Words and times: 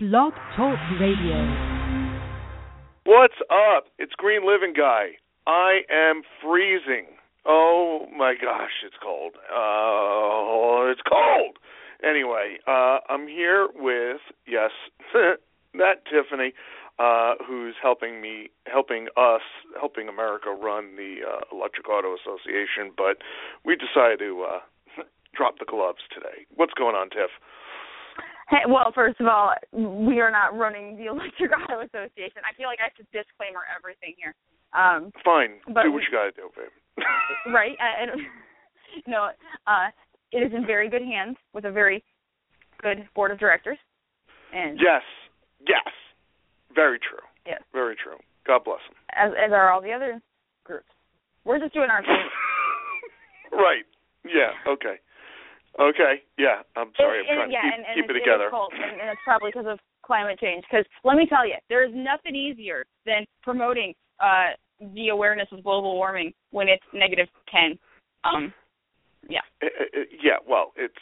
Blog 0.00 0.32
Talk 0.54 0.78
Radio. 1.00 1.42
What's 3.02 3.34
up? 3.50 3.86
It's 3.98 4.12
Green 4.16 4.46
Living 4.46 4.72
Guy. 4.72 5.18
I 5.44 5.80
am 5.90 6.22
freezing. 6.40 7.06
Oh 7.44 8.06
my 8.16 8.34
gosh, 8.40 8.70
it's 8.86 8.94
cold. 9.02 9.32
Oh, 9.52 10.88
it's 10.88 11.00
cold. 11.02 11.56
Anyway, 12.08 12.58
uh, 12.68 12.98
I'm 13.08 13.26
here 13.26 13.66
with 13.74 14.20
yes, 14.46 14.70
that 15.74 16.04
Tiffany, 16.08 16.52
uh, 17.00 17.34
who's 17.44 17.74
helping 17.82 18.20
me, 18.20 18.50
helping 18.68 19.08
us, 19.16 19.42
helping 19.80 20.08
America 20.08 20.50
run 20.50 20.94
the 20.94 21.26
uh, 21.26 21.40
Electric 21.50 21.88
Auto 21.88 22.14
Association. 22.14 22.92
But 22.96 23.16
we 23.64 23.74
decided 23.74 24.20
to 24.20 24.46
uh, 24.48 25.02
drop 25.34 25.58
the 25.58 25.66
gloves 25.66 26.06
today. 26.14 26.46
What's 26.54 26.74
going 26.74 26.94
on, 26.94 27.10
Tiff? 27.10 27.34
Hey, 28.48 28.64
well, 28.66 28.90
first 28.94 29.20
of 29.20 29.26
all, 29.26 29.52
we 29.72 30.20
are 30.20 30.30
not 30.30 30.56
running 30.56 30.96
the 30.96 31.06
Electric 31.06 31.52
Auto 31.52 31.80
Association. 31.80 32.40
I 32.48 32.56
feel 32.56 32.66
like 32.66 32.78
I 32.80 32.88
should 32.96 33.06
disclaimer 33.12 33.60
everything 33.76 34.14
here. 34.16 34.34
Um, 34.72 35.12
Fine, 35.24 35.60
but 35.72 35.82
do 35.84 35.92
what 35.92 36.02
you 36.02 36.12
gotta 36.12 36.32
do, 36.32 36.48
babe. 36.56 37.04
right? 37.54 37.76
I, 37.80 38.02
I 38.02 38.06
don't, 38.06 38.20
no, 39.06 39.30
uh, 39.66 39.88
it 40.32 40.38
is 40.38 40.52
in 40.54 40.66
very 40.66 40.88
good 40.88 41.02
hands 41.02 41.36
with 41.52 41.64
a 41.64 41.70
very 41.70 42.02
good 42.82 43.08
board 43.14 43.30
of 43.30 43.38
directors. 43.38 43.78
And 44.52 44.78
Yes, 44.80 45.02
yes, 45.66 45.84
very 46.74 46.98
true. 46.98 47.24
Yes. 47.46 47.60
very 47.72 47.96
true. 47.96 48.16
God 48.46 48.64
bless 48.64 48.80
them. 48.88 48.96
as 49.12 49.32
as 49.36 49.52
are 49.52 49.70
all 49.70 49.80
the 49.82 49.92
other 49.92 50.20
groups. 50.64 50.88
We're 51.44 51.58
just 51.58 51.74
doing 51.74 51.90
our 51.90 52.02
thing. 52.02 52.28
right. 53.52 53.84
Yeah. 54.24 54.52
Okay. 54.70 54.96
Okay. 55.78 56.22
Yeah. 56.38 56.62
I'm 56.76 56.92
sorry. 56.96 57.20
I'm 57.20 57.26
And- 57.28 57.36
trying 57.36 57.42
and, 57.44 57.52
yeah, 57.52 57.60
to 57.60 57.66
keep, 57.66 57.74
and, 57.74 57.84
and 57.86 57.94
keep 57.94 58.10
it 58.10 58.18
together. 58.18 58.46
It 58.46 58.50
cold, 58.50 58.72
and, 58.74 59.00
and 59.00 59.10
it's 59.10 59.20
probably 59.24 59.50
because 59.50 59.66
of 59.66 59.78
climate 60.02 60.38
change. 60.40 60.64
Because 60.70 60.86
let 61.04 61.16
me 61.16 61.26
tell 61.26 61.46
you, 61.46 61.54
there 61.68 61.84
is 61.84 61.92
nothing 61.94 62.34
easier 62.34 62.84
than 63.06 63.26
promoting 63.42 63.94
uh, 64.20 64.56
the 64.94 65.08
awareness 65.08 65.48
of 65.52 65.62
global 65.62 65.94
warming 65.94 66.32
when 66.50 66.68
it's 66.68 66.84
negative 66.92 67.28
ten. 67.50 67.78
Um, 68.24 68.52
yeah. 69.28 69.40
Uh, 69.62 69.66
uh, 69.66 70.00
uh, 70.00 70.04
yeah. 70.22 70.38
Well, 70.48 70.72
it's 70.76 70.98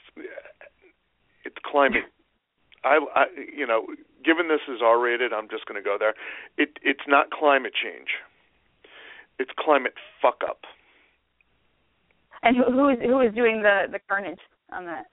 it's 1.45 1.57
climate. 1.65 2.05
I, 2.85 2.99
I 3.15 3.25
you 3.57 3.67
know, 3.67 3.87
given 4.25 4.49
this 4.49 4.61
is 4.69 4.81
R 4.85 5.01
rated, 5.01 5.33
I'm 5.33 5.49
just 5.49 5.67
going 5.67 5.81
to 5.81 5.85
go 5.85 5.97
there. 5.99 6.15
It 6.59 6.79
it's 6.83 7.07
not 7.09 7.31
climate 7.31 7.73
change. 7.73 8.09
It's 9.39 9.51
climate 9.59 9.95
fuck 10.21 10.43
up. 10.47 10.61
And 12.43 12.57
who 12.57 12.65
who 12.65 12.89
is 12.91 12.99
who 13.03 13.21
is 13.21 13.35
doing 13.35 13.63
the 13.63 13.85
the 13.91 14.01
carnage 14.09 14.41
on 14.73 14.87
that? 14.87 15.07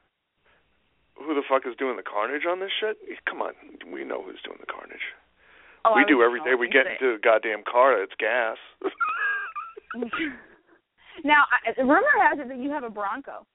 Who 1.17 1.33
the 1.35 1.43
fuck 1.47 1.63
is 1.67 1.75
doing 1.77 1.95
the 1.95 2.03
carnage 2.03 2.45
on 2.49 2.59
this 2.59 2.71
shit? 2.73 2.97
Come 3.29 3.41
on, 3.41 3.53
we 3.91 4.03
know 4.03 4.23
who's 4.23 4.41
doing 4.43 4.57
the 4.59 4.65
carnage. 4.65 5.13
Oh, 5.85 5.93
we 5.95 6.05
do 6.05 6.23
every 6.23 6.39
day. 6.39 6.55
We 6.57 6.69
get 6.69 6.87
into 6.87 7.13
a 7.13 7.19
goddamn 7.19 7.63
car 7.69 7.99
that's 7.99 8.15
gas. 8.17 8.57
now, 11.25 11.43
I, 11.51 11.81
rumor 11.81 12.15
has 12.29 12.39
it 12.39 12.47
that 12.47 12.57
you 12.57 12.71
have 12.71 12.83
a 12.83 12.89
Bronco. 12.89 13.45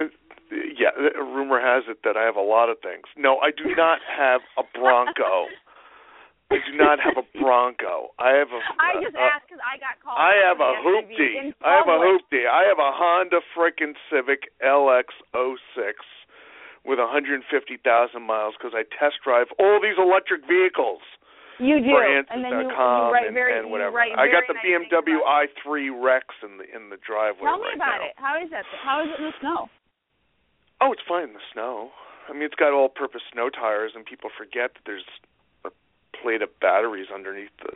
yeah, 0.00 0.90
rumor 1.16 1.60
has 1.60 1.84
it 1.88 1.98
that 2.02 2.16
I 2.16 2.24
have 2.24 2.34
a 2.36 2.42
lot 2.42 2.68
of 2.68 2.78
things. 2.82 3.04
No, 3.16 3.38
I 3.38 3.50
do 3.50 3.74
not 3.76 4.00
have 4.04 4.40
a 4.58 4.62
Bronco. 4.76 5.46
I 6.50 6.58
do 6.66 6.74
not 6.74 6.98
have 6.98 7.14
a 7.14 7.26
Bronco. 7.38 8.10
I 8.18 8.34
have 8.34 8.50
a. 8.50 8.60
I 8.82 8.98
just 8.98 9.14
uh, 9.14 9.22
asked 9.22 9.46
because 9.46 9.62
I 9.62 9.78
got 9.78 10.02
called. 10.02 10.18
I 10.18 10.34
have 10.42 10.58
a 10.58 10.72
hoopty. 10.82 11.54
I 11.62 11.78
have 11.78 11.86
a 11.86 11.98
hoopty. 12.02 12.42
I 12.50 12.66
have 12.66 12.82
a 12.82 12.90
Honda 12.90 13.38
frickin' 13.54 13.94
Civic 14.10 14.50
LX06 14.58 15.94
with 16.82 16.98
150,000 16.98 17.46
miles 18.18 18.54
because 18.58 18.74
I 18.74 18.82
test 18.98 19.22
drive 19.22 19.46
all 19.62 19.78
these 19.78 20.00
electric 20.00 20.48
vehicles 20.48 21.04
You 21.60 21.78
do, 21.78 21.92
for 21.92 22.02
and 22.02 22.42
then 22.42 22.56
you, 22.56 22.72
you 22.72 23.12
write 23.12 23.28
and, 23.28 23.36
very, 23.36 23.52
and 23.54 23.70
whatever. 23.70 24.02
You 24.02 24.16
write 24.16 24.18
I 24.18 24.26
got 24.32 24.48
the 24.48 24.56
nice 24.58 24.90
BMW 24.90 25.22
i3 25.22 25.92
Rex 26.02 26.26
in 26.42 26.58
the 26.58 26.66
in 26.66 26.90
the 26.90 26.98
driveway. 26.98 27.46
Tell 27.46 27.62
me 27.62 27.70
right 27.70 27.78
about 27.78 28.00
now. 28.00 28.10
it. 28.10 28.14
How 28.16 28.34
is 28.42 28.50
that? 28.50 28.64
How 28.82 29.04
is 29.04 29.12
it 29.12 29.20
in 29.22 29.30
the 29.30 29.36
snow? 29.38 29.70
Oh, 30.80 30.90
it's 30.90 31.04
fine 31.06 31.30
in 31.30 31.34
the 31.36 31.46
snow. 31.52 31.92
I 32.28 32.32
mean, 32.32 32.44
it's 32.44 32.54
got 32.54 32.72
all-purpose 32.72 33.22
snow 33.34 33.50
tires, 33.50 33.92
and 33.94 34.06
people 34.06 34.30
forget 34.32 34.72
that 34.72 34.86
there's 34.86 35.04
plate 36.22 36.42
of 36.42 36.48
batteries 36.60 37.08
underneath 37.14 37.54
the 37.62 37.72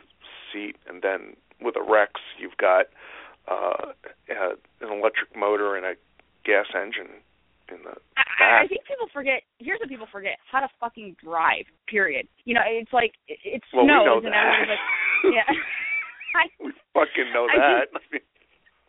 seat, 0.51 0.75
and 0.87 1.01
then 1.01 1.35
with 1.61 1.75
a 1.75 1.83
Rex, 1.83 2.21
you've 2.39 2.57
got 2.57 2.87
uh, 3.47 3.91
uh, 4.29 4.55
an 4.81 4.91
electric 4.91 5.35
motor 5.35 5.75
and 5.75 5.85
a 5.85 5.93
gas 6.45 6.65
engine 6.75 7.21
in 7.69 7.81
the 7.83 7.97
I, 8.17 8.63
I 8.63 8.67
think 8.67 8.85
people 8.85 9.07
forget. 9.13 9.41
Here's 9.59 9.79
what 9.79 9.89
people 9.89 10.07
forget: 10.11 10.37
how 10.51 10.59
to 10.59 10.69
fucking 10.79 11.17
drive. 11.23 11.65
Period. 11.87 12.27
You 12.45 12.53
know, 12.55 12.61
it's 12.65 12.93
like 12.93 13.13
it, 13.27 13.39
it 13.43 13.61
Well, 13.73 13.85
we 13.85 13.89
know 13.89 14.21
and 14.21 14.25
that. 14.27 14.69
like, 14.69 15.33
yeah. 15.33 15.49
I, 16.35 16.45
we 16.63 16.71
fucking 16.93 17.33
know 17.33 17.47
I 17.53 17.57
that. 17.57 18.21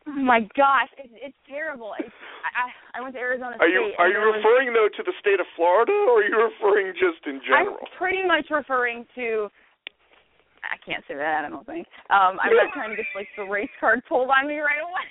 My 0.06 0.40
gosh, 0.54 0.90
it's, 0.98 1.12
it's 1.18 1.40
terrible. 1.48 1.92
It's, 1.98 2.08
I 2.54 2.98
I 2.98 3.02
went 3.02 3.14
to 3.14 3.20
Arizona 3.20 3.58
State. 3.58 3.64
are 3.66 3.68
you 3.68 3.82
are 3.98 4.08
you 4.08 4.14
there 4.14 4.30
was- 4.30 4.38
referring 4.38 4.72
though 4.72 4.88
to 4.88 5.02
the 5.02 5.12
state 5.20 5.40
of 5.40 5.46
Florida, 5.58 5.92
or 5.92 6.22
are 6.22 6.26
you 6.26 6.36
referring 6.38 6.94
just 6.94 7.26
in 7.26 7.40
general? 7.42 7.76
I'm 7.82 7.90
pretty 7.98 8.22
much 8.22 8.46
referring 8.50 9.06
to. 9.16 9.50
I 10.66 10.78
can't 10.82 11.04
say 11.06 11.14
that. 11.14 11.44
I 11.46 11.48
don't 11.50 11.66
think. 11.66 11.86
Um, 12.10 12.38
I'm 12.42 12.50
not 12.54 12.74
trying 12.74 12.90
to 12.90 12.96
get 12.96 13.06
like 13.14 13.28
the 13.36 13.44
race 13.46 13.70
card 13.78 14.02
pulled 14.08 14.30
on 14.30 14.46
me 14.48 14.58
right 14.58 14.82
away. 14.82 15.06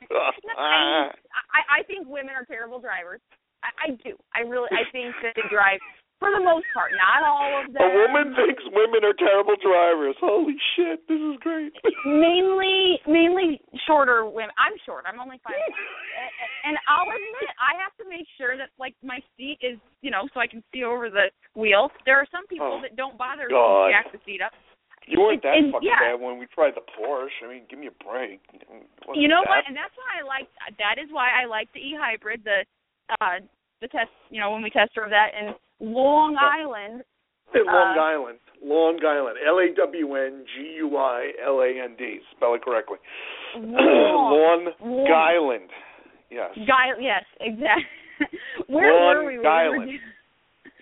No, 0.10 0.16
I, 0.16 0.32
mean, 0.32 1.12
I, 1.52 1.80
I 1.80 1.82
think 1.84 2.08
women 2.08 2.32
are 2.34 2.44
terrible 2.48 2.80
drivers. 2.80 3.20
I, 3.62 3.92
I 3.92 3.96
do. 4.02 4.16
I 4.34 4.40
really. 4.48 4.66
I 4.72 4.88
think 4.90 5.14
that 5.22 5.36
they 5.36 5.44
drive 5.52 5.78
for 6.20 6.28
the 6.30 6.44
most 6.44 6.68
part. 6.76 6.92
Not 6.94 7.24
all 7.24 7.64
of 7.64 7.72
them. 7.72 7.80
a 7.80 7.88
woman 7.96 8.36
thinks 8.36 8.60
women 8.70 9.02
are 9.08 9.16
terrible 9.16 9.56
drivers. 9.56 10.14
Holy 10.20 10.54
shit, 10.76 11.00
this 11.08 11.16
is 11.18 11.40
great. 11.40 11.72
mainly 12.06 13.00
mainly 13.08 13.60
shorter 13.88 14.28
women. 14.28 14.52
I'm 14.60 14.76
short. 14.84 15.08
I'm 15.08 15.18
only 15.18 15.40
five. 15.42 15.56
and 16.68 16.76
I'll 16.86 17.08
admit 17.08 17.48
I 17.56 17.80
have 17.80 17.96
to 17.98 18.06
make 18.08 18.28
sure 18.36 18.54
that 18.60 18.68
like 18.78 18.94
my 19.02 19.18
seat 19.36 19.58
is 19.64 19.80
you 20.04 20.12
know 20.12 20.28
so 20.32 20.40
I 20.40 20.46
can 20.46 20.62
see 20.72 20.84
over 20.84 21.08
the 21.08 21.32
wheel. 21.56 21.88
There 22.04 22.20
are 22.20 22.28
some 22.30 22.46
people 22.46 22.78
Oh, 22.78 22.82
that 22.84 22.94
don't 22.94 23.16
bother 23.16 23.48
God. 23.48 23.88
to 23.88 23.92
jack 23.96 24.12
the 24.12 24.20
seat 24.28 24.44
up. 24.44 24.52
You 25.08 25.18
weren't 25.24 25.42
that 25.42 25.56
and- 25.56 25.72
fucking 25.72 25.88
yeah. 25.88 26.12
bad 26.14 26.20
when 26.20 26.36
we 26.38 26.46
tried 26.52 26.76
the 26.76 26.84
Porsche. 26.94 27.32
I 27.42 27.48
mean, 27.48 27.64
give 27.72 27.80
me 27.80 27.88
a 27.88 27.96
break. 28.04 28.44
You 29.16 29.26
know 29.26 29.40
that 29.42 29.50
what? 29.50 29.64
And 29.66 29.74
that's 29.74 29.96
why 29.96 30.20
I 30.20 30.22
like 30.28 30.46
that 30.76 31.00
is 31.00 31.08
why 31.10 31.32
I 31.32 31.48
like 31.48 31.72
the 31.72 31.80
e-hybrid. 31.80 32.44
The 32.44 32.62
uh 33.18 33.40
the 33.80 33.88
test 33.88 34.12
you 34.28 34.38
know 34.38 34.52
when 34.52 34.60
we 34.62 34.68
test 34.70 34.92
drove 34.94 35.08
that 35.10 35.32
in 35.32 35.56
Long 35.80 36.36
Island. 36.36 37.02
In 37.54 37.66
Long 37.66 37.98
uh, 37.98 38.00
Island. 38.00 38.38
Long 38.62 39.00
Island. 39.04 39.36
L 39.46 39.58
A 39.58 39.74
W 39.74 40.14
N 40.14 40.44
G 40.54 40.74
U 40.78 40.96
I 40.96 41.32
L 41.44 41.60
A 41.60 41.84
N 41.84 41.96
D. 41.98 42.20
Spell 42.36 42.54
it 42.54 42.62
correctly. 42.62 42.98
Long, 43.56 44.70
Long. 44.80 45.12
Island. 45.12 45.70
Yes. 46.30 46.50
Guy, 46.54 46.94
yes, 47.00 47.24
exactly. 47.40 47.84
Where 48.68 48.92
Long 48.94 49.24
were 49.24 49.40
we? 49.40 49.46
Island. 49.46 49.90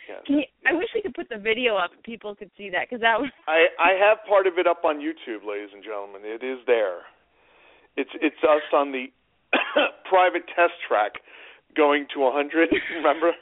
yes. 0.09 0.21
You, 0.27 0.43
I 0.67 0.75
wish 0.75 0.89
we 0.95 1.01
could 1.01 1.15
put 1.15 1.29
the 1.31 1.39
video 1.39 1.77
up. 1.77 1.93
and 1.93 2.03
People 2.03 2.35
could 2.35 2.51
see 2.59 2.69
that 2.71 2.91
because 2.91 3.01
that 3.01 3.19
was. 3.19 3.31
I 3.49 3.67
I 3.81 3.93
have 3.97 4.19
part 4.29 4.47
of 4.47 4.59
it 4.59 4.67
up 4.67 4.85
on 4.85 4.99
YouTube, 4.99 5.47
ladies 5.49 5.71
and 5.73 5.83
gentlemen. 5.83 6.23
It 6.25 6.45
is 6.45 6.59
there. 6.67 7.07
It's 7.97 8.11
it's 8.21 8.43
us 8.43 8.67
on 8.75 8.93
the 8.93 9.07
private 10.11 10.45
test 10.55 10.77
track 10.87 11.13
going 11.77 12.07
to 12.15 12.21
100. 12.21 12.69
Remember? 12.97 13.33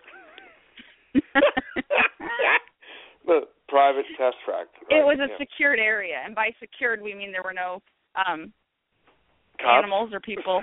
the 3.27 3.41
private 3.69 4.05
test 4.17 4.37
track. 4.45 4.67
it 4.91 5.05
was 5.05 5.19
a 5.19 5.29
yeah. 5.31 5.37
secured 5.39 5.79
area, 5.79 6.17
and 6.25 6.35
by 6.35 6.51
secured 6.61 7.03
we 7.03 7.15
mean 7.15 7.33
there 7.33 7.43
were 7.43 7.55
no 7.57 7.83
um 8.15 8.53
Cops? 9.61 9.79
animals 9.83 10.11
or 10.13 10.21
people. 10.21 10.63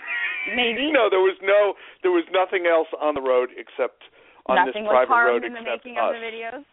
Maybe 0.56 0.92
No, 0.96 1.10
there 1.10 1.20
was 1.20 1.38
no, 1.42 1.74
there 2.04 2.12
was 2.12 2.24
nothing 2.32 2.66
else 2.68 2.88
on 3.02 3.16
the 3.16 3.22
road 3.22 3.50
except 3.58 4.04
on 4.46 4.56
nothing 4.56 4.84
this 4.84 4.92
private 4.92 5.10
road 5.14 5.42
harmed 5.42 5.46
in 5.46 5.54
the 5.54 5.60
except 5.62 5.86
making 5.86 5.98
us. 5.98 6.14
of 6.14 6.14
the 6.14 6.22
videos. 6.22 6.64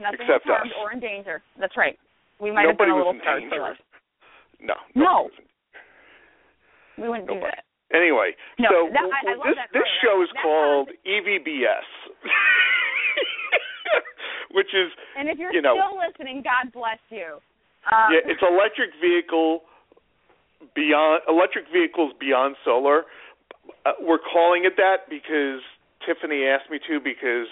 Nothing 0.00 0.20
Except 0.30 0.46
was 0.46 0.54
harmed 0.56 0.70
us. 0.72 0.78
or 0.80 0.92
in 0.92 1.00
danger. 1.00 1.42
That's 1.58 1.76
right. 1.76 1.98
We 2.40 2.50
might 2.52 2.62
Nobody 2.64 2.90
have 2.94 3.02
been 3.02 3.02
a 3.02 3.04
was 3.04 3.18
little 3.18 3.34
in 3.34 3.50
danger. 3.50 3.74
for. 3.76 4.64
No. 4.64 4.74
No. 4.94 5.28
nobody 5.28 5.28
was 5.28 5.32
in- 6.96 7.02
We 7.02 7.08
wouldn't 7.10 7.28
do 7.28 7.34
Nobody. 7.34 7.50
that. 7.52 7.64
Anyway, 7.92 8.36
No, 8.58 8.68
so 8.68 8.88
that- 8.92 9.00
I- 9.00 9.32
I 9.32 9.34
this 9.48 9.56
this 9.72 9.88
show 10.02 10.20
is 10.22 10.28
That's 10.34 10.42
called 10.42 10.90
EVBS, 11.06 11.84
which 14.52 14.74
is 14.74 14.92
And 15.16 15.28
if 15.28 15.38
you're 15.38 15.52
you 15.52 15.62
know- 15.62 15.76
still 15.76 15.98
listening, 15.98 16.42
God 16.42 16.72
bless 16.72 16.98
you. 17.10 17.40
Um, 17.90 18.12
yeah, 18.12 18.20
it's 18.24 18.42
electric 18.42 18.90
vehicle 19.00 19.62
beyond 20.74 21.22
electric 21.28 21.66
vehicles 21.72 22.12
beyond 22.20 22.56
solar. 22.64 23.06
Uh, 23.86 23.92
we're 24.00 24.18
calling 24.18 24.64
it 24.64 24.76
that 24.76 25.08
because 25.08 25.62
Tiffany 26.04 26.44
asked 26.44 26.70
me 26.70 26.78
to 26.88 27.00
because 27.00 27.46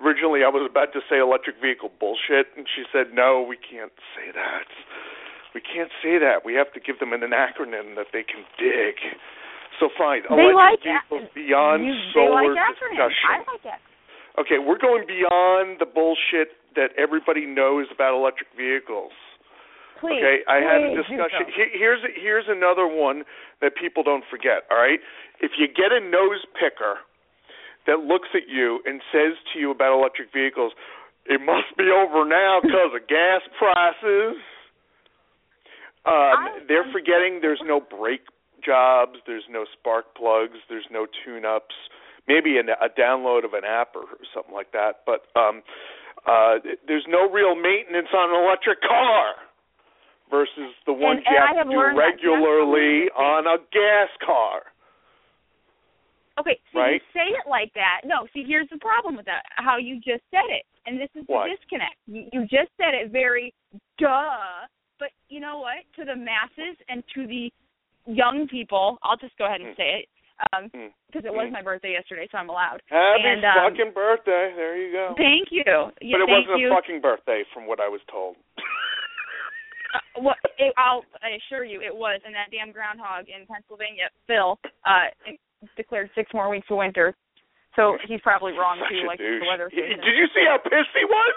originally 0.00 0.44
I 0.44 0.48
was 0.48 0.68
about 0.70 0.92
to 0.92 1.00
say 1.10 1.18
electric 1.18 1.60
vehicle 1.60 1.90
bullshit 1.98 2.48
and 2.56 2.66
she 2.68 2.84
said 2.92 3.12
no, 3.12 3.42
we 3.42 3.56
can't 3.56 3.92
say 4.14 4.30
that. 4.32 4.66
We 5.54 5.60
can't 5.60 5.90
say 6.02 6.18
that. 6.18 6.44
We 6.44 6.54
have 6.54 6.72
to 6.74 6.80
give 6.80 7.00
them 7.00 7.12
an 7.12 7.20
acronym 7.22 7.96
that 7.96 8.08
they 8.12 8.22
can 8.22 8.44
dig. 8.58 8.94
So 9.80 9.88
fine, 9.96 10.22
They 10.28 10.36
electric 10.36 10.54
like 10.60 10.80
vehicles 10.84 11.28
beyond 11.34 11.88
you, 11.88 11.96
solar 12.12 12.52
like 12.52 12.76
discussion. 12.76 13.28
I 13.32 13.38
like. 13.48 13.80
Okay, 14.38 14.58
we're 14.60 14.78
going 14.78 15.06
beyond 15.08 15.80
the 15.80 15.86
bullshit 15.88 16.52
that 16.76 16.92
everybody 16.96 17.46
knows 17.46 17.88
about 17.90 18.14
electric 18.14 18.48
vehicles. 18.56 19.10
Please. 19.98 20.20
Okay, 20.20 20.44
I 20.48 20.60
had 20.60 20.80
a 20.84 20.92
discussion. 20.96 21.48
Here's 21.72 22.00
here's 22.14 22.44
another 22.48 22.86
one 22.86 23.24
that 23.60 23.72
people 23.74 24.02
don't 24.04 24.24
forget. 24.30 24.64
All 24.70 24.76
right, 24.78 25.00
if 25.40 25.52
you 25.58 25.66
get 25.66 25.92
a 25.92 26.00
nose 26.00 26.44
picker 26.60 27.00
that 27.88 28.04
looks 28.04 28.28
at 28.36 28.48
you 28.48 28.80
and 28.84 29.00
says 29.12 29.32
to 29.52 29.58
you 29.58 29.70
about 29.72 29.96
electric 29.96 30.32
vehicles, 30.32 30.72
it 31.26 31.40
must 31.40 31.72
be 31.76 31.88
over 31.90 32.24
now 32.28 32.60
because 32.62 32.92
of 32.94 33.08
gas 33.08 33.40
prices. 33.58 34.36
Um, 36.06 36.12
I- 36.14 36.60
they're 36.68 36.88
forgetting 36.92 37.40
there's 37.40 37.60
no 37.64 37.80
brake 37.80 38.24
jobs, 38.64 39.18
there's 39.26 39.46
no 39.50 39.64
spark 39.78 40.14
plugs, 40.16 40.58
there's 40.68 40.86
no 40.90 41.06
tune-ups, 41.24 41.74
maybe 42.28 42.58
an, 42.58 42.68
a 42.70 42.88
download 42.88 43.44
of 43.44 43.54
an 43.54 43.64
app 43.64 43.94
or 43.94 44.04
something 44.34 44.54
like 44.54 44.72
that. 44.72 45.02
But 45.06 45.26
um, 45.38 45.62
uh, 46.26 46.58
there's 46.86 47.06
no 47.08 47.30
real 47.30 47.54
maintenance 47.54 48.08
on 48.14 48.30
an 48.30 48.44
electric 48.44 48.80
car 48.82 49.34
versus 50.30 50.72
the 50.86 50.92
ones 50.92 51.22
and 51.26 51.34
you 51.34 51.42
I 51.42 51.46
have 51.48 51.56
have 51.56 51.66
to 51.66 51.72
do 51.74 51.98
regularly 51.98 53.10
on 53.16 53.46
a 53.46 53.58
gas 53.72 54.08
car. 54.24 54.62
Okay, 56.38 56.58
so 56.72 56.78
Right? 56.78 56.94
you 56.94 57.00
say 57.12 57.28
it 57.36 57.48
like 57.50 57.72
that. 57.74 58.02
No, 58.04 58.26
see, 58.32 58.44
here's 58.46 58.68
the 58.70 58.78
problem 58.78 59.16
with 59.16 59.26
that. 59.26 59.42
How 59.56 59.76
you 59.76 59.96
just 59.96 60.22
said 60.30 60.48
it, 60.48 60.64
and 60.86 60.98
this 60.98 61.10
is 61.14 61.24
What? 61.26 61.48
the 61.48 61.56
disconnect. 61.56 61.96
You, 62.06 62.24
you 62.32 62.40
just 62.42 62.72
said 62.78 62.94
it 62.94 63.10
very 63.10 63.52
duh, 63.98 64.64
but 64.98 65.10
you 65.28 65.40
know 65.40 65.58
what? 65.58 65.84
To 65.96 66.04
the 66.04 66.16
masses 66.16 66.78
and 66.88 67.02
to 67.14 67.26
the 67.26 67.52
young 68.06 68.46
people, 68.48 68.98
I'll 69.02 69.16
just 69.16 69.36
go 69.38 69.46
ahead 69.46 69.60
and 69.60 69.74
Mm. 69.74 69.76
say 69.76 69.90
it 70.00 70.08
um, 70.54 70.70
Mm. 70.70 70.90
because 71.06 71.24
it 71.26 71.32
was 71.34 71.48
Mm. 71.48 71.52
my 71.52 71.62
birthday 71.62 71.92
yesterday, 71.92 72.26
so 72.32 72.38
I'm 72.38 72.48
allowed. 72.48 72.80
Happy 72.88 73.22
And, 73.24 73.44
um, 73.44 73.54
fucking 73.70 73.92
birthday! 73.92 74.52
There 74.56 74.76
you 74.76 74.90
go. 74.92 75.14
Thank 75.18 75.52
you. 75.52 75.62
Yeah, 75.66 75.90
but 76.16 76.20
it 76.22 76.28
wasn't 76.28 76.58
you. 76.60 76.72
a 76.72 76.74
fucking 76.74 77.00
birthday, 77.00 77.44
from 77.52 77.66
what 77.66 77.78
I 77.80 77.88
was 77.88 78.00
told. 78.10 78.36
Uh, 79.92 80.20
what 80.22 80.36
it, 80.56 80.72
I'll 80.78 81.04
I 81.20 81.30
assure 81.30 81.64
you 81.64 81.80
it 81.82 81.90
was, 81.94 82.20
and 82.24 82.32
that 82.32 82.52
damn 82.52 82.70
groundhog 82.70 83.26
in 83.28 83.44
Pennsylvania, 83.50 84.08
Phil, 84.28 84.56
uh, 84.86 85.10
declared 85.76 86.10
six 86.14 86.32
more 86.32 86.48
weeks 86.48 86.70
of 86.70 86.76
winter. 86.78 87.12
So 87.74 87.98
he's 88.06 88.20
probably 88.20 88.52
wrong 88.52 88.78
too, 88.88 89.02
like 89.04 89.18
douche. 89.18 89.42
the 89.42 89.48
weather 89.48 89.68
He- 89.68 89.78
station. 89.82 89.98
Did 90.00 90.14
you 90.14 90.28
see 90.28 90.44
how 90.46 90.58
pissed 90.58 90.94
he 90.94 91.04
was? 91.04 91.34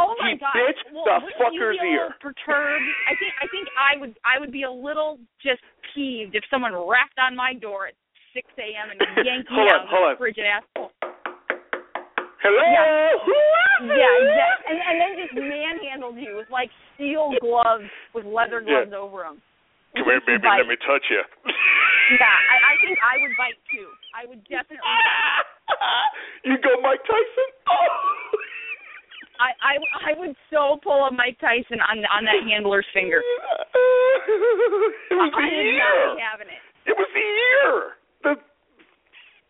Oh 0.00 0.16
my 0.16 0.32
He 0.32 0.40
god! 0.40 0.56
bit 0.56 0.76
well, 0.96 1.04
the 1.20 1.28
fucker's 1.36 1.76
you 1.76 1.84
be 1.84 1.92
a 1.92 2.00
little 2.00 2.08
ear. 2.08 2.16
Perturbed. 2.24 2.88
I 3.04 3.12
think 3.20 3.32
I 3.36 3.46
think 3.52 3.68
I 3.76 3.92
would 4.00 4.14
I 4.24 4.40
would 4.40 4.50
be 4.52 4.64
a 4.64 4.72
little 4.72 5.20
just 5.44 5.60
peeved 5.92 6.32
if 6.34 6.42
someone 6.48 6.72
rapped 6.72 7.20
on 7.20 7.36
my 7.36 7.52
door 7.52 7.92
at 7.92 7.94
six 8.32 8.48
a.m. 8.56 8.88
and 8.90 8.98
yanked 9.28 9.50
me 9.52 9.68
out 9.68 9.84
of 9.84 9.92
the 9.92 10.16
frigid 10.16 10.48
asshole. 10.48 10.88
Hello. 12.40 12.64
Yeah. 12.64 13.12
Yeah, 13.84 14.12
exactly. 14.24 14.64
And, 14.72 14.78
and 14.80 14.96
then 14.96 15.12
just 15.20 15.34
manhandled 15.36 16.16
you 16.16 16.40
with 16.40 16.48
like 16.48 16.72
steel 16.96 17.36
gloves 17.44 17.84
with 18.16 18.24
leather 18.24 18.64
Yeah. 18.64 18.88
gloves 18.88 18.96
over 18.96 19.28
them. 19.28 19.44
Come 19.96 20.06
here, 20.08 20.22
baby. 20.24 20.40
Bite. 20.40 20.64
Let 20.64 20.68
me 20.72 20.80
touch 20.80 21.04
you. 21.12 21.20
Yeah, 21.20 22.24
I, 22.24 22.56
I 22.72 22.74
think 22.80 22.96
I 23.04 23.14
would 23.20 23.34
bite 23.36 23.60
too. 23.68 23.88
I 24.16 24.24
would 24.24 24.40
definitely. 24.48 24.80
you 26.48 26.56
go, 26.64 26.80
Mike 26.80 27.04
Tyson. 27.04 27.48
Oh. 27.68 27.84
I 29.40 29.56
I 29.64 29.74
I 30.12 30.12
would 30.20 30.36
so 30.52 30.76
pull 30.84 31.08
a 31.08 31.12
Mike 31.12 31.40
Tyson 31.40 31.80
on 31.80 32.04
on 32.12 32.28
that 32.28 32.44
handler's 32.44 32.86
finger. 32.92 33.24
It 35.10 35.16
was 35.16 35.32
the 35.32 35.40
I 35.40 35.48
would 35.48 35.64
ear. 35.64 35.80
not 35.80 36.20
having 36.20 36.48
it. 36.52 36.62
It 36.84 36.94
was 36.96 37.08
the 37.16 37.24
ear. 37.24 37.96
The 38.22 38.34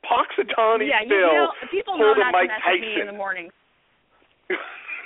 Poxitani 0.06 0.88
yeah, 0.88 1.02
you, 1.02 1.10
know, 1.10 1.50
people 1.70 1.98
know 1.98 2.14
not 2.14 2.32
Mike 2.32 2.48
to 2.48 2.54
mess 2.54 2.62
with 2.66 2.80
me 2.80 2.86
Tyson. 2.94 3.00
in 3.02 3.06
the 3.10 3.18
morning. 3.18 3.50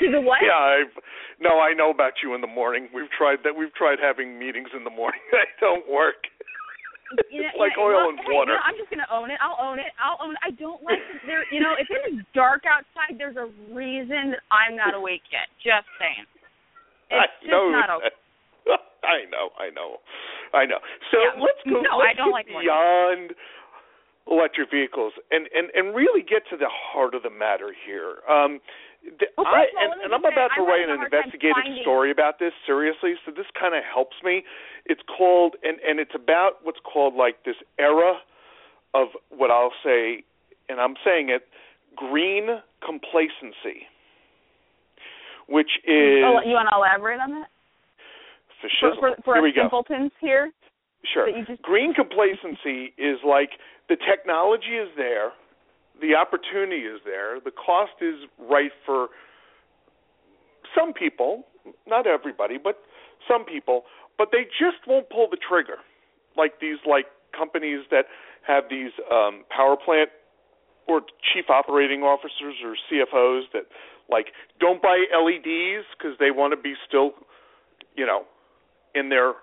The 0.00 0.20
what? 0.20 0.42
Yeah, 0.42 0.58
I've 0.58 0.90
no, 1.38 1.60
I 1.62 1.72
know 1.72 1.88
about 1.90 2.14
you 2.22 2.34
in 2.34 2.40
the 2.42 2.50
morning. 2.50 2.88
We've 2.92 3.08
tried 3.16 3.38
that. 3.44 3.54
We've 3.56 3.72
tried 3.78 4.02
having 4.02 4.38
meetings 4.38 4.68
in 4.76 4.82
the 4.82 4.90
morning. 4.90 5.20
They 5.30 5.46
don't 5.60 5.86
work. 5.88 6.26
You 7.30 7.42
know, 7.46 7.54
like 7.60 7.76
oil 7.78 8.08
and 8.10 8.18
hey, 8.18 8.32
water. 8.32 8.56
You 8.56 8.58
know, 8.58 8.64
I'm 8.66 8.76
just 8.80 8.90
gonna 8.90 9.06
own 9.12 9.30
it. 9.30 9.38
I'll 9.38 9.60
own 9.60 9.78
it. 9.78 9.92
I'll 10.00 10.18
own. 10.24 10.34
It. 10.34 10.42
I 10.42 10.50
don't 10.56 10.82
like 10.82 10.98
there. 11.28 11.44
You 11.52 11.60
know, 11.60 11.76
if 11.78 11.86
it 11.92 12.02
is 12.10 12.24
dark 12.34 12.64
outside, 12.66 13.20
there's 13.20 13.36
a 13.36 13.46
reason 13.70 14.34
that 14.34 14.42
I'm 14.50 14.74
not 14.74 14.94
awake 14.96 15.22
yet. 15.30 15.46
Just 15.62 15.86
saying. 16.00 16.26
I 17.12 17.28
It's 17.28 17.46
just 17.46 17.52
know. 17.52 17.68
not 17.70 17.90
okay. 18.00 18.10
that. 18.66 18.80
I 19.04 19.28
know. 19.28 19.52
I 19.60 19.68
know. 19.68 20.00
I 20.56 20.64
know. 20.64 20.80
So 21.12 21.20
Yeah, 21.20 21.36
let's 21.44 21.60
go. 21.68 21.84
no, 21.84 22.00
let's 22.00 22.12
I 22.12 22.14
don't 22.16 22.32
like 22.32 22.48
beyond 22.48 23.36
electric 24.26 24.70
vehicles 24.72 25.12
and 25.30 25.46
and 25.52 25.68
and 25.76 25.94
really 25.94 26.24
get 26.24 26.48
to 26.48 26.56
the 26.56 26.68
heart 26.72 27.14
of 27.14 27.22
the 27.22 27.30
matter 27.30 27.76
here. 27.84 28.24
Um, 28.24 28.58
Well, 29.36 29.46
I 29.46 29.68
first 29.68 29.76
of 29.76 29.78
all, 29.78 29.92
and, 29.92 29.92
and 30.04 30.10
I'm 30.14 30.24
about 30.24 30.50
to 30.56 30.62
write 30.64 30.88
an 30.88 30.90
a 30.90 30.96
hard 30.96 31.12
time 31.12 31.28
investigative 31.28 31.82
story 31.82 32.10
about 32.10 32.38
this 32.38 32.52
seriously, 32.64 33.14
so 33.24 33.32
this 33.32 33.46
kind 33.58 33.74
of 33.74 33.84
helps 33.84 34.16
me. 34.24 34.44
It's 34.86 35.02
called 35.04 35.56
and 35.62 35.76
and 35.86 36.00
it's 36.00 36.14
about 36.14 36.64
what's 36.64 36.80
called 36.80 37.14
like 37.14 37.44
this 37.44 37.56
era 37.78 38.16
of 38.94 39.08
what 39.28 39.50
I'll 39.50 39.74
say, 39.84 40.24
and 40.68 40.80
I'm 40.80 40.94
saying 41.04 41.28
it, 41.28 41.42
green 41.96 42.62
complacency, 42.84 43.90
which 45.48 45.82
mm, 45.88 46.24
oh, 46.24 46.38
is 46.38 46.44
Oh, 46.46 46.48
you 46.48 46.54
want 46.54 46.68
to 46.70 46.76
elaborate 46.76 47.20
on 47.20 47.30
that? 47.42 47.48
For 48.62 48.68
fascism. 48.70 49.00
for, 49.00 49.22
for 49.24 49.34
Here 49.34 49.42
us 49.42 49.50
we 49.50 49.52
go. 49.52 49.62
simpletons 49.68 50.12
here. 50.20 50.52
Sure. 51.12 51.28
just- 51.44 51.60
Green 51.62 51.92
complacency 51.92 52.94
is 52.96 53.18
like 53.26 53.50
the 53.88 53.96
technology 53.96 54.80
is 54.80 54.88
there, 54.96 55.32
the 56.00 56.14
opportunity 56.14 56.82
is 56.82 57.00
there, 57.04 57.38
the 57.40 57.50
cost 57.50 57.92
is 58.00 58.14
right 58.38 58.72
for 58.84 59.08
some 60.76 60.92
people, 60.92 61.44
not 61.86 62.06
everybody, 62.06 62.58
but 62.62 62.78
some 63.28 63.44
people, 63.44 63.82
but 64.18 64.28
they 64.32 64.44
just 64.44 64.86
won't 64.86 65.08
pull 65.10 65.28
the 65.30 65.36
trigger. 65.36 65.78
Like 66.36 66.60
these 66.60 66.78
like 66.86 67.06
companies 67.36 67.84
that 67.90 68.06
have 68.46 68.64
these 68.68 68.90
um 69.10 69.44
power 69.54 69.76
plant 69.76 70.10
or 70.86 71.00
chief 71.32 71.48
operating 71.48 72.02
officers 72.02 72.54
or 72.62 72.76
CFOs 72.90 73.42
that 73.52 73.64
like 74.10 74.26
don't 74.60 74.82
buy 74.82 75.04
LEDs 75.14 75.86
because 75.96 76.16
they 76.18 76.30
want 76.30 76.52
to 76.52 76.60
be 76.60 76.74
still, 76.86 77.12
you 77.96 78.04
know, 78.04 78.24
in 78.94 79.08
their 79.08 79.34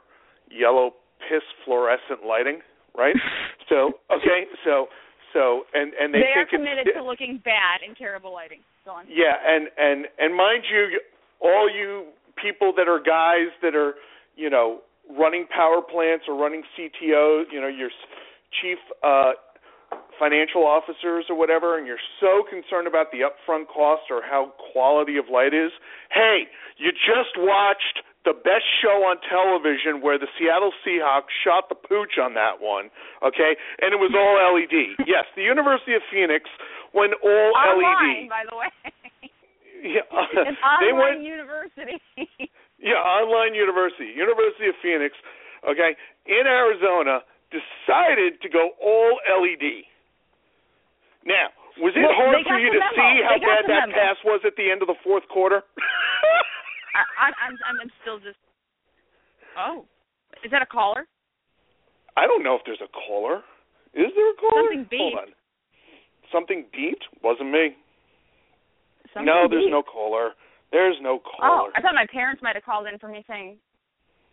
yellow 0.50 0.92
piss 1.30 1.44
fluorescent 1.66 2.26
lighting, 2.28 2.60
right? 2.96 3.16
so 3.70 3.94
okay, 4.12 4.46
so 4.64 4.88
so 5.34 5.64
and 5.74 5.94
and 5.94 6.14
they, 6.14 6.20
They 6.20 6.40
are 6.40 6.46
committed 6.46 6.88
to 6.96 7.04
looking 7.04 7.42
bad 7.44 7.82
in 7.88 7.96
terrible 7.96 8.34
lighting. 8.34 8.60
Go 8.86 8.92
on. 8.92 9.06
yeah, 9.10 9.36
and 9.46 9.68
and 9.78 10.08
and 10.20 10.36
mind 10.36 10.64
you, 10.72 11.00
all 11.40 11.70
you 11.70 12.08
people 12.42 12.74
that 12.78 12.88
are 12.88 13.00
guys 13.00 13.52
that 13.62 13.76
are, 13.76 13.96
you 14.36 14.50
know, 14.50 14.80
running 15.18 15.46
power 15.54 15.82
plants 15.82 16.26
or 16.28 16.36
running 16.36 16.64
CTOs, 16.78 17.46
you 17.52 17.62
know, 17.62 17.68
your 17.68 17.90
chief 18.62 18.78
uh 19.04 19.34
financial 20.20 20.66
officers 20.66 21.26
or 21.30 21.36
whatever, 21.36 21.78
and 21.78 21.88
you're 21.88 22.02
so 22.20 22.44
concerned 22.48 22.88
about 22.88 23.08
the 23.12 23.20
upfront 23.26 23.68
cost 23.68 24.04
or 24.10 24.22
how 24.22 24.54
quality 24.72 25.18
of 25.18 25.26
light 25.32 25.54
is. 25.54 25.72
Hey, 26.14 26.44
you 26.78 26.92
just 26.92 27.34
watched 27.38 28.06
the 28.24 28.34
best 28.38 28.66
show 28.82 29.02
on 29.10 29.18
television 29.26 29.98
where 30.02 30.18
the 30.22 30.30
Seattle 30.38 30.70
Seahawks 30.86 31.34
shot 31.44 31.70
the 31.70 31.76
pooch 31.76 32.22
on 32.22 32.34
that 32.38 32.62
one, 32.62 32.94
okay? 33.26 33.58
And 33.82 33.94
it 33.94 34.00
was 34.00 34.14
all 34.14 34.38
LED. 34.38 34.94
Yes, 35.10 35.26
the 35.36 35.42
University 35.42 35.96
of 35.98 36.02
Phoenix 36.14 36.46
went 36.94 37.14
all 37.24 37.50
LED. 37.54 37.82
Online, 37.82 38.30
by 38.30 38.44
the 38.46 38.56
way. 38.58 38.70
Yeah, 39.82 40.06
An 40.14 40.54
they 40.86 40.94
online 40.94 41.02
went 41.02 41.20
university. 41.26 41.98
yeah, 42.78 43.02
online 43.02 43.58
university, 43.58 44.14
University 44.14 44.70
of 44.70 44.78
Phoenix, 44.86 45.18
okay, 45.66 45.98
in 46.30 46.46
Arizona 46.46 47.26
decided 47.50 48.38
to 48.46 48.50
go 48.50 48.78
all 48.78 49.18
LED. 49.26 49.90
Now, 51.26 51.50
was 51.82 51.94
it 51.98 52.06
Well, 52.06 52.14
hard 52.14 52.46
for 52.46 52.60
you 52.62 52.70
to 52.70 52.78
memo. 52.78 52.94
see 52.94 53.14
how 53.26 53.38
bad 53.42 53.66
that 53.66 53.90
memo. 53.90 53.98
pass 53.98 54.18
was 54.24 54.42
at 54.46 54.54
the 54.58 54.70
end 54.70 54.82
of 54.86 54.88
the 54.88 54.98
fourth 55.04 55.26
quarter? 55.30 55.64
I, 56.96 57.28
I'm 57.28 57.56
I'm 57.68 57.76
I'm 57.82 57.92
still 58.02 58.20
just. 58.20 58.38
Oh, 59.58 59.86
is 60.44 60.52
that 60.52 60.62
a 60.62 60.66
caller? 60.66 61.06
I 62.18 62.28
don't 62.28 62.44
know 62.44 62.56
if 62.56 62.62
there's 62.66 62.82
a 62.84 62.92
caller. 62.92 63.44
Is 63.94 64.12
there 64.16 64.32
a 64.32 64.36
caller? 64.36 64.72
Something 64.72 64.86
beeped. 64.92 65.00
Hold 65.00 65.20
on. 65.20 65.32
Something 66.32 66.66
beeped? 66.76 67.04
Wasn't 67.24 67.52
me. 67.52 67.76
Something 69.14 69.26
no, 69.28 69.48
there's 69.50 69.66
beeped. 69.66 69.72
no 69.72 69.84
caller. 69.84 70.32
There's 70.72 70.96
no 71.02 71.20
caller. 71.20 71.68
Oh. 71.68 71.76
I 71.76 71.82
thought 71.82 71.96
my 71.96 72.08
parents 72.12 72.42
might 72.42 72.56
have 72.56 72.64
called 72.64 72.88
in 72.92 72.98
for 73.00 73.08
me 73.10 73.24
saying, 73.28 73.58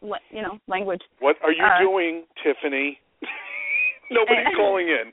what 0.00 0.20
you 0.30 0.42
know, 0.42 0.58
language. 0.68 1.02
What 1.18 1.36
are 1.42 1.50
you 1.52 1.64
Uh, 1.64 1.80
doing, 1.80 2.24
Tiffany? 2.42 2.98
Nobody's 4.10 4.46
calling 4.56 4.86
in. 4.88 5.12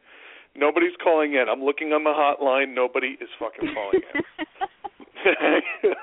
Nobody's 0.55 0.95
calling 1.03 1.33
in. 1.33 1.45
I'm 1.49 1.63
looking 1.63 1.91
on 1.93 2.03
the 2.03 2.13
hotline. 2.13 2.73
Nobody 2.75 3.17
is 3.19 3.29
fucking 3.39 3.73
calling 3.73 4.01
in. 4.13 4.21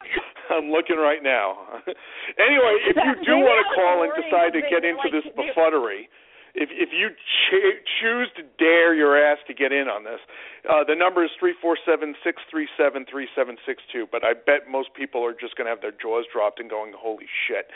I'm 0.52 0.68
looking 0.68 1.00
right 1.00 1.22
now. 1.22 1.56
anyway, 2.36 2.74
if 2.84 2.96
you 2.96 3.14
do 3.24 3.34
want 3.40 3.58
to 3.64 3.66
call 3.72 4.04
and 4.04 4.12
decide 4.12 4.52
to 4.52 4.62
get 4.68 4.84
into 4.84 5.08
this 5.08 5.24
befuddlery, 5.32 6.12
if 6.54 6.68
if 6.68 6.92
you 6.92 7.08
ch- 7.08 7.80
choose 8.00 8.28
to 8.36 8.44
dare 8.60 8.92
your 8.92 9.16
ass 9.16 9.38
to 9.48 9.54
get 9.54 9.72
in 9.72 9.88
on 9.88 10.04
this, 10.04 10.20
uh, 10.68 10.84
the 10.84 10.94
number 10.94 11.24
is 11.24 11.30
three 11.40 11.54
four 11.60 11.78
seven 11.80 12.14
six 12.20 12.42
three 12.50 12.68
seven 12.76 13.06
three 13.08 13.26
seven 13.34 13.56
six 13.64 13.82
two. 13.90 14.04
But 14.04 14.20
I 14.24 14.36
bet 14.36 14.68
most 14.68 14.92
people 14.92 15.24
are 15.24 15.32
just 15.32 15.56
going 15.56 15.64
to 15.64 15.72
have 15.72 15.80
their 15.80 15.96
jaws 15.96 16.28
dropped 16.28 16.60
and 16.60 16.68
going, 16.68 16.92
"Holy 16.92 17.24
shit!" 17.48 17.72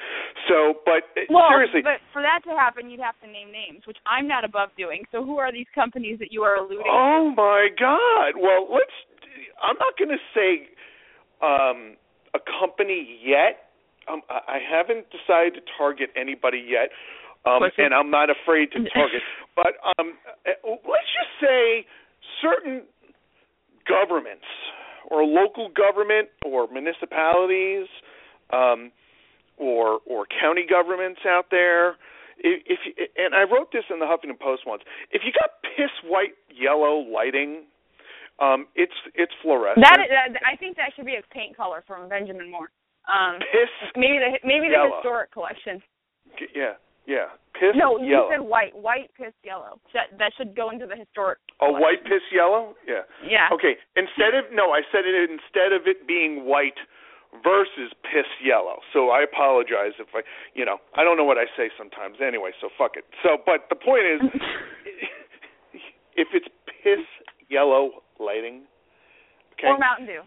So, 0.49 0.85
but 0.85 1.09
uh, 1.16 1.25
well, 1.33 1.49
seriously, 1.49 1.80
but 1.80 2.04
for 2.12 2.21
that 2.21 2.45
to 2.45 2.52
happen, 2.52 2.92
you'd 2.92 3.00
have 3.00 3.16
to 3.25 3.26
name 3.26 3.49
names, 3.49 3.88
which 3.88 3.99
I'm 4.04 4.28
not 4.28 4.45
above 4.45 4.68
doing. 4.76 5.09
So, 5.09 5.25
who 5.25 5.40
are 5.40 5.50
these 5.50 5.68
companies 5.75 6.18
that 6.21 6.28
you 6.28 6.42
are 6.45 6.61
alluding? 6.61 6.85
oh 6.85 7.33
to? 7.33 7.37
my 7.37 7.68
god! 7.80 8.37
Well, 8.37 8.68
let's. 8.68 8.92
I'm 9.56 9.80
not 9.80 9.97
going 9.97 10.12
to 10.12 10.21
say 10.37 10.68
um, 11.40 11.97
a 12.37 12.40
company 12.61 13.19
yet. 13.25 13.73
Um, 14.09 14.23
I 14.28 14.59
haven't 14.62 15.07
decided 15.11 15.55
to 15.55 15.61
target 15.76 16.11
anybody 16.14 16.62
yet. 16.62 16.90
Um, 17.45 17.62
and 17.78 17.95
I'm 17.95 18.11
not 18.11 18.28
afraid 18.31 18.71
to 18.73 18.78
target. 18.95 19.23
but 19.57 19.75
um, 19.99 20.14
uh, 20.47 20.50
let's 20.64 21.11
just 21.16 21.33
say 21.40 21.87
certain 22.43 22.83
governments 23.88 24.47
or 25.11 25.25
local 25.25 25.71
government 25.71 26.28
or 26.45 26.69
municipalities 26.73 27.87
um, 28.52 28.90
or 29.57 30.00
or 30.07 30.26
county 30.40 30.66
governments 30.69 31.21
out 31.26 31.47
there. 31.50 31.97
If, 32.38 32.62
if 32.66 33.11
and 33.16 33.35
I 33.35 33.43
wrote 33.43 33.73
this 33.73 33.85
in 33.90 33.99
the 33.99 34.07
Huffington 34.07 34.38
Post 34.38 34.62
once. 34.66 34.83
If 35.11 35.23
you 35.25 35.33
got 35.33 35.50
piss 35.62 35.90
white 36.05 36.35
yellow 36.50 36.99
lighting, 36.99 37.64
um, 38.38 38.66
it's 38.75 38.93
it's 39.14 39.33
fluorescent. 39.43 39.85
That, 39.85 39.99
that 40.11 40.40
I 40.45 40.57
think 40.57 40.76
that 40.76 40.90
should 40.95 41.07
be 41.07 41.16
a 41.16 41.25
paint 41.33 41.57
color 41.57 41.83
from 41.87 42.09
Benjamin 42.09 42.50
Moore. 42.50 42.69
Um, 43.09 43.38
piss. 43.52 43.71
maybe 43.97 44.19
the 44.19 44.38
maybe 44.45 44.66
the 44.69 44.76
Yellow. 44.81 44.97
historic 45.00 45.33
collection. 45.33 45.81
Yeah, 46.55 46.75
yeah. 47.07 47.33
Piss 47.55 47.73
No, 47.75 47.97
you 47.97 48.12
yellow. 48.12 48.28
said 48.31 48.40
white. 48.45 48.76
White 48.76 49.09
piss 49.16 49.33
yellow. 49.43 49.81
That 49.95 50.12
that 50.19 50.33
should 50.37 50.55
go 50.55 50.69
into 50.71 50.87
the 50.87 50.97
historic. 50.97 51.38
Collection. 51.59 51.81
white 51.81 52.02
piss 52.05 52.21
yellow? 52.35 52.75
Yeah. 52.87 53.09
Yeah. 53.25 53.49
Okay. 53.55 53.76
Instead 53.97 54.35
of 54.37 54.45
no, 54.52 54.73
I 54.76 54.83
said 54.93 55.07
it 55.09 55.16
instead 55.31 55.73
of 55.73 55.87
it 55.88 56.07
being 56.07 56.45
white 56.45 56.76
versus 57.45 57.93
piss 58.05 58.28
yellow. 58.45 58.81
So 58.93 59.09
I 59.11 59.23
apologize 59.23 59.93
if 59.99 60.09
I, 60.14 60.21
you 60.55 60.64
know, 60.64 60.78
I 60.97 61.05
don't 61.05 61.16
know 61.16 61.25
what 61.25 61.37
I 61.38 61.45
say 61.57 61.71
sometimes 61.76 62.16
anyway, 62.21 62.50
so 62.61 62.69
fuck 62.76 62.97
it. 62.97 63.05
So 63.23 63.38
but 63.45 63.69
the 63.71 63.76
point 63.76 64.05
is 64.05 64.21
if 66.16 66.28
it's 66.35 66.49
piss 66.83 67.05
yellow 67.49 68.02
lighting, 68.20 68.62
okay. 69.54 69.68
Or 69.68 69.78
Mountain 69.78 70.06
Dew. 70.06 70.23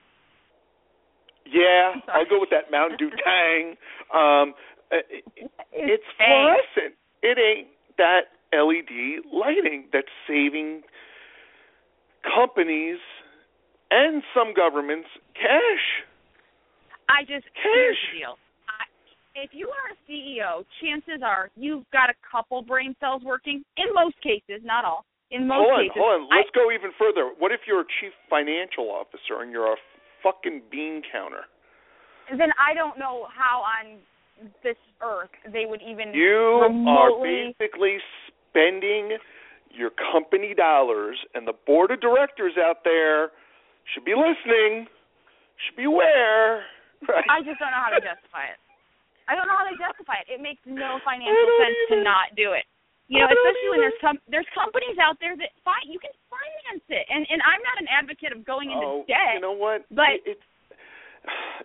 yeah, 1.45 1.93
I'm 1.95 2.01
sorry. 2.05 2.19
I'll 2.23 2.29
go 2.29 2.39
with 2.39 2.49
that 2.51 2.71
Mountain 2.71 2.97
Dew 2.97 3.09
Tang. 3.23 3.75
Um 4.13 4.53
uh, 4.91 4.97
it's 5.73 6.03
Tang. 6.17 6.57
fluorescent. 6.75 6.95
It 7.21 7.37
ain't 7.37 7.67
that 7.97 8.33
LED 8.53 9.23
lighting 9.31 9.85
that's 9.93 10.07
saving 10.27 10.81
companies 12.23 12.97
and 13.91 14.23
some 14.33 14.53
governments 14.55 15.07
cash. 15.35 15.85
I 17.09 17.21
just 17.23 17.45
Cash. 17.55 17.99
the 18.13 18.19
deal. 18.19 18.35
I, 18.69 18.85
if 19.35 19.49
you 19.53 19.69
are 19.69 19.93
a 19.93 19.97
CEO, 20.09 20.63
chances 20.81 21.21
are 21.25 21.49
you've 21.55 21.85
got 21.91 22.09
a 22.09 22.13
couple 22.29 22.61
brain 22.61 22.95
cells 22.99 23.21
working. 23.25 23.63
In 23.77 23.85
most 23.93 24.15
cases, 24.21 24.61
not 24.63 24.85
all. 24.85 25.05
In 25.31 25.45
most 25.45 25.61
hold 25.61 25.73
on, 25.73 25.83
cases, 25.85 25.97
hold 25.97 26.13
on. 26.15 26.21
Let's 26.29 26.49
go 26.57 26.71
even 26.73 26.91
further. 26.97 27.29
What 27.37 27.51
if 27.51 27.61
you're 27.69 27.81
a 27.85 27.91
chief 28.01 28.13
financial 28.29 28.89
officer 28.89 29.41
and 29.41 29.51
you're 29.51 29.71
a 29.71 29.77
fucking 30.23 30.63
bean 30.71 31.01
counter? 31.11 31.45
then 32.29 32.53
I 32.61 32.77
don't 32.77 32.99
know 32.99 33.25
how 33.33 33.65
on 33.65 33.97
this 34.61 34.77
earth 35.01 35.33
they 35.49 35.65
would 35.65 35.81
even 35.81 36.13
You 36.13 36.61
are 36.85 37.09
basically 37.17 37.97
spending 38.29 39.17
your 39.73 39.89
company 40.13 40.53
dollars, 40.53 41.17
and 41.33 41.47
the 41.47 41.53
board 41.65 41.91
of 41.91 42.01
directors 42.01 42.53
out 42.57 42.83
there 42.83 43.29
should 43.93 44.05
be 44.05 44.13
listening, 44.13 44.85
should 45.65 45.77
be 45.77 45.85
aware. 45.85 46.65
Right? 47.05 47.25
I 47.29 47.41
just 47.45 47.57
don't 47.61 47.71
know 47.71 47.81
how 47.81 47.93
to 47.93 48.01
justify 48.01 48.49
it. 48.49 48.59
I 49.29 49.37
don't 49.37 49.45
know 49.45 49.55
how 49.55 49.69
to 49.69 49.77
justify 49.77 50.25
it. 50.25 50.27
It 50.33 50.41
makes 50.41 50.61
no 50.65 50.97
financial 51.05 51.49
sense 51.61 51.79
to 51.93 51.97
not 52.01 52.33
do 52.35 52.53
it. 52.57 52.65
You 53.09 53.25
know, 53.25 53.25
especially 53.25 53.69
when 53.73 53.81
there's 53.81 54.01
com- 54.01 54.25
there's 54.29 54.49
companies 54.53 55.01
out 55.01 55.17
there 55.17 55.33
that 55.33 55.49
fine 55.65 55.89
you 55.89 55.97
can 55.97 56.13
finance 56.29 56.85
it, 56.93 57.09
and 57.09 57.25
and 57.25 57.41
I'm 57.41 57.61
not 57.65 57.81
an 57.81 57.89
advocate 57.89 58.29
of 58.31 58.45
going 58.45 58.69
into 58.69 58.85
oh, 58.85 59.05
debt. 59.09 59.33
you 59.33 59.41
know 59.41 59.57
what? 59.57 59.83
but- 59.89 60.21
it's 60.25 60.45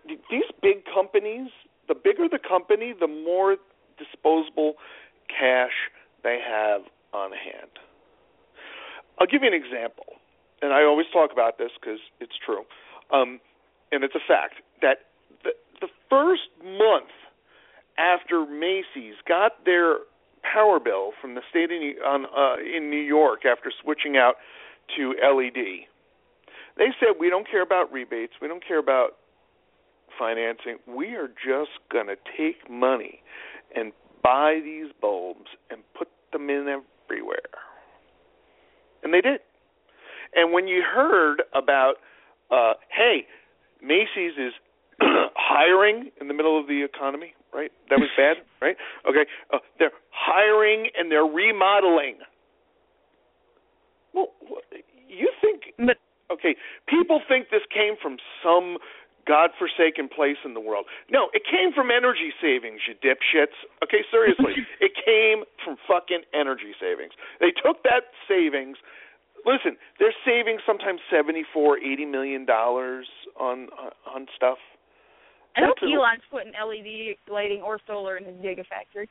these 0.09 0.49
big 0.65 0.89
companies. 0.89 1.53
The 1.87 1.95
bigger 1.95 2.33
the 2.33 2.41
company, 2.41 2.97
the 2.97 3.07
more 3.07 3.61
disposable 4.01 4.81
cash 5.29 5.93
they 6.25 6.41
have 6.41 6.81
on 7.13 7.31
hand. 7.31 7.77
I'll 9.21 9.29
give 9.29 9.43
you 9.45 9.49
an 9.49 9.55
example, 9.55 10.17
and 10.63 10.73
I 10.73 10.83
always 10.83 11.07
talk 11.13 11.31
about 11.31 11.59
this 11.59 11.71
because 11.79 12.01
it's 12.25 12.41
true, 12.41 12.65
um, 13.13 13.39
and 13.93 14.03
it's 14.03 14.17
a 14.17 14.25
fact 14.27 14.65
that 14.81 15.13
the 15.45 15.53
the 15.81 15.89
first 16.09 16.49
month 16.65 17.13
after 17.99 18.47
Macy's 18.49 19.21
got 19.29 19.65
their 19.65 20.09
power 20.53 20.79
bill 20.79 21.13
from 21.21 21.35
the 21.35 21.43
state 21.51 21.71
New, 21.71 21.95
on, 22.05 22.27
uh, 22.27 22.57
in 22.61 22.91
New 22.91 23.01
York 23.01 23.45
after 23.45 23.73
switching 23.83 24.17
out 24.17 24.35
to 24.97 25.15
LED, 25.23 25.87
they 26.77 26.89
said 27.01 27.17
we 27.19 27.31
don't 27.31 27.49
care 27.49 27.63
about 27.63 27.93
rebates, 27.93 28.35
we 28.41 28.49
don't 28.49 28.67
care 28.67 28.79
about 28.79 29.17
financing. 30.19 30.79
We 30.87 31.15
are 31.15 31.29
just 31.29 31.71
going 31.91 32.07
to 32.07 32.17
take 32.37 32.71
money 32.71 33.23
and 33.75 33.93
buy 34.23 34.61
these 34.63 34.93
bulbs 35.01 35.51
and 35.71 35.81
put 35.97 36.09
them 36.33 36.51
in 36.51 36.69
everywhere. 36.69 37.39
And 39.03 39.13
they 39.13 39.21
did. 39.21 39.41
And 40.35 40.53
when 40.53 40.67
you 40.67 40.83
heard 40.83 41.43
about, 41.55 41.95
uh, 42.51 42.75
hey, 42.91 43.27
Macy's 43.83 44.33
is 44.39 44.53
hiring 45.01 46.11
in 46.21 46.29
the 46.29 46.35
middle 46.35 46.59
of 46.59 46.67
the 46.67 46.83
economy, 46.83 47.35
right? 47.55 47.71
That 47.89 48.01
was 48.01 48.11
bad, 48.17 48.39
right? 48.61 48.77
Okay, 49.09 49.25
uh, 49.53 49.59
they're 49.79 49.95
hiring 50.11 50.91
and 50.99 51.11
they're 51.11 51.25
remodeling. 51.25 52.19
Well, 54.13 54.29
you 55.09 55.31
think 55.41 55.73
but 55.79 55.99
okay, 56.33 56.57
people 56.89 57.21
think 57.29 57.49
this 57.51 57.63
came 57.73 57.95
from 58.01 58.19
some 58.43 58.79
godforsaken 59.27 60.09
place 60.13 60.37
in 60.45 60.53
the 60.53 60.61
world. 60.61 60.85
No, 61.11 61.31
it 61.33 61.43
came 61.49 61.73
from 61.73 61.89
energy 61.89 62.35
savings, 62.43 62.81
you 62.87 62.95
dipshits. 63.01 63.57
Okay, 63.83 64.05
seriously. 64.11 64.53
it 64.81 64.93
came 64.93 65.45
from 65.65 65.77
fucking 65.89 66.23
energy 66.35 66.75
savings. 66.79 67.13
They 67.41 67.55
took 67.55 67.83
that 67.85 68.13
savings 68.29 68.77
listen, 69.47 69.77
they're 69.99 70.17
saving 70.25 70.59
sometimes 70.67 71.01
seventy 71.11 71.45
four, 71.53 71.79
eighty 71.79 72.05
million 72.05 72.45
dollars 72.45 73.07
on 73.39 73.69
on 74.13 74.27
stuff. 74.35 74.59
I 75.57 75.61
hope 75.63 75.77
That's 75.81 75.91
a- 75.91 75.95
Elon's 75.95 76.23
putting 76.31 76.53
LED 76.53 77.17
lighting 77.31 77.63
or 77.63 77.79
solar 77.87 78.17
in 78.17 78.25
his 78.25 78.35
gigafactory. 78.43 79.07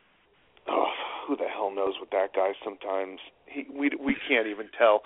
Oh, 0.68 0.88
who 1.28 1.36
the 1.36 1.48
hell 1.48 1.72
knows 1.72 1.96
with 2.00 2.10
that 2.12 2.34
guy 2.36 2.52
sometimes. 2.64 3.20
He 3.48 3.66
we 3.72 3.92
we 4.00 4.16
can't 4.28 4.48
even 4.48 4.68
tell. 4.78 5.04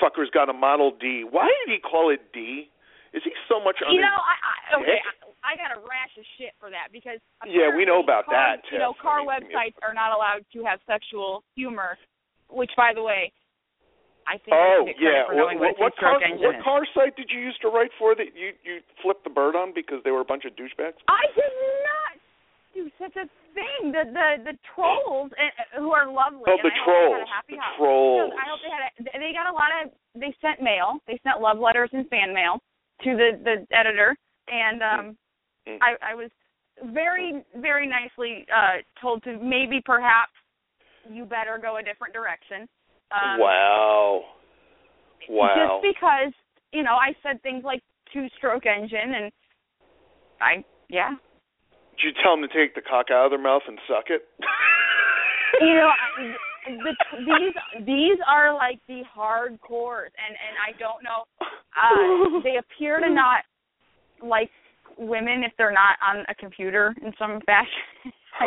Fucker's 0.00 0.30
got 0.30 0.48
a 0.48 0.52
Model 0.52 0.92
D. 1.00 1.24
Why 1.28 1.48
did 1.64 1.72
he 1.74 1.80
call 1.80 2.10
it 2.10 2.20
D? 2.32 2.70
Is 3.14 3.22
he 3.24 3.32
so 3.48 3.58
much 3.58 3.80
on 3.80 3.94
You 3.94 4.00
his 4.00 4.04
know, 4.04 4.20
I, 4.20 4.36
I 4.36 4.80
okay. 4.80 5.00
I, 5.00 5.54
I 5.54 5.56
got 5.56 5.72
a 5.72 5.80
rash 5.80 6.12
of 6.20 6.24
shit 6.36 6.52
for 6.60 6.68
that 6.68 6.92
because 6.92 7.18
Yeah, 7.48 7.72
we 7.74 7.86
know 7.88 8.02
about 8.04 8.26
car, 8.26 8.36
that, 8.36 8.68
You 8.70 8.78
know, 8.78 8.92
car 9.00 9.20
I 9.24 9.40
mean, 9.40 9.48
websites 9.48 9.80
are 9.80 9.94
not 9.94 10.12
allowed 10.12 10.44
to 10.52 10.62
have 10.64 10.78
sexual 10.86 11.42
humor, 11.56 11.96
which, 12.50 12.70
by 12.76 12.92
the 12.94 13.02
way, 13.02 13.32
I 14.28 14.36
think 14.36 14.52
Oh 14.52 14.84
I 14.84 14.92
should 14.92 15.00
get 15.00 15.08
yeah. 15.08 15.24
credit 15.24 15.32
for 15.32 15.36
What, 15.40 15.48
what, 15.48 15.58
what, 15.58 15.74
what 15.80 15.92
car 15.96 16.20
two-stroke 16.20 16.22
engine 16.28 16.44
what 16.44 16.56
is. 16.60 16.62
car 16.62 16.82
site 16.94 17.16
did 17.16 17.28
you 17.32 17.40
used 17.40 17.60
to 17.64 17.68
write 17.72 17.90
for 17.98 18.12
that 18.14 18.36
you 18.36 18.52
you 18.62 18.84
flipped 19.00 19.24
the 19.24 19.32
bird 19.32 19.56
on 19.56 19.72
because 19.72 20.04
they 20.04 20.12
were 20.12 20.20
a 20.20 20.28
bunch 20.28 20.44
of 20.44 20.52
douchebags? 20.52 21.00
I 21.08 21.24
did 21.32 21.54
not 21.88 22.12
do 22.76 22.82
such 23.00 23.16
a 23.16 23.26
thing. 23.56 23.90
The 23.96 24.04
the 24.12 24.52
the 24.52 24.54
trolls 24.76 25.32
uh, 25.32 25.80
who 25.80 25.90
are 25.96 26.04
lovely. 26.12 26.44
Oh, 26.44 26.60
the 26.60 26.68
I 26.68 26.76
hope 26.76 26.84
they 26.84 26.84
trolls. 26.84 27.28
had 27.32 27.44
The 27.48 27.56
house. 27.56 27.76
trolls. 27.80 28.32
I 28.36 28.44
hope 28.52 28.60
they 28.60 28.72
had 28.76 28.84
a. 28.92 29.18
They 29.18 29.32
got 29.32 29.48
a 29.48 29.54
lot 29.56 29.72
of. 29.80 29.90
They 30.14 30.36
sent 30.44 30.60
mail. 30.60 31.00
They 31.08 31.18
sent 31.24 31.40
love 31.40 31.58
letters 31.58 31.88
and 31.96 32.04
fan 32.12 32.34
mail 32.36 32.60
to 33.08 33.16
the 33.16 33.30
the 33.42 33.56
editor, 33.74 34.12
and 34.52 34.82
um, 34.84 35.06
Mm. 35.66 35.76
I 35.82 36.12
I 36.12 36.14
was 36.14 36.30
very 36.92 37.44
very 37.56 37.86
nicely 37.86 38.46
uh 38.54 38.80
told 39.02 39.22
to 39.24 39.36
maybe 39.38 39.82
perhaps 39.84 40.32
you 41.10 41.24
better 41.26 41.58
go 41.60 41.76
a 41.76 41.82
different 41.82 42.14
direction. 42.14 42.68
Um, 43.10 43.40
wow. 43.40 44.22
Wow. 45.28 45.80
Just 45.82 45.94
because 45.94 46.32
you 46.72 46.82
know 46.82 46.96
I 46.96 47.14
said 47.22 47.42
things 47.42 47.64
like 47.64 47.82
two 48.12 48.26
stroke 48.36 48.64
engine 48.66 49.14
and 49.14 49.32
I 50.40 50.64
yeah 50.88 51.10
Did 51.96 52.04
you 52.04 52.22
tell 52.22 52.36
them 52.36 52.48
to 52.48 52.54
take 52.54 52.74
the 52.74 52.80
cock 52.80 53.06
out 53.10 53.26
of 53.26 53.30
their 53.30 53.42
mouth 53.42 53.62
and 53.66 53.78
suck 53.88 54.06
it? 54.08 54.22
you 55.60 55.74
know 55.74 55.90
the, 56.84 56.94
these 57.18 57.86
these 57.86 58.18
are 58.26 58.54
like 58.54 58.80
the 58.88 59.02
hardcores 59.16 60.12
and 60.16 60.34
and 60.36 60.54
I 60.60 60.76
don't 60.78 61.02
know 61.02 61.24
uh 61.40 62.40
they 62.44 62.56
appear 62.56 63.00
to 63.00 63.08
not 63.08 63.44
like 64.22 64.50
women 64.98 65.44
if 65.44 65.52
they're 65.56 65.72
not 65.72 65.96
on 66.06 66.24
a 66.28 66.34
computer 66.34 66.94
in 67.02 67.12
some 67.18 67.40
fashion 67.46 68.12
I 68.38 68.46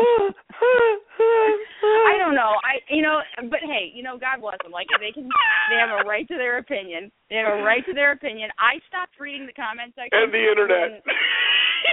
don't 2.17 2.36
know. 2.36 2.55
I 2.63 2.79
you 2.89 3.01
know, 3.01 3.19
but 3.50 3.60
hey, 3.62 3.91
you 3.93 4.03
know, 4.03 4.17
God 4.17 4.41
bless 4.41 4.57
them. 4.63 4.71
Like 4.71 4.88
they 5.00 5.12
can, 5.12 5.27
they 5.27 5.77
have 5.79 5.91
a 5.91 6.03
right 6.07 6.27
to 6.27 6.36
their 6.36 6.57
opinion. 6.57 7.12
They 7.29 7.38
have 7.43 7.60
a 7.60 7.63
right 7.63 7.86
to 7.86 7.93
their 7.93 8.12
opinion. 8.12 8.50
I 8.60 8.79
stopped 8.88 9.19
reading 9.19 9.48
the 9.48 9.53
comment 9.55 9.93
section 9.95 10.12
and 10.15 10.31
the 10.31 10.43
internet. 10.43 11.03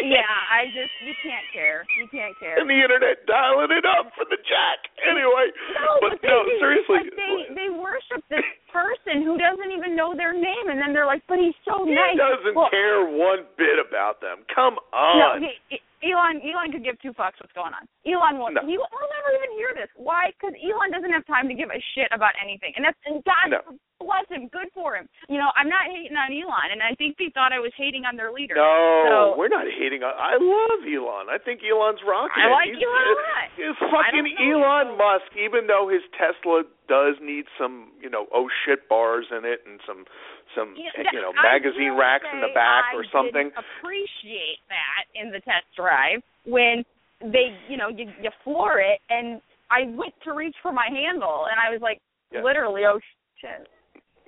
yeah, 0.06 0.22
I 0.50 0.66
just 0.70 0.90
you 1.02 1.14
can't 1.22 1.46
care. 1.50 1.82
You 1.98 2.06
can't 2.10 2.34
care. 2.38 2.58
And 2.58 2.70
the 2.70 2.78
internet 2.78 3.26
dialing 3.26 3.70
it 3.74 3.86
up 3.86 4.12
for 4.14 4.24
the 4.30 4.38
jack. 4.46 4.78
Anyway, 5.02 5.50
no, 5.74 5.98
but, 6.02 6.10
but 6.14 6.18
they, 6.22 6.28
no, 6.30 6.38
seriously, 6.62 7.10
but 7.10 7.18
they 7.18 7.34
they 7.54 7.68
worship 7.74 8.22
this 8.30 8.46
person 8.70 9.22
who 9.24 9.38
doesn't 9.38 9.70
even 9.74 9.96
know 9.96 10.14
their 10.14 10.34
name, 10.34 10.70
and 10.70 10.78
then 10.78 10.92
they're 10.92 11.06
like, 11.08 11.22
"But 11.26 11.38
he's 11.38 11.54
so 11.66 11.84
he 11.86 11.94
nice." 11.94 12.14
He 12.14 12.18
doesn't 12.20 12.54
well, 12.54 12.70
care 12.70 13.02
one 13.06 13.46
bit 13.58 13.78
about 13.82 14.20
them. 14.20 14.44
Come 14.54 14.76
No, 14.92 15.34
on. 15.38 15.42
he, 15.42 15.50
he, 15.70 15.78
Elon 16.02 16.40
Elon 16.42 16.70
could 16.72 16.84
give 16.84 16.98
two 17.00 17.12
fucks 17.12 17.38
what's 17.42 17.52
going 17.54 17.74
on. 17.74 17.84
Elon 18.06 18.38
will 18.38 18.52
No. 18.54 18.62
he 18.66 18.78
will 18.78 18.88
never 18.90 19.30
even 19.34 19.50
hear 19.58 19.74
this. 19.74 19.90
Why? 19.96 20.30
Because 20.36 20.54
Elon 20.62 20.90
doesn't 20.94 21.10
have 21.10 21.26
time 21.26 21.48
to 21.48 21.54
give 21.54 21.70
a 21.70 21.80
shit 21.94 22.08
about 22.12 22.32
anything, 22.42 22.72
and 22.76 22.84
that's 22.84 22.98
and 23.06 23.22
God 23.24 23.48
No. 23.50 23.60
bless 23.98 24.28
him, 24.30 24.46
good 24.48 24.70
for 24.72 24.94
him. 24.94 25.08
You 25.28 25.38
know, 25.38 25.50
I'm 25.58 25.68
not 25.68 25.86
hating 25.90 26.16
on 26.16 26.30
Elon, 26.30 26.70
and 26.70 26.82
I 26.82 26.94
think 26.94 27.18
they 27.18 27.30
thought 27.34 27.52
I 27.52 27.58
was 27.58 27.72
hating 27.74 28.04
on 28.06 28.14
their 28.16 28.30
leader. 28.30 28.54
No, 28.54 29.34
So- 29.34 29.36
we're 29.36 29.48
not 29.50 29.66
hating 29.66 30.02
on. 30.04 30.14
I 30.16 30.36
love 30.38 30.86
Elon. 30.86 31.28
I 31.28 31.38
think 31.38 31.62
Elon's 31.64 32.02
rocking 32.02 32.42
I 32.42 32.46
like 32.50 32.70
He's, 32.70 32.82
Elon 32.82 33.02
a 33.02 33.14
lot. 33.18 33.44
Is 33.58 33.76
I 33.82 33.90
fucking. 33.90 34.38
Elon 34.38 34.96
Musk, 34.96 35.34
even 35.36 35.66
though 35.66 35.88
his 35.88 36.02
Tesla 36.16 36.62
does 36.86 37.18
need 37.20 37.46
some, 37.58 37.92
you 38.00 38.08
know, 38.08 38.28
oh 38.32 38.48
shit 38.64 38.88
bars 38.88 39.26
in 39.30 39.44
it 39.44 39.62
and 39.66 39.80
some, 39.84 40.06
some, 40.54 40.74
Yeah, 40.76 40.90
you 41.12 41.20
know, 41.20 41.32
magazine 41.32 41.96
racks 41.98 42.24
in 42.32 42.40
the 42.40 42.52
back 42.54 42.92
I 42.92 42.96
or 42.96 43.04
something. 43.12 43.50
didn't 43.50 43.58
appreciate 43.58 44.60
that 44.68 45.04
in 45.14 45.30
the 45.30 45.40
test 45.40 45.66
drive 45.76 46.22
when 46.44 46.84
they, 47.20 47.56
you 47.68 47.76
know, 47.76 47.88
you, 47.88 48.06
you 48.22 48.30
floor 48.44 48.78
it, 48.78 49.00
and 49.10 49.40
I 49.70 49.84
went 49.96 50.14
to 50.24 50.32
reach 50.32 50.56
for 50.62 50.72
my 50.72 50.86
handle, 50.88 51.46
and 51.50 51.58
I 51.60 51.70
was 51.70 51.80
like, 51.82 52.00
Yeah. 52.32 52.42
literally, 52.42 52.84
oh 52.86 53.00
shit. 53.40 53.68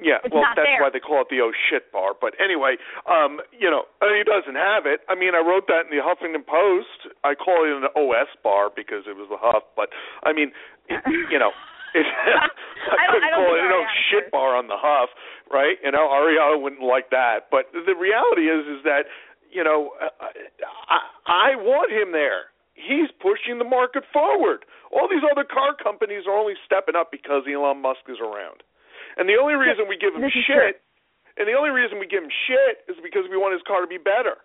Yeah, 0.01 0.17
It's 0.25 0.33
well, 0.33 0.41
that's 0.49 0.57
there. 0.65 0.81
why 0.81 0.89
they 0.89 0.99
call 0.99 1.21
it 1.21 1.29
the 1.29 1.43
oh 1.45 1.53
shit 1.69 1.93
bar. 1.93 2.17
But 2.19 2.33
anyway, 2.41 2.77
um, 3.05 3.41
you 3.53 3.69
know, 3.71 3.85
uh, 4.01 4.09
he 4.17 4.25
doesn't 4.25 4.57
have 4.57 4.87
it. 4.89 5.01
I 5.13 5.15
mean, 5.15 5.35
I 5.37 5.45
wrote 5.45 5.67
that 5.69 5.85
in 5.85 5.93
the 5.93 6.01
Huffington 6.01 6.41
Post. 6.41 7.13
I 7.23 7.35
call 7.37 7.69
it 7.69 7.77
an 7.77 7.85
OS 7.93 8.33
bar 8.43 8.71
because 8.75 9.05
it 9.07 9.13
was 9.15 9.29
the 9.29 9.37
Huff. 9.37 9.63
But 9.77 9.91
I 10.25 10.33
mean, 10.33 10.53
it, 10.89 11.05
you 11.31 11.39
know, 11.39 11.53
it, 11.95 12.07
I, 12.27 12.47
I 12.47 13.07
don't- 13.07 13.21
couldn't 13.21 13.25
I 13.25 13.37
call 13.37 13.55
it 13.55 13.61
Arianna 13.61 13.83
shit 14.11 14.27
bar 14.31 14.57
on 14.57 14.67
the 14.69 14.77
Huff, 14.79 15.11
right? 15.51 15.77
You 15.85 15.91
know, 15.93 16.09
Arianna 16.09 16.61
wouldn't 16.61 16.83
like 16.83 17.11
that. 17.11 17.51
But 17.51 17.71
the 17.73 17.95
reality 17.95 18.47
is, 18.51 18.67
is 18.67 18.83
that 18.85 19.05
you 19.51 19.65
know, 19.67 19.91
I, 20.87 21.03
I 21.27 21.49
want 21.59 21.91
him 21.91 22.13
there. 22.15 22.55
He's 22.79 23.11
pushing 23.19 23.59
the 23.59 23.67
market 23.67 24.05
forward. 24.15 24.63
All 24.95 25.11
these 25.11 25.27
other 25.27 25.43
car 25.45 25.75
companies 25.75 26.25
are 26.31 26.39
only 26.39 26.55
stepping 26.65 26.95
up 26.95 27.11
because 27.11 27.43
Elon 27.51 27.83
Musk 27.83 28.07
is 28.09 28.23
around. 28.23 28.63
And 29.19 29.29
the 29.29 29.35
only 29.37 29.55
reason 29.59 29.85
we 29.91 29.99
give 29.99 30.15
him 30.15 30.23
This 30.23 30.33
is 30.39 30.47
shit, 30.47 30.81
and 31.37 31.45
the 31.51 31.53
only 31.59 31.71
reason 31.75 31.99
we 31.99 32.07
give 32.07 32.23
him 32.23 32.31
shit 32.47 32.87
is 32.89 32.97
because 33.03 33.27
we 33.29 33.37
want 33.37 33.53
his 33.53 33.63
car 33.67 33.83
to 33.83 33.91
be 33.91 33.99
better. 33.99 34.39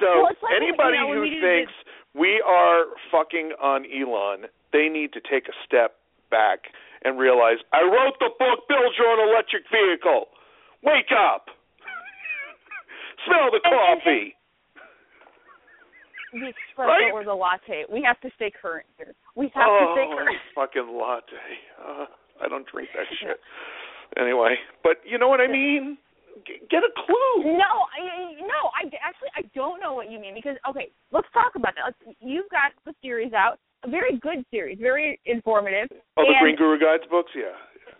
So 0.00 0.24
Well, 0.24 0.32
like, 0.32 0.56
anybody 0.56 0.96
you 0.96 1.06
know, 1.06 1.14
who 1.14 1.28
we 1.28 1.36
thinks 1.38 1.72
we 2.16 2.40
are 2.40 2.88
fucking 3.12 3.52
on 3.60 3.84
Elon, 3.84 4.48
they 4.72 4.88
need 4.88 5.12
to 5.12 5.20
take 5.20 5.44
a 5.46 5.54
step 5.68 6.00
back 6.32 6.72
and 7.04 7.20
realize 7.20 7.60
I 7.76 7.84
wrote 7.84 8.16
the 8.18 8.32
book 8.40 8.64
Build 8.66 8.96
Your 8.96 9.12
Own 9.12 9.28
Electric 9.28 9.68
Vehicle. 9.68 10.32
Wake 10.82 11.12
up. 11.12 11.52
Smell 13.28 13.52
the 13.52 13.60
coffee. 13.60 14.34
The 16.32 16.48
espresso 16.48 16.88
Right? 16.88 17.12
or 17.12 17.24
the 17.24 17.36
latte. 17.36 17.84
We 17.92 18.02
have 18.02 18.18
to 18.24 18.30
stay 18.36 18.50
current 18.50 18.86
here. 18.96 19.12
We 19.36 19.52
have 19.54 19.68
oh, 19.68 19.76
to 19.78 19.86
stay 19.92 20.06
current. 20.08 20.38
fucking 20.56 20.88
latte. 20.88 21.44
Uh, 21.76 22.06
I 22.40 22.48
don't 22.48 22.66
drink 22.66 22.88
that 22.96 23.04
shit. 23.20 23.36
Anyway, 24.16 24.56
but 24.82 24.96
you 25.04 25.18
know 25.18 25.28
what 25.28 25.40
I 25.40 25.48
mean? 25.48 25.98
G- 26.46 26.60
get 26.70 26.80
a 26.80 26.92
clue. 26.96 27.44
No, 27.44 27.72
I, 27.92 28.32
no, 28.40 28.72
I 28.72 28.88
actually 29.04 29.28
I 29.36 29.42
don't 29.54 29.80
know 29.80 29.92
what 29.92 30.10
you 30.10 30.18
mean 30.18 30.34
because 30.34 30.56
okay, 30.68 30.88
let's 31.12 31.28
talk 31.32 31.52
about 31.56 31.74
that. 31.76 31.92
Let's, 31.92 32.16
you've 32.20 32.48
got 32.50 32.72
the 32.84 32.92
theories 33.00 33.32
out, 33.32 33.58
a 33.84 33.90
very 33.90 34.18
good 34.18 34.44
series, 34.50 34.78
very 34.78 35.18
informative. 35.26 35.88
Oh, 36.16 36.22
the 36.22 36.34
and, 36.34 36.40
Green 36.40 36.56
Guru 36.56 36.78
Guides 36.78 37.04
books, 37.10 37.30
yeah. 37.34 37.54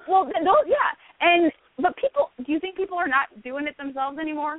Well, 0.09 0.25
th- 0.25 0.37
those, 0.45 0.67
yeah, 0.67 0.93
and 1.21 1.53
but 1.79 1.97
people, 1.97 2.31
do 2.45 2.53
you 2.53 2.61
think 2.61 2.77
people 2.77 2.99
are 2.99 3.09
not 3.09 3.31
doing 3.43 3.67
it 3.67 3.77
themselves 3.77 4.19
anymore? 4.19 4.59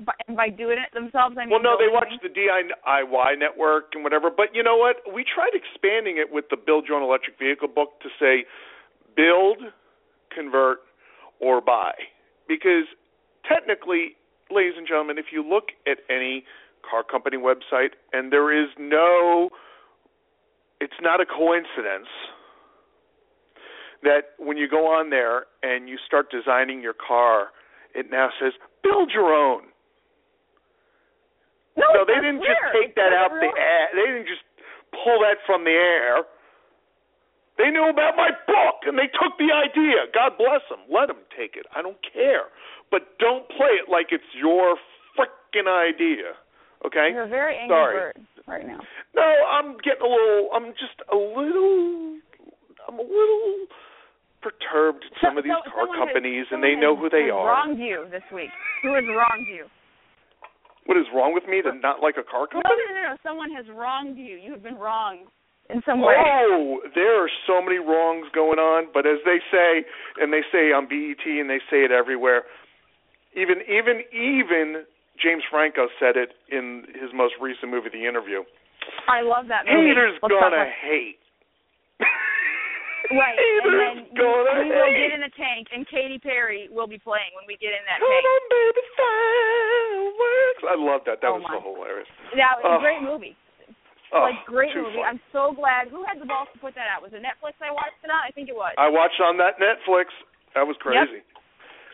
By, 0.00 0.16
by 0.34 0.48
doing 0.48 0.78
it 0.80 0.88
themselves, 0.94 1.36
I 1.36 1.44
mean. 1.44 1.50
Well, 1.50 1.62
no, 1.62 1.76
they 1.76 1.92
watch 1.92 2.08
the 2.22 2.32
DIY 2.32 3.38
network 3.38 3.92
and 3.92 4.02
whatever. 4.02 4.30
But 4.34 4.54
you 4.54 4.62
know 4.62 4.76
what? 4.76 4.96
We 5.12 5.22
tried 5.22 5.52
expanding 5.52 6.16
it 6.16 6.32
with 6.32 6.46
the 6.50 6.56
Build 6.56 6.86
Your 6.88 6.96
Own 6.96 7.02
Electric 7.04 7.38
Vehicle 7.38 7.68
book 7.68 8.00
to 8.00 8.08
say 8.18 8.48
build, 9.14 9.58
convert, 10.34 10.78
or 11.40 11.60
buy. 11.60 11.92
Because 12.48 12.88
technically, 13.46 14.16
ladies 14.50 14.74
and 14.76 14.88
gentlemen, 14.88 15.18
if 15.18 15.26
you 15.30 15.44
look 15.44 15.76
at 15.86 15.98
any 16.08 16.44
car 16.88 17.04
company 17.04 17.36
website, 17.36 17.92
and 18.12 18.32
there 18.32 18.50
is 18.50 18.70
no, 18.78 19.50
it's 20.82 20.98
not 21.00 21.20
a 21.22 21.26
coincidence 21.26 22.10
that 24.02 24.34
when 24.42 24.56
you 24.58 24.66
go 24.66 24.90
on 24.90 25.10
there 25.14 25.46
and 25.62 25.86
you 25.88 25.94
start 26.04 26.26
designing 26.30 26.82
your 26.82 26.94
car, 26.98 27.54
it 27.94 28.10
now 28.10 28.30
says 28.40 28.52
build 28.82 29.14
your 29.14 29.30
own. 29.30 29.62
No, 31.78 31.86
No, 31.94 32.00
they 32.04 32.18
didn't 32.18 32.42
clear. 32.42 32.50
just 32.58 32.74
take 32.74 32.94
that 32.96 33.14
out 33.14 33.30
the 33.30 33.46
air. 33.54 33.86
They 33.94 34.06
didn't 34.10 34.26
just 34.26 34.42
pull 34.90 35.22
that 35.22 35.38
from 35.46 35.62
the 35.64 35.70
air. 35.72 36.26
They 37.58 37.70
knew 37.70 37.86
about 37.88 38.16
my 38.16 38.30
book 38.46 38.82
and 38.90 38.98
they 38.98 39.06
took 39.06 39.38
the 39.38 39.54
idea. 39.54 40.10
God 40.12 40.34
bless 40.36 40.66
them. 40.68 40.82
Let 40.90 41.06
them 41.06 41.22
take 41.38 41.54
it. 41.54 41.64
I 41.76 41.80
don't 41.80 42.00
care. 42.02 42.50
But 42.90 43.16
don't 43.22 43.46
play 43.54 43.78
it 43.78 43.86
like 43.88 44.08
it's 44.10 44.26
your 44.34 44.76
frickin' 45.14 45.68
idea. 45.70 46.34
Okay? 46.86 47.08
You're 47.12 47.24
a 47.24 47.28
very 47.28 47.56
angry 47.56 47.74
Sorry. 47.76 47.94
bird 47.96 48.16
right 48.46 48.66
now. 48.66 48.80
No, 49.14 49.22
I'm 49.22 49.76
getting 49.84 50.02
a 50.02 50.08
little. 50.08 50.48
I'm 50.54 50.72
just 50.72 50.98
a 51.10 51.16
little. 51.16 52.18
I'm 52.88 52.98
a 52.98 53.02
little 53.06 53.66
perturbed 54.42 55.04
at 55.06 55.14
some 55.22 55.38
of 55.38 55.44
these 55.44 55.52
So- 55.54 55.70
car 55.70 55.86
someone 55.86 55.98
has- 55.98 56.06
companies, 56.08 56.46
and 56.50 56.62
they 56.62 56.74
know 56.74 56.96
who 56.96 57.08
they 57.08 57.24
has 57.30 57.32
are. 57.32 57.46
Wronged 57.46 57.78
you 57.78 58.06
this 58.10 58.24
week. 58.32 58.50
Who 58.82 58.94
has 58.94 59.06
wronged 59.06 59.46
you? 59.46 59.70
What 60.86 60.96
is 60.98 61.06
wrong 61.14 61.32
with 61.32 61.46
me 61.46 61.62
to 61.62 61.72
not 61.74 62.02
like 62.02 62.16
a 62.16 62.24
car 62.24 62.48
company? 62.48 62.74
No, 62.74 62.94
no, 62.94 63.00
no, 63.02 63.08
no. 63.10 63.16
Someone 63.22 63.52
has 63.52 63.68
wronged 63.70 64.18
you. 64.18 64.34
You 64.36 64.50
have 64.50 64.64
been 64.64 64.76
wronged 64.78 65.28
in 65.70 65.80
some 65.86 66.00
way. 66.00 66.16
Oh, 66.18 66.82
there 66.92 67.22
are 67.22 67.30
so 67.46 67.62
many 67.62 67.78
wrongs 67.78 68.26
going 68.34 68.58
on, 68.58 68.88
but 68.92 69.06
as 69.06 69.22
they 69.24 69.38
say, 69.52 69.84
and 70.20 70.32
they 70.32 70.42
say 70.50 70.72
on 70.72 70.86
BET, 70.86 71.22
and 71.24 71.48
they 71.48 71.60
say 71.70 71.84
it 71.84 71.92
everywhere. 71.92 72.42
Even, 73.34 73.62
even, 73.70 74.02
even 74.12 74.84
James 75.22 75.42
Franco 75.50 75.86
said 76.02 76.16
it 76.18 76.34
in 76.50 76.84
his 76.98 77.10
most 77.14 77.34
recent 77.40 77.70
movie, 77.70 77.88
The 77.94 78.04
Interview. 78.06 78.42
I 79.06 79.22
love 79.22 79.46
that 79.48 79.62
movie. 79.64 79.94
Haters 79.94 80.18
Let's 80.18 80.34
gonna 80.34 80.66
hate. 80.66 81.22
Right, 83.12 83.36
Haters 83.38 83.62
and 83.70 83.78
then 83.78 83.96
gonna 84.18 84.62
we 84.62 84.70
will 84.72 84.88
hate. 84.90 84.98
get 85.06 85.12
in 85.14 85.22
a 85.22 85.32
tank, 85.38 85.68
and 85.70 85.86
Katy 85.86 86.18
Perry 86.18 86.66
will 86.72 86.88
be 86.90 86.98
playing 86.98 87.30
when 87.38 87.44
we 87.46 87.54
get 87.62 87.70
in 87.76 87.82
that 87.86 87.98
tank. 88.02 88.08
Come 88.08 88.18
tank. 88.18 88.26
on, 88.26 88.42
baby, 88.50 88.82
fireworks. 88.98 90.62
I 90.66 90.76
love 90.80 91.02
that. 91.06 91.16
That 91.22 91.30
Oh, 91.30 91.38
was 91.38 91.44
my. 91.46 91.54
so 91.54 91.60
hilarious. 91.62 92.08
That 92.34 92.54
was 92.58 92.66
Oh. 92.66 92.76
a 92.78 92.80
great 92.82 93.02
movie. 93.02 93.36
Oh, 94.12 94.22
like 94.28 94.44
great 94.44 94.74
movie. 94.76 94.98
funny. 95.00 95.08
I'm 95.08 95.20
so 95.32 95.52
glad. 95.56 95.88
Who 95.88 96.04
had 96.04 96.20
the 96.20 96.26
balls 96.28 96.48
to 96.52 96.58
put 96.60 96.74
that 96.76 96.86
out? 96.88 97.00
Was 97.02 97.12
it 97.14 97.22
Netflix 97.24 97.56
I 97.64 97.70
watched 97.72 97.96
it 98.04 98.10
on? 98.12 98.20
I 98.20 98.30
think 98.30 98.48
it 98.50 98.56
was. 98.56 98.74
I 98.76 98.88
watched 98.88 99.20
on 99.20 99.36
that 99.38 99.56
Netflix. 99.58 100.12
That 100.54 100.66
was 100.66 100.76
crazy. 100.80 101.22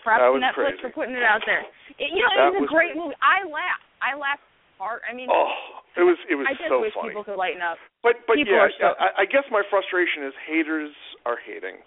Props 0.09 0.25
to 0.25 0.33
was 0.33 0.42
Netflix 0.42 0.81
crazy. 0.81 0.83
for 0.83 0.90
putting 0.97 1.14
it 1.14 1.23
out 1.27 1.44
there. 1.44 1.62
It, 2.01 2.09
you 2.16 2.25
know, 2.25 2.33
That 2.33 2.57
it 2.57 2.64
was 2.64 2.64
a 2.64 2.73
great 2.73 2.97
crazy. 2.97 3.01
movie. 3.05 3.18
I 3.21 3.44
laughed. 3.44 3.85
I 4.01 4.16
laughed 4.16 4.47
hard. 4.81 5.03
I 5.05 5.12
mean, 5.12 5.29
Oh, 5.29 5.53
it 6.01 6.07
was 6.07 6.16
it 6.31 6.37
was 6.38 6.47
I 6.49 6.55
just 6.57 6.71
so 6.73 6.81
wish 6.81 6.94
funny. 6.97 7.11
people 7.12 7.25
could 7.29 7.37
lighten 7.37 7.61
up. 7.61 7.77
But 8.01 8.25
but 8.27 8.40
People 8.40 8.57
yeah, 8.57 8.73
so- 8.81 8.97
I, 8.97 9.23
I 9.23 9.25
guess 9.29 9.44
my 9.53 9.61
frustration 9.68 10.25
is 10.25 10.33
haters 10.49 10.94
are 11.27 11.37
hating, 11.37 11.83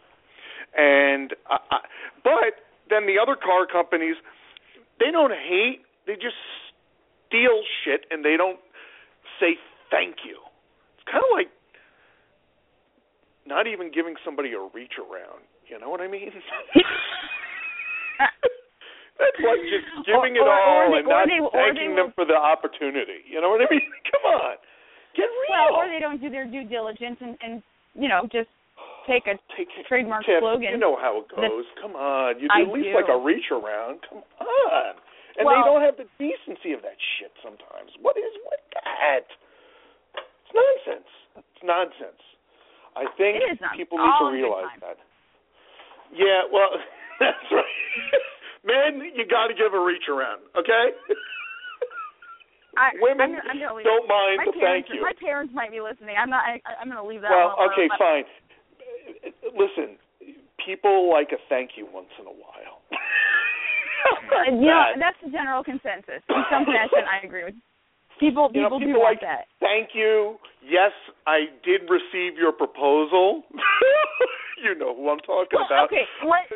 and 0.78 1.34
I, 1.50 1.58
I, 1.72 1.80
but 2.22 2.54
then 2.92 3.08
the 3.08 3.16
other 3.18 3.40
car 3.40 3.64
companies, 3.66 4.20
they 5.00 5.10
don't 5.10 5.32
hate, 5.32 5.82
they 6.06 6.14
just 6.20 6.36
steal 7.32 7.64
shit 7.84 8.04
and 8.12 8.26
they 8.28 8.36
don't 8.36 8.60
say 9.40 9.56
thank 9.90 10.28
you. 10.28 10.36
It's 11.00 11.08
kind 11.08 11.24
of 11.24 11.32
like 11.32 11.48
not 13.48 13.68
even 13.68 13.90
giving 13.92 14.16
somebody 14.24 14.52
a 14.52 14.60
reach 14.76 15.00
around. 15.00 15.48
You 15.72 15.80
know 15.80 15.90
what 15.90 16.02
I 16.02 16.08
mean? 16.12 16.30
That's 19.22 19.38
like 19.46 19.62
just 19.70 19.86
giving 20.10 20.34
it 20.36 20.42
Or- 20.42 20.50
or 20.50 20.58
all 20.58 20.92
they- 20.92 21.00
and 21.00 21.08
not 21.08 21.28
they- 21.30 21.42
thanking 21.54 21.94
them 21.96 22.10
will- 22.10 22.18
for 22.18 22.26
the 22.26 22.36
opportunity. 22.38 23.22
You 23.30 23.42
know 23.42 23.50
what 23.54 23.62
I 23.62 23.68
mean? 23.70 23.86
Come 24.12 24.26
on, 24.34 24.56
get 25.14 25.30
real. 25.30 25.50
well, 25.50 25.76
or 25.78 25.88
they 25.90 26.00
don't 26.02 26.18
do 26.22 26.30
their 26.30 26.46
due 26.46 26.64
diligence 26.66 27.18
and, 27.22 27.38
and 27.42 27.62
you 27.94 28.10
know, 28.10 28.26
just 28.32 28.50
take 29.06 29.28
a 29.28 29.38
Take, 29.58 29.70
trademark 29.86 30.26
slogan. 30.26 30.72
You 30.74 30.78
know 30.82 30.96
how 30.98 31.22
it 31.22 31.28
goes. 31.30 31.66
Come 31.82 31.96
on, 31.96 32.40
you 32.40 32.48
do 32.50 32.62
at 32.62 32.74
least 32.74 32.90
do. 32.90 32.96
like 32.98 33.10
a 33.10 33.18
reach 33.18 33.52
around. 33.52 34.02
Come 34.10 34.24
on, 34.42 34.94
and 35.38 35.46
they 35.46 35.62
don't 35.70 35.82
have 35.86 35.98
the 35.98 36.08
decency 36.18 36.74
of 36.74 36.82
that 36.82 36.98
shit 37.20 37.32
sometimes. 37.44 37.94
What 38.02 38.18
is 38.18 38.34
with 38.50 38.64
that? 38.82 39.26
It's 40.18 40.54
nonsense. 40.54 41.10
It's 41.38 41.64
nonsense. 41.64 42.22
I 42.96 43.06
think 43.18 43.38
people 43.78 43.98
need 44.02 44.18
to 44.20 44.26
realize 44.34 44.74
that. 44.82 44.98
Yeah, 46.12 46.44
well, 46.52 46.70
that's 47.22 47.46
right. 47.54 47.78
Men, 48.66 49.14
you 49.14 49.26
got 49.30 49.48
to 49.48 49.56
give 49.58 49.74
a 49.74 49.82
reach 49.82 50.10
around, 50.10 50.42
okay? 50.58 50.94
I, 52.78 52.96
Women 53.02 53.36
I'm, 53.42 53.58
I'm 53.58 53.60
gonna 53.60 53.84
don't 53.84 54.08
mind 54.08 54.38
my 54.42 54.48
the 54.48 54.56
parents, 54.56 54.88
thank 54.88 54.96
you. 54.96 55.02
My 55.04 55.14
parents 55.20 55.52
might 55.54 55.72
be 55.76 55.82
listening. 55.82 56.16
I'm 56.16 56.30
not. 56.32 56.46
I, 56.48 56.62
I'm 56.80 56.88
going 56.88 57.02
to 57.02 57.08
leave 57.08 57.20
that. 57.22 57.30
Well, 57.34 57.58
alone, 57.60 57.68
okay, 57.74 57.88
fine. 58.00 58.24
Listen, 59.52 60.00
people 60.66 61.12
like 61.12 61.36
a 61.36 61.40
thank 61.50 61.72
you 61.76 61.86
once 61.92 62.10
in 62.20 62.26
a 62.28 62.34
while. 62.36 62.82
Uh, 64.02 64.50
you 64.50 64.66
know, 64.66 64.98
that's 64.98 65.18
the 65.24 65.30
general 65.30 65.64
consensus. 65.64 66.26
In 66.26 66.42
some 66.50 66.66
fashion, 66.66 67.06
I 67.06 67.24
agree 67.24 67.44
with. 67.46 67.54
People, 68.20 68.50
You 68.50 68.62
know, 68.66 68.74
people, 68.74 68.80
people 68.80 69.02
do 69.02 69.04
like- 69.04 69.22
that. 69.22 69.46
Thank 69.60 69.94
you. 69.94 70.38
Yes, 70.66 70.90
I 71.28 71.54
did 71.62 71.86
receive 71.86 72.34
your 72.34 72.52
proposal. 72.52 73.44
you 74.64 74.74
know 74.74 74.96
who 74.96 75.10
I'm 75.10 75.20
talking 75.20 75.54
Well, 75.54 75.66
about. 75.70 75.86
okay, 75.94 76.06
let 76.26 76.50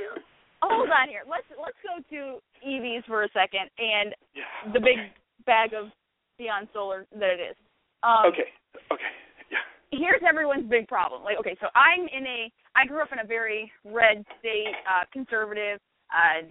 hold 0.69 0.89
on 0.89 1.09
here. 1.09 1.23
Let's 1.29 1.45
let's 1.61 1.77
go 1.83 1.99
to 2.15 2.39
EVs 2.65 3.05
for 3.05 3.23
a 3.23 3.29
second 3.31 3.69
and 3.77 4.15
Yeah. 4.33 4.43
the 4.73 4.79
big 4.79 4.97
bag 5.45 5.73
of 5.73 5.91
Beyond 6.37 6.67
Solar 6.73 7.05
that 7.13 7.29
it 7.29 7.39
is. 7.51 7.55
Um, 8.03 8.25
Okay. 8.27 8.51
Okay. 8.91 9.11
Yeah. 9.49 9.59
Here's 9.91 10.21
everyone's 10.27 10.67
big 10.69 10.87
problem. 10.87 11.23
Like, 11.23 11.37
okay, 11.39 11.55
so 11.61 11.67
I'm 11.75 12.07
in 12.07 12.25
a. 12.27 12.51
I 12.75 12.85
grew 12.85 13.01
up 13.01 13.11
in 13.13 13.19
a 13.19 13.23
very 13.25 13.71
red 13.85 14.25
state, 14.39 14.75
uh, 14.89 15.05
conservative, 15.13 15.79
uh, 16.11 16.43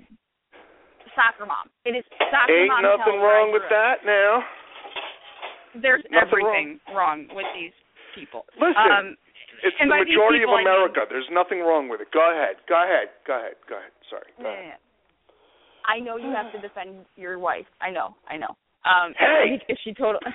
soccer 1.15 1.45
mom. 1.47 1.69
It 1.85 1.91
is 1.97 2.05
soccer 2.31 2.53
Ain't 2.53 2.69
mom 2.69 2.83
nothing 2.83 3.21
where 3.21 3.37
I 3.37 3.39
wrong 3.45 3.53
with 3.53 3.69
that 3.69 3.97
now. 4.07 4.43
There's 5.83 6.03
Nothing 6.11 6.29
everything 6.47 6.81
wrong. 6.95 7.27
with 7.35 7.47
these 7.55 7.73
people. 8.15 8.47
Listen, 8.59 8.91
Um, 8.91 9.17
it's 9.65 9.77
and 9.81 9.89
the 9.91 9.97
by 9.97 10.05
these 10.05 10.13
majority 10.15 10.45
I 10.45 10.47
of 10.47 10.53
mean- 10.53 10.69
America. 10.69 11.01
There's 11.09 11.31
nothing 11.33 11.61
wrong 11.65 11.89
with 11.89 12.01
it. 12.05 12.13
Go 12.13 12.21
ahead. 12.21 12.61
Go 12.69 12.77
ahead. 12.77 13.09
Go 13.27 13.35
ahead. 13.41 13.57
Go 13.69 13.75
ahead. 13.81 13.93
Sorry. 14.13 14.31
Go 14.39 14.47
ahead. 14.53 14.77
Yeah. 14.77 14.81
I 15.89 16.01
know 16.01 16.17
you 16.17 16.31
have 16.33 16.53
to 16.53 16.61
defend 16.61 17.05
your 17.17 17.39
wife. 17.39 17.67
I 17.81 17.91
know. 17.91 18.15
I 18.29 18.37
know. 18.37 18.53
Um 18.85 19.13
Hey! 19.19 19.61
if 19.69 19.79
she 19.85 19.93
total 19.95 20.21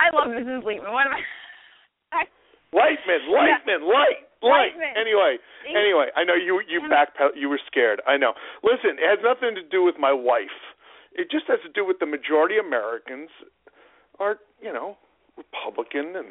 I 0.00 0.08
love 0.16 0.28
Mrs. 0.32 0.62
Leitman. 0.64 0.92
What 0.92 1.06
am 1.06 1.12
I 1.16 1.22
Lightman, 2.72 3.28
Lightman, 3.28 3.84
light, 3.84 4.24
light. 4.40 4.72
Lightman. 4.72 4.96
Anyway, 4.96 5.36
anyway, 5.68 6.06
I 6.16 6.24
know 6.24 6.32
you 6.34 6.60
you 6.66 6.80
backpedal. 6.88 7.36
You 7.36 7.50
were 7.50 7.60
scared. 7.66 8.00
I 8.08 8.16
know. 8.16 8.32
Listen, 8.64 8.96
it 8.96 9.04
has 9.04 9.18
nothing 9.22 9.54
to 9.56 9.62
do 9.68 9.84
with 9.84 9.96
my 9.98 10.12
wife. 10.12 10.56
It 11.12 11.30
just 11.30 11.44
has 11.48 11.58
to 11.66 11.68
do 11.68 11.84
with 11.84 11.98
the 12.00 12.06
majority 12.06 12.56
of 12.56 12.64
Americans 12.64 13.28
are 14.18 14.36
you 14.62 14.72
know 14.72 14.96
Republican 15.36 16.16
and 16.16 16.28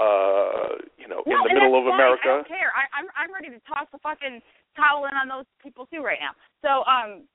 uh 0.00 0.80
you 0.96 1.04
know 1.08 1.20
no, 1.28 1.36
in 1.44 1.52
the 1.52 1.60
middle 1.60 1.76
of 1.76 1.84
fine. 1.84 1.92
I 1.92 1.96
America. 2.00 2.28
don't 2.40 2.48
care. 2.48 2.72
I, 2.72 2.88
I'm 2.96 3.06
I'm 3.16 3.32
ready 3.32 3.50
to 3.52 3.60
toss 3.68 3.84
the 3.92 3.98
fucking 4.00 4.40
towel 4.76 5.04
in 5.04 5.14
on 5.16 5.28
those 5.28 5.44
people 5.62 5.84
too 5.92 6.00
right 6.00 6.20
now. 6.20 6.32
So 6.64 6.80
um, 6.88 7.28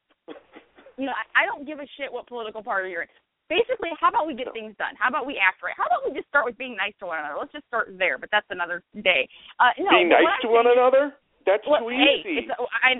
you 0.97 1.05
know, 1.05 1.13
I, 1.13 1.43
I 1.43 1.45
don't 1.45 1.65
give 1.69 1.77
a 1.79 1.87
shit 1.97 2.09
what 2.11 2.25
political 2.25 2.63
party 2.63 2.89
you're 2.89 3.03
in. 3.05 3.13
Basically, 3.47 3.93
how 4.01 4.09
about 4.09 4.27
we 4.27 4.33
get 4.35 4.51
things 4.51 4.75
done? 4.75 4.97
How 4.99 5.07
about 5.07 5.23
we 5.29 5.39
act 5.39 5.63
right? 5.63 5.77
How 5.77 5.85
about 5.87 6.03
we 6.03 6.11
just 6.17 6.27
start 6.27 6.43
with 6.43 6.57
being 6.57 6.75
nice 6.75 6.91
to 6.99 7.05
one 7.07 7.19
another? 7.19 7.37
Let's 7.39 7.53
just 7.53 7.63
start 7.71 7.93
there. 7.95 8.17
But 8.17 8.27
that's 8.31 8.49
another 8.49 8.83
day. 9.05 9.29
Uh, 9.61 9.71
no, 9.79 9.87
Be 9.93 10.09
but 10.09 10.19
nice 10.25 10.41
to 10.43 10.49
one 10.51 10.67
another. 10.67 11.13
That's 11.45 11.63
Well, 11.63 11.87
too 11.87 11.95
hey, 11.95 12.25
easy. 12.27 12.43
it's, 12.43 12.51
I, 12.83 12.99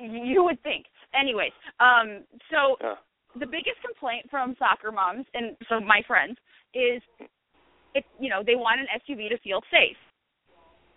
you 0.00 0.42
would 0.42 0.62
think. 0.62 0.86
Anyways, 1.12 1.52
um, 1.80 2.24
so 2.48 2.76
Yeah. 2.80 2.94
the 3.36 3.44
biggest 3.44 3.76
complaint 3.84 4.24
from 4.30 4.56
soccer 4.58 4.90
moms 4.90 5.26
and 5.34 5.52
so 5.68 5.80
my 5.80 6.00
friends 6.08 6.38
is, 6.72 7.02
it 7.94 8.04
you 8.20 8.28
know 8.30 8.42
they 8.44 8.56
want 8.56 8.80
an 8.80 8.86
SUV 9.02 9.28
to 9.28 9.38
feel 9.38 9.60
safe, 9.70 9.96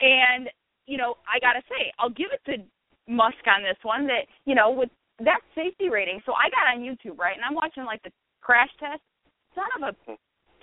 and 0.02 0.50
you 0.88 0.98
know 0.98 1.16
I 1.28 1.40
gotta 1.40 1.62
say 1.70 1.92
I'll 2.00 2.10
give 2.10 2.28
it 2.32 2.42
to 2.52 2.64
Musk 3.12 3.44
on 3.48 3.64
this 3.64 3.78
one 3.84 4.08
that 4.08 4.26
you 4.46 4.56
know 4.56 4.72
with 4.72 4.90
that 5.20 5.40
safety 5.54 5.90
rating. 5.90 6.22
So 6.26 6.34
I 6.34 6.50
got 6.50 6.68
on 6.76 6.84
YouTube 6.84 7.18
right, 7.18 7.36
and 7.36 7.46
I'm 7.46 7.56
watching 7.56 7.86
like 7.86 8.02
the 8.04 8.12
crash 8.42 8.70
test. 8.80 9.02
Son 9.56 9.64
of 9.80 9.96
a 9.96 10.12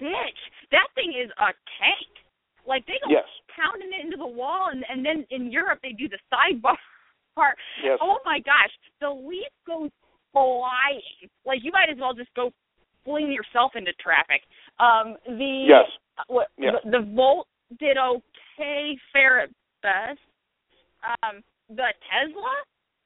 bitch, 0.03 0.41
that 0.71 0.89
thing 0.95 1.15
is 1.17 1.31
a 1.39 1.57
tank. 1.81 2.13
Like 2.67 2.85
they 2.87 3.01
go 3.03 3.11
Yes. 3.11 3.25
pounding 3.57 3.89
it 3.93 4.05
into 4.05 4.17
the 4.17 4.27
wall, 4.27 4.69
and 4.71 4.85
and 4.89 5.05
then 5.05 5.27
in 5.31 5.51
Europe 5.51 5.81
they 5.83 5.93
do 5.93 6.09
the 6.09 6.19
sidebar 6.33 6.77
part. 7.35 7.57
Yes. 7.83 7.99
Oh 8.03 8.19
my 8.25 8.39
gosh, 8.41 8.71
the 9.01 9.09
leaf 9.11 9.49
goes 9.67 9.91
flying. 10.33 11.29
Like 11.45 11.61
you 11.63 11.73
might 11.73 11.89
as 11.91 11.97
well 11.99 12.15
just 12.15 12.33
go 12.35 12.53
fling 13.05 13.33
yourself 13.33 13.73
into 13.75 13.93
traffic. 13.95 14.43
Um, 14.83 15.17
the 15.39 15.65
Yes. 15.69 15.87
what 16.27 16.49
Yeah. 16.59 16.73
the, 16.85 16.99
the 16.99 17.03
Volt 17.15 17.47
did 17.79 17.97
okay, 17.97 18.99
fair 19.13 19.41
at 19.41 19.51
best. 19.83 20.19
Um, 21.23 21.43
the 21.71 21.95
Tesla, 22.11 22.55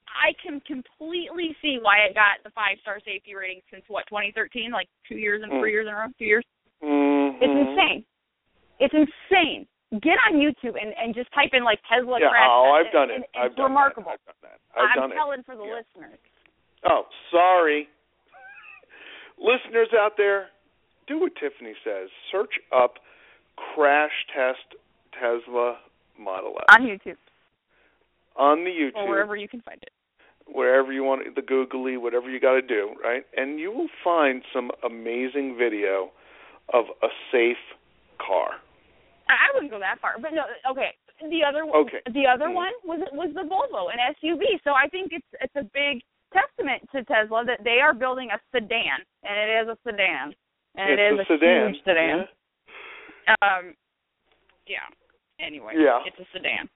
I 0.09 0.33
can 0.43 0.61
completely 0.61 1.55
see 1.61 1.79
why 1.81 1.99
it 2.09 2.15
got 2.15 2.43
the 2.45 2.51
five 2.51 2.79
star 2.81 2.99
safety 3.05 3.35
rating 3.35 3.61
since 3.71 3.85
what 3.89 4.07
2013, 4.09 4.71
like 4.73 4.89
two 5.09 5.17
years 5.19 5.43
and 5.43 5.53
Mm. 5.53 5.61
three 5.61 5.73
years 5.73 5.87
in 5.87 5.93
a 5.93 5.97
row, 5.97 6.07
two 6.19 6.25
years. 6.25 6.45
Mhm. 6.83 7.37
It's 7.43 7.53
insane. 7.69 8.05
It's 8.81 8.95
insane. 8.95 9.67
Get 10.01 10.19
on 10.27 10.35
YouTube 10.41 10.81
and 10.81 10.93
and 10.97 11.15
just 11.15 11.31
type 11.33 11.55
in 11.55 11.63
like 11.65 11.81
Tesla 11.89 12.19
Yeah. 12.21 12.29
crash. 12.31 12.49
Oh, 12.51 12.73
I've 12.73 12.91
done 12.93 13.11
it. 13.11 13.15
and 13.17 13.25
I've 13.37 13.47
it's 13.53 13.57
done 13.57 13.65
remarkable. 13.71 14.11
That. 14.11 14.21
I've 14.29 14.41
done 14.41 14.51
that. 14.51 14.61
I've 14.81 14.89
I'm 14.91 14.97
done 14.97 15.13
it. 15.13 15.15
telling 15.15 15.43
for 15.45 15.55
the 15.57 15.65
Yeah. 15.65 15.75
listeners. 15.75 16.19
Oh, 16.85 17.07
sorry. 17.31 17.89
Listeners 19.39 19.93
out 19.95 20.17
there, 20.17 20.51
do 21.07 21.21
what 21.21 21.33
Tiffany 21.37 21.75
says. 21.85 22.09
Search 22.31 22.55
up 22.75 22.95
crash 23.75 24.13
test 24.35 24.75
Tesla 25.13 25.79
Model 26.19 26.55
S 26.59 26.77
On 26.79 26.87
YouTube 26.87 27.17
on 28.37 28.65
the 28.65 28.71
YouTube, 28.71 28.97
or 28.97 29.09
wherever 29.09 29.35
you 29.37 29.49
can 29.49 29.63
find 29.63 29.79
it. 29.83 29.91
wherever 30.47 30.93
you 30.93 31.03
want, 31.03 31.35
the 31.35 31.41
googly, 31.43 31.97
whatever 31.97 32.29
you 32.31 32.39
got 32.39 32.53
to 32.53 32.63
do, 32.63 32.95
right? 33.03 33.25
And 33.37 33.59
you 33.59 33.73
will 33.73 33.89
find 34.05 34.43
some 34.53 34.71
amazing 34.85 35.57
video 35.59 36.11
of 36.75 36.85
a 37.03 37.09
safe 37.33 37.57
car. 38.19 38.61
I 39.29 39.49
wouldn't 39.55 39.73
go 39.73 39.79
that 39.81 39.99
far, 40.01 40.17
but 40.21 40.33
no. 40.35 40.43
Okay, 40.71 40.93
the 41.31 41.43
other 41.43 41.65
Okay. 41.65 42.01
the 42.13 42.27
other 42.27 42.47
Mm. 42.49 42.55
one 42.55 42.73
was 42.85 43.01
was 43.13 43.33
the 43.35 43.43
Volvo, 43.43 43.91
an 43.93 43.99
SUV. 43.99 44.61
So 44.65 44.73
I 44.75 44.87
think 44.89 45.13
it's 45.13 45.27
it's 45.41 45.57
a 45.57 45.65
big 45.65 46.03
testament 46.33 46.83
to 46.93 47.03
Tesla 47.05 47.45
that 47.47 47.65
they 47.65 47.81
are 47.81 47.95
building 47.95 48.31
a 48.31 48.39
sedan, 48.53 49.01
and 49.25 49.39
it 49.39 49.63
is 49.63 49.69
a 49.69 49.79
sedan, 49.83 50.35
and 50.77 50.91
it's 50.93 51.01
it 51.01 51.15
is 51.15 51.21
a 51.21 51.27
sedan. 51.33 51.63
huge 51.75 51.83
sedan. 51.85 52.19
Yeah. 53.27 53.35
Um, 53.43 53.65
yeah. 54.67 54.87
Anyway, 55.41 55.75
Yeah. 55.77 56.01
it's 56.07 56.19
a 56.19 56.27
sedan. 56.33 56.69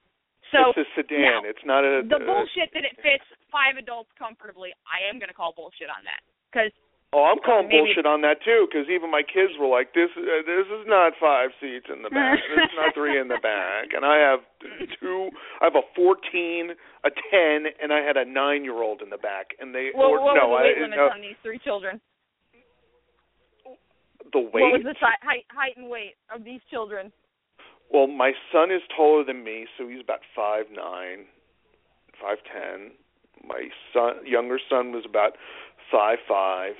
So 0.51 0.75
it's 0.75 0.83
a 0.83 0.87
sedan. 0.95 1.21
now, 1.21 1.41
it's 1.47 1.63
not 1.65 1.83
a 1.87 2.03
the 2.03 2.19
uh, 2.19 2.27
bullshit 2.27 2.73
that 2.75 2.83
it 2.83 2.95
fits 2.99 3.23
five 3.51 3.77
adults 3.79 4.11
comfortably, 4.19 4.71
I 4.83 5.07
am 5.07 5.19
going 5.19 5.29
to 5.31 5.35
call 5.37 5.53
bullshit 5.55 5.87
on 5.89 6.03
that 6.03 6.21
because 6.51 6.71
Oh, 7.13 7.27
I'm 7.27 7.43
calling 7.43 7.67
Maybe- 7.67 7.91
bullshit 7.91 8.05
on 8.07 8.21
that 8.23 8.39
too, 8.39 8.67
because 8.71 8.87
even 8.87 9.11
my 9.11 9.19
kids 9.21 9.51
were 9.59 9.67
like, 9.67 9.91
"This, 9.91 10.07
uh, 10.15 10.47
this 10.47 10.63
is 10.71 10.87
not 10.87 11.11
five 11.19 11.51
seats 11.59 11.87
in 11.91 12.03
the 12.03 12.09
back. 12.09 12.39
this 12.55 12.71
is 12.71 12.75
not 12.79 12.93
three 12.95 13.19
in 13.19 13.27
the 13.27 13.35
back." 13.43 13.91
And 13.91 14.05
I 14.07 14.15
have 14.15 14.39
two. 15.03 15.27
I 15.59 15.65
have 15.67 15.75
a 15.75 15.83
14, 15.93 16.71
a 17.03 17.09
10, 17.11 17.67
and 17.83 17.91
I 17.91 17.99
had 17.99 18.15
a 18.15 18.23
nine-year-old 18.23 19.01
in 19.01 19.09
the 19.09 19.17
back. 19.19 19.51
And 19.59 19.75
they, 19.75 19.91
what, 19.93 20.07
or 20.07 20.23
what 20.23 20.35
no, 20.39 20.47
was 20.47 20.63
the 20.63 20.71
weight 20.71 20.77
I, 20.77 20.81
limit 20.87 20.97
no, 21.03 21.11
on 21.11 21.19
these 21.19 21.35
three 21.43 21.59
children? 21.59 21.99
The 24.33 24.39
weight. 24.39 24.61
What 24.61 24.73
was 24.73 24.83
the 24.83 24.95
si- 24.99 25.21
height, 25.25 25.45
height 25.49 25.77
and 25.77 25.89
weight 25.89 26.15
of 26.33 26.43
these 26.43 26.61
children? 26.69 27.11
Well, 27.91 28.07
my 28.07 28.31
son 28.51 28.71
is 28.71 28.81
taller 28.95 29.23
than 29.23 29.43
me, 29.43 29.67
so 29.77 29.87
he's 29.87 30.01
about 30.01 30.21
five 30.35 30.65
nine, 30.73 31.25
five 32.21 32.37
ten. 32.47 32.91
My 33.45 33.69
son, 33.93 34.25
younger 34.25 34.59
son, 34.69 34.91
was 34.91 35.03
about 35.05 35.33
five 35.91 36.19
five, 36.27 36.75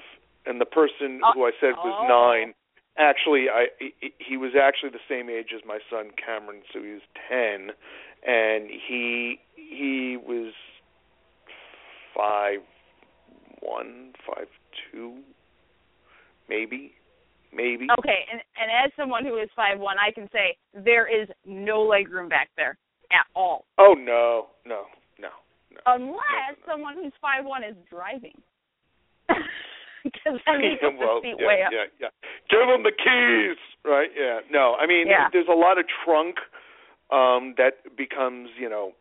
and 0.45 0.61
the 0.61 0.65
person 0.65 1.19
Oh. 1.23 1.31
who 1.33 1.45
I 1.45 1.51
said 1.59 1.73
was 1.77 1.97
Oh. 2.03 2.07
nine. 2.07 2.53
Actually, 2.97 3.49
I 3.49 3.67
he, 3.79 4.13
he 4.19 4.37
was 4.37 4.51
actually 4.55 4.89
the 4.91 5.03
same 5.09 5.29
age 5.29 5.53
as 5.55 5.61
my 5.65 5.79
son 5.89 6.11
Cameron, 6.23 6.61
so 6.71 6.81
he 6.81 6.91
was 6.91 7.01
ten, 7.27 7.71
and 8.25 8.69
he 8.69 9.39
he 9.55 10.17
was 10.17 10.53
five 12.15 12.59
one, 13.61 14.13
five 14.25 14.47
two, 14.91 15.19
maybe, 16.49 16.93
maybe. 17.53 17.87
Okay, 17.99 18.25
and 18.31 18.41
and 18.59 18.69
as 18.85 18.91
someone 18.97 19.25
who 19.25 19.37
is 19.37 19.49
five 19.55 19.79
one, 19.79 19.97
I 19.99 20.11
can 20.11 20.27
say 20.31 20.57
there 20.73 21.07
is 21.07 21.27
no 21.45 21.81
leg 21.83 22.09
room 22.09 22.29
back 22.29 22.49
there 22.57 22.77
at 23.11 23.25
all, 23.35 23.65
Oh 23.77 23.93
no, 23.97 24.47
no, 24.65 24.83
no, 25.19 25.29
no. 25.71 25.79
unless 25.87 26.55
someone 26.65 26.95
who's 26.95 27.13
five 27.21 27.43
one 27.45 27.63
is 27.63 27.75
driving. 27.89 28.39
Because 30.03 30.41
then 30.49 30.61
he 30.65 30.73
puts 30.81 30.97
well, 30.99 31.21
yeah, 31.23 31.45
way 31.45 31.61
up. 31.61 31.69
yeah, 31.71 31.85
yeah. 32.01 32.09
Give 32.49 32.65
him 32.65 32.81
the 32.81 32.89
keys, 32.89 33.57
right? 33.85 34.09
Yeah. 34.17 34.39
No, 34.49 34.73
I 34.73 34.87
mean, 34.87 35.05
Yeah. 35.05 35.29
there's 35.31 35.45
a 35.47 35.53
lot 35.53 35.77
of 35.77 35.85
trunk 36.03 36.37
um 37.13 37.53
that 37.61 37.85
becomes, 37.95 38.49
you 38.57 38.67
know, 38.67 38.93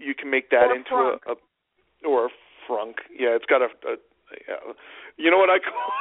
you 0.00 0.14
can 0.14 0.30
make 0.30 0.48
that 0.48 0.72
Or 0.72 0.74
into 0.74 0.90
frunk. 0.96 1.18
a, 1.28 1.32
a 1.32 2.08
or 2.08 2.26
a 2.26 2.30
frunk. 2.64 3.04
Yeah, 3.12 3.36
it's 3.36 3.44
got 3.44 3.60
a, 3.60 3.68
a 3.84 3.96
yeah. 4.48 4.72
you 5.18 5.30
know 5.30 5.36
what 5.36 5.50
I 5.50 5.58
call 5.60 5.76
a 5.76 5.92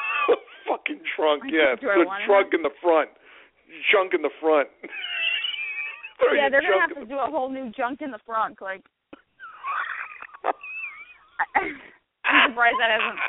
fucking 0.67 1.02
trunk. 1.15 1.43
Yeah, 1.47 1.76
the 1.76 2.06
trunk 2.26 2.54
in 2.54 2.62
the 2.63 2.73
front, 2.82 3.10
junk 3.91 4.13
in 4.13 4.21
the 4.21 4.34
front. 4.41 4.69
Yeah, 6.32 6.47
they're 6.47 6.62
gonna 6.62 6.80
have 6.80 6.95
to 6.95 7.06
do 7.06 7.19
a 7.19 7.28
whole 7.30 7.49
new 7.49 7.69
junk 7.76 8.02
in 8.02 8.12
the 8.12 8.19
front. 8.26 8.62
Like, 8.62 8.82
I'm 12.23 12.52
surprised 12.52 12.78
that 12.80 12.91
hasn't. 12.95 13.19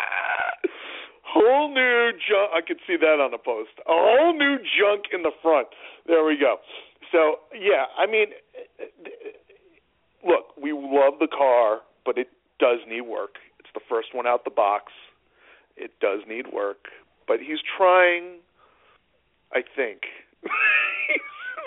Whole 1.27 1.75
new 1.75 2.13
junk. 2.13 2.51
I 2.55 2.61
could 2.61 2.79
see 2.87 2.97
that 2.97 3.19
on 3.19 3.33
the 3.33 3.39
post. 3.39 3.71
A 3.89 3.91
whole 3.91 4.33
new 4.39 4.59
junk 4.79 5.07
in 5.13 5.23
the 5.23 5.33
front. 5.43 5.69
There 6.07 6.25
we 6.25 6.39
go. 6.39 6.59
So 7.11 7.41
yeah, 7.53 7.87
I 7.99 8.07
mean, 8.07 8.29
look, 10.25 10.57
we 10.61 10.73
love 10.73 11.15
the 11.19 11.29
car, 11.29 11.81
but 12.05 12.19
it 12.19 12.29
does 12.59 12.79
need 12.89 13.03
work. 13.03 13.37
It's 13.59 13.71
the 13.75 13.81
first 13.89 14.15
one 14.15 14.27
out 14.27 14.45
the 14.45 14.51
box. 14.51 14.93
It 15.77 15.91
does 16.01 16.21
need 16.29 16.47
work, 16.53 16.87
but 17.27 17.41
he's 17.41 17.61
trying. 17.77 18.41
I 19.53 19.63
think. 19.77 20.03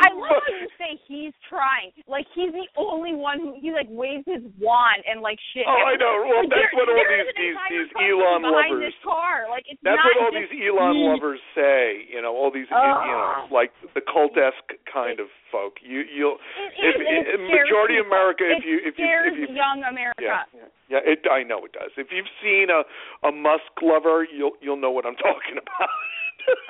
I 0.03 0.13
love 0.13 0.41
when 0.45 0.57
you 0.61 0.69
say 0.77 0.91
he's 1.07 1.33
trying. 1.49 1.91
Like 2.05 2.25
he's 2.35 2.51
the 2.53 2.67
only 2.77 3.15
one 3.17 3.39
who 3.39 3.57
he 3.61 3.71
like 3.71 3.87
waves 3.89 4.23
his 4.27 4.43
wand 4.61 5.01
and 5.09 5.21
like 5.21 5.39
shit. 5.53 5.65
Oh, 5.65 5.73
I 5.73 5.95
know. 5.97 6.21
Well, 6.25 6.43
Like, 6.45 6.49
that's 6.53 6.69
there- 6.69 6.77
what 6.77 6.87
all 6.89 7.01
these 7.07 7.29
these 7.37 7.57
these 7.69 7.89
Elon 7.97 8.41
lovers. 8.45 8.83
This 8.93 8.97
car, 9.03 9.47
like 9.49 9.65
it's 9.69 9.81
That's 9.81 9.97
what 10.01 10.17
all 10.21 10.33
these 10.33 10.51
Elon 10.53 10.93
me. 10.95 11.07
lovers 11.09 11.41
say. 11.57 12.05
You 12.09 12.21
know, 12.21 12.35
all 12.35 12.51
these 12.53 12.69
you 12.69 12.77
know, 12.77 13.45
ah. 13.45 13.47
like 13.51 13.71
the 13.95 14.01
cult 14.01 14.37
esque 14.37 14.77
kind 14.85 15.19
of 15.19 15.27
folk. 15.51 15.81
You 15.81 16.03
you'll 16.07 16.37
It 16.77 16.93
if, 16.93 16.95
and 17.01 17.27
it 17.27 17.39
majority 17.49 17.97
of 17.97 18.05
people. 18.05 18.17
America, 18.17 18.43
if 18.47 18.63
it 18.63 18.67
you 18.67 18.77
if 18.85 18.93
you 18.97 19.07
if 19.07 19.35
you 19.49 19.55
young 19.55 19.83
America. 19.87 20.21
yeah 20.21 20.43
yeah 20.89 21.01
it 21.03 21.25
I 21.29 21.43
know 21.43 21.65
it 21.65 21.73
does. 21.73 21.91
If 21.97 22.07
you've 22.11 22.29
seen 22.43 22.67
a 22.69 22.83
a 23.27 23.31
Musk 23.31 23.71
lover, 23.81 24.25
you'll 24.29 24.53
you'll 24.61 24.77
know 24.79 24.91
what 24.91 25.05
I'm 25.05 25.15
talking 25.17 25.57
about. 25.57 25.89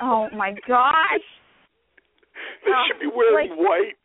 Oh 0.00 0.28
my 0.34 0.54
gosh. 0.66 1.26
They 2.64 2.72
should 2.86 3.00
be 3.00 3.10
wearing 3.10 3.50
like- 3.50 3.58
white, 3.58 3.96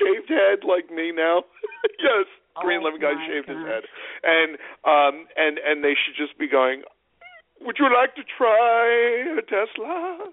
shaved 0.00 0.28
head 0.30 0.64
like 0.64 0.90
me 0.90 1.12
now. 1.12 1.44
yes, 1.98 2.26
green 2.62 2.80
Oh 2.80 2.84
living 2.84 3.00
guy 3.00 3.12
my 3.14 3.26
shaved 3.26 3.48
his 3.48 3.58
head, 3.66 3.84
and 4.22 4.56
um 4.84 5.26
and 5.36 5.58
and 5.58 5.82
they 5.84 5.94
should 5.94 6.16
just 6.16 6.38
be 6.38 6.48
going. 6.48 6.82
Would 7.60 7.76
you 7.78 7.86
like 7.92 8.14
to 8.16 8.22
try 8.36 9.38
a 9.38 9.42
Tesla? 9.42 10.28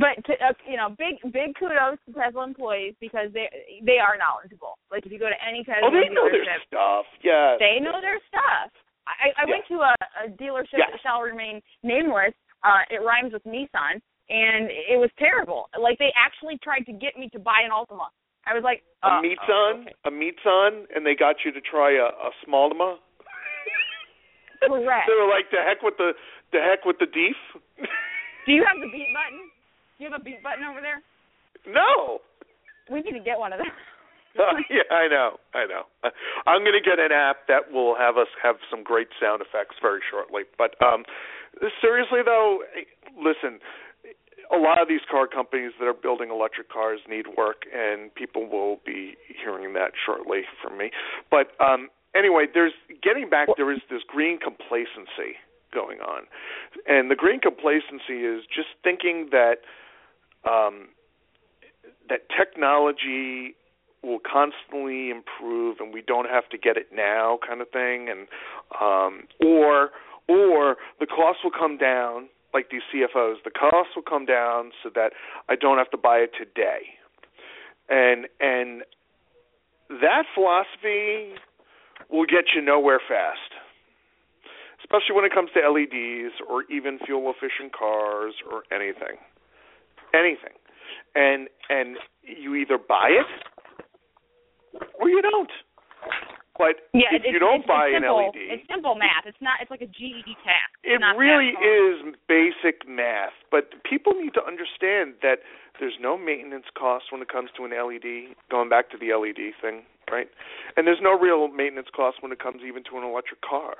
But 0.00 0.24
to, 0.24 0.32
uh, 0.40 0.54
you 0.64 0.76
know, 0.78 0.94
big 0.96 1.20
big 1.32 1.52
kudos 1.58 1.98
to 2.06 2.12
Tesla 2.14 2.44
employees 2.46 2.94
because 3.00 3.28
they 3.34 3.50
they 3.84 3.98
are 3.98 4.16
knowledgeable. 4.16 4.78
Like 4.90 5.04
if 5.04 5.12
you 5.12 5.18
go 5.18 5.28
to 5.28 5.36
any 5.42 5.64
Tesla 5.64 5.90
oh, 5.90 5.92
they 5.92 6.08
know 6.08 6.30
their 6.30 6.46
stuff. 6.66 7.04
Yeah. 7.22 7.56
they 7.58 7.76
know 7.82 8.00
their 8.00 8.16
stuff. 8.30 8.70
I, 9.06 9.34
I 9.36 9.44
Yeah. 9.46 9.52
went 9.52 9.64
to 9.68 9.76
a, 9.82 9.92
a 10.24 10.28
dealership 10.38 10.78
Yes. 10.80 10.90
that 10.94 11.00
shall 11.02 11.20
remain 11.20 11.60
nameless. 11.82 12.32
Uh, 12.64 12.82
it 12.90 13.02
rhymes 13.02 13.32
with 13.34 13.44
Nissan, 13.44 14.00
and 14.28 14.70
it 14.70 14.98
was 14.98 15.10
terrible. 15.18 15.68
Like 15.78 15.98
they 15.98 16.12
actually 16.16 16.58
tried 16.62 16.84
to 16.86 16.92
get 16.92 17.16
me 17.18 17.28
to 17.30 17.38
buy 17.38 17.62
an 17.64 17.70
Altima. 17.70 18.10
I 18.46 18.54
was 18.54 18.62
like, 18.62 18.82
a 19.02 19.18
uh, 19.18 19.22
meat's 19.22 19.42
oh, 19.48 19.52
on, 19.52 19.74
okay. 19.82 19.94
a 20.06 20.10
meat's 20.10 20.46
on, 20.46 20.86
and 20.94 21.02
they 21.04 21.14
got 21.18 21.42
you 21.44 21.50
to 21.50 21.60
try 21.60 21.94
a, 21.98 22.14
a 22.14 22.30
Smallema. 22.46 23.02
Correct. 24.62 25.06
they 25.10 25.18
were 25.18 25.26
like, 25.26 25.50
"The 25.50 25.62
heck 25.66 25.82
with 25.82 25.98
the, 25.98 26.14
the 26.52 26.62
heck 26.62 26.86
with 26.86 26.98
the 27.02 27.10
deef." 27.10 27.38
Do 28.46 28.52
you 28.54 28.62
have 28.62 28.78
the 28.78 28.86
beat 28.86 29.10
button? 29.10 29.50
Do 29.98 30.04
you 30.04 30.10
have 30.10 30.20
a 30.20 30.22
beat 30.22 30.42
button 30.42 30.62
over 30.64 30.80
there? 30.80 31.02
no. 31.66 32.22
We 32.86 33.02
need 33.02 33.18
to 33.18 33.24
get 33.24 33.38
one 33.38 33.52
of 33.52 33.58
them. 33.58 33.66
yeah, 34.70 34.86
I 34.94 35.08
know, 35.08 35.42
I 35.54 35.66
know. 35.66 35.90
Uh, 36.04 36.14
I'm 36.46 36.62
going 36.62 36.76
to 36.76 36.84
get 36.84 37.00
an 37.00 37.10
app 37.10 37.48
that 37.48 37.72
will 37.72 37.96
have 37.96 38.16
us 38.16 38.28
have 38.42 38.56
some 38.70 38.84
great 38.84 39.08
sound 39.18 39.42
effects 39.42 39.76
very 39.82 40.00
shortly. 40.06 40.42
But 40.56 40.76
um 40.84 41.04
seriously, 41.80 42.20
though, 42.24 42.62
eh, 42.76 42.84
listen. 43.16 43.60
A 44.52 44.58
lot 44.58 44.80
of 44.80 44.88
these 44.88 45.00
car 45.10 45.26
companies 45.26 45.72
that 45.78 45.86
are 45.86 45.94
building 45.94 46.30
electric 46.30 46.70
cars 46.70 47.00
need 47.08 47.26
work, 47.36 47.62
and 47.74 48.14
people 48.14 48.48
will 48.48 48.80
be 48.84 49.16
hearing 49.26 49.72
that 49.74 49.92
shortly 50.04 50.42
from 50.62 50.78
me. 50.78 50.90
But 51.30 51.52
um 51.60 51.88
anyway, 52.14 52.46
there's 52.52 52.74
getting 53.02 53.28
back. 53.28 53.48
There 53.56 53.72
is 53.72 53.80
this 53.90 54.02
green 54.06 54.38
complacency 54.38 55.36
going 55.72 56.00
on, 56.00 56.22
and 56.86 57.10
the 57.10 57.16
green 57.16 57.40
complacency 57.40 58.24
is 58.24 58.44
just 58.54 58.68
thinking 58.82 59.28
that 59.32 59.56
um, 60.48 60.88
that 62.08 62.28
technology 62.36 63.54
will 64.02 64.20
constantly 64.20 65.10
improve 65.10 65.78
and 65.80 65.92
we 65.92 66.00
don't 66.00 66.28
have 66.28 66.48
to 66.50 66.58
get 66.58 66.76
it 66.76 66.88
now 66.94 67.38
kind 67.46 67.60
of 67.60 67.68
thing 67.70 68.08
and 68.08 68.28
um 68.80 69.26
or 69.44 69.90
or 70.28 70.76
the 71.00 71.06
cost 71.06 71.38
will 71.42 71.50
come 71.50 71.76
down 71.76 72.28
like 72.56 72.70
these 72.72 72.84
CFOs 72.88 73.44
the 73.44 73.52
cost 73.52 73.92
will 73.94 74.08
come 74.08 74.24
down 74.24 74.72
so 74.82 74.88
that 74.94 75.12
I 75.48 75.56
don't 75.56 75.76
have 75.76 75.90
to 75.90 76.00
buy 76.00 76.24
it 76.24 76.32
today 76.32 76.96
and 77.92 78.24
and 78.40 78.82
that 80.00 80.24
philosophy 80.34 81.36
will 82.08 82.24
get 82.24 82.56
you 82.56 82.62
nowhere 82.64 83.00
fast 83.04 83.52
especially 84.80 85.14
when 85.14 85.24
it 85.28 85.34
comes 85.36 85.50
to 85.52 85.60
LEDs 85.60 86.32
or 86.48 86.64
even 86.72 86.98
fuel 87.04 87.28
efficient 87.28 87.76
cars 87.76 88.32
or 88.50 88.64
anything 88.72 89.20
anything 90.14 90.56
and 91.14 91.48
and 91.68 91.98
you 92.22 92.54
either 92.54 92.78
buy 92.78 93.12
it 93.12 93.28
or 95.00 95.08
you 95.08 95.22
don't. 95.22 95.50
But 96.58 96.88
Yeah, 96.92 97.12
if 97.12 97.22
you 97.24 97.38
don't 97.38 97.66
buy 97.66 97.92
it's 97.92 98.00
an 98.00 98.08
LED, 98.08 98.36
It's 98.36 98.66
simple 98.68 98.94
math. 98.96 99.28
It's 99.28 99.40
not. 99.40 99.60
It's 99.60 99.70
like 99.70 99.82
a 99.82 99.90
GED 99.90 100.36
task. 100.44 100.72
it 100.82 100.96
It's 100.96 101.00
not 101.00 101.16
really 101.16 101.52
is 101.60 102.16
basic 102.28 102.88
math. 102.88 103.36
But 103.50 103.82
people 103.84 104.12
need 104.16 104.34
to 104.34 104.44
understand 104.44 105.20
that 105.22 105.44
there's 105.78 106.00
no 106.00 106.16
maintenance 106.16 106.66
cost 106.72 107.12
when 107.12 107.20
it 107.20 107.28
comes 107.28 107.50
to 107.56 107.64
an 107.64 107.72
LED. 107.76 108.34
Going 108.50 108.68
back 108.68 108.90
to 108.90 108.96
the 108.96 109.12
LED 109.12 109.52
thing, 109.60 109.84
right? 110.10 110.28
And 110.76 110.86
there's 110.86 111.02
no 111.02 111.12
real 111.12 111.48
maintenance 111.48 111.88
cost 111.94 112.22
when 112.22 112.32
it 112.32 112.40
comes 112.40 112.62
even 112.66 112.82
to 112.90 112.96
an 112.98 113.04
electric 113.04 113.42
car. 113.42 113.76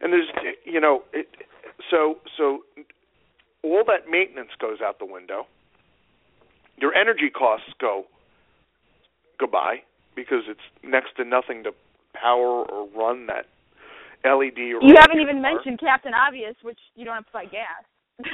And 0.00 0.12
there's, 0.12 0.28
you 0.64 0.80
know, 0.80 1.04
it, 1.12 1.28
so 1.90 2.18
so 2.36 2.64
all 3.62 3.84
that 3.86 4.10
maintenance 4.10 4.50
goes 4.58 4.80
out 4.80 4.98
the 4.98 5.06
window. 5.06 5.46
Your 6.76 6.94
energy 6.94 7.30
costs 7.30 7.70
go 7.78 8.04
go 9.38 9.46
by 9.46 9.82
because 10.14 10.44
it's 10.48 10.60
next 10.82 11.16
to 11.16 11.24
nothing 11.24 11.64
to 11.64 11.72
power 12.22 12.62
or 12.64 12.88
run 12.96 13.26
that 13.26 13.46
LED 14.24 14.58
or 14.58 14.80
You 14.86 14.94
haven't 14.96 15.18
even 15.20 15.42
car. 15.42 15.52
mentioned 15.52 15.80
Captain 15.80 16.12
Obvious, 16.14 16.54
which 16.62 16.78
you 16.94 17.04
don't 17.04 17.14
have 17.14 17.26
to 17.26 17.32
buy 17.32 17.44
gas. 17.46 17.82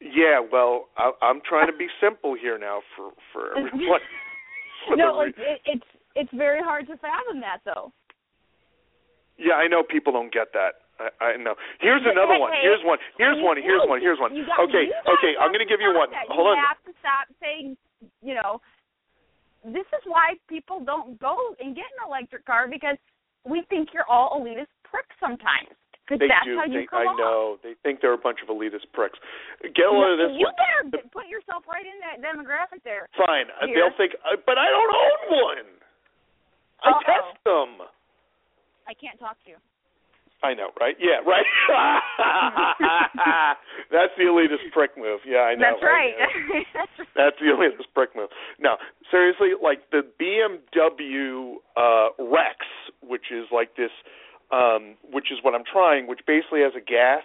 Yeah, 0.00 0.42
well, 0.52 0.88
I, 0.98 1.12
I'm 1.22 1.40
trying 1.48 1.68
to 1.68 1.72
be 1.72 1.86
simple 2.02 2.34
here 2.36 2.58
now 2.58 2.80
for 2.94 3.12
for 3.32 3.56
everyone. 3.56 4.00
No, 5.00 5.16
like 5.16 5.32
it, 5.38 5.62
it's 5.64 5.88
it's 6.14 6.28
very 6.34 6.60
hard 6.60 6.86
to 6.88 6.96
fathom 6.98 7.40
that 7.40 7.60
though. 7.64 7.90
yeah, 9.38 9.54
I 9.54 9.66
know 9.66 9.82
people 9.82 10.12
don't 10.12 10.30
get 10.32 10.52
that. 10.52 10.84
I, 11.00 11.24
I 11.24 11.36
know. 11.38 11.54
Here's 11.80 12.02
another 12.04 12.38
one. 12.38 12.52
Here's 12.60 12.84
one. 12.84 12.98
Here's 13.16 13.40
one. 13.40 13.56
Here's 13.56 13.80
one. 13.88 14.00
Here's 14.02 14.18
one. 14.20 14.36
you 14.36 14.44
got- 14.44 14.60
Okay, 14.68 14.92
okay. 15.08 15.32
I'm 15.40 15.48
going 15.56 15.64
to 15.64 15.70
give 15.72 15.80
you 15.80 15.94
one. 15.96 16.08
Hold 16.28 16.52
you 16.52 16.52
on. 16.52 16.58
have 16.68 16.82
to 16.84 16.92
stop 17.00 17.26
saying, 17.40 17.76
you 18.20 18.34
know, 18.34 18.60
this 19.64 19.86
is 19.96 20.02
why 20.04 20.34
people 20.50 20.80
don't 20.84 21.18
go 21.18 21.56
and 21.60 21.74
get 21.74 21.86
an 21.96 22.06
electric 22.06 22.44
car 22.44 22.68
because 22.68 22.98
we 23.44 23.62
think 23.68 23.90
you're 23.92 24.08
all 24.08 24.40
elitist 24.40 24.72
pricks 24.84 25.14
sometimes. 25.20 25.68
Because 26.04 26.20
They 26.20 26.28
that's 26.28 26.44
do. 26.44 26.56
how 26.60 26.68
you 26.68 26.84
think, 26.84 26.90
come 26.92 27.00
I 27.00 27.08
off. 27.08 27.16
know. 27.16 27.56
They 27.64 27.72
think 27.80 28.04
they're 28.04 28.12
a 28.12 28.20
bunch 28.20 28.44
of 28.44 28.52
elitist 28.52 28.84
pricks. 28.92 29.16
Get 29.72 29.88
a 29.88 29.90
load 29.90 30.20
of 30.20 30.28
this 30.28 30.36
you 30.36 30.44
one. 30.44 30.52
better 30.92 31.08
put 31.08 31.28
yourself 31.32 31.64
right 31.64 31.84
in 31.84 31.96
that 32.04 32.20
demographic 32.20 32.84
there. 32.84 33.08
Fine. 33.16 33.48
Uh, 33.56 33.64
Here. 33.72 33.76
They'll 33.88 33.96
think, 33.96 34.12
uh, 34.20 34.36
but 34.44 34.60
I 34.60 34.68
don't 34.68 34.92
own 34.92 35.20
one. 35.40 35.68
I 36.84 36.90
Uh-oh. 36.92 37.08
test 37.08 37.32
them. 37.48 37.88
I 38.84 38.92
can't 38.92 39.16
talk 39.18 39.40
to 39.48 39.56
you. 39.56 39.56
I 40.44 40.52
know, 40.54 40.68
right? 40.78 40.94
Yeah, 41.00 41.24
right. 41.26 41.44
That's 43.90 44.12
the 44.18 44.24
elitist 44.24 44.70
prick 44.72 44.90
move. 44.96 45.20
Yeah, 45.26 45.38
I 45.48 45.54
know. 45.54 45.72
That's 45.72 45.82
right. 45.82 46.12
That's 46.74 46.98
right. 46.98 47.08
That's 47.16 47.36
the 47.40 47.46
elitist 47.46 47.88
prick 47.94 48.10
move. 48.14 48.28
No, 48.60 48.76
seriously, 49.10 49.48
like 49.62 49.90
the 49.90 50.02
BMW 50.20 51.54
uh 51.76 52.08
Rex, 52.22 52.58
which 53.02 53.32
is 53.32 53.46
like 53.52 53.76
this, 53.76 53.90
um, 54.52 54.96
which 55.10 55.32
is 55.32 55.38
what 55.42 55.54
I'm 55.54 55.64
trying, 55.70 56.06
which 56.06 56.20
basically 56.26 56.60
has 56.60 56.72
a 56.76 56.84
gas 56.84 57.24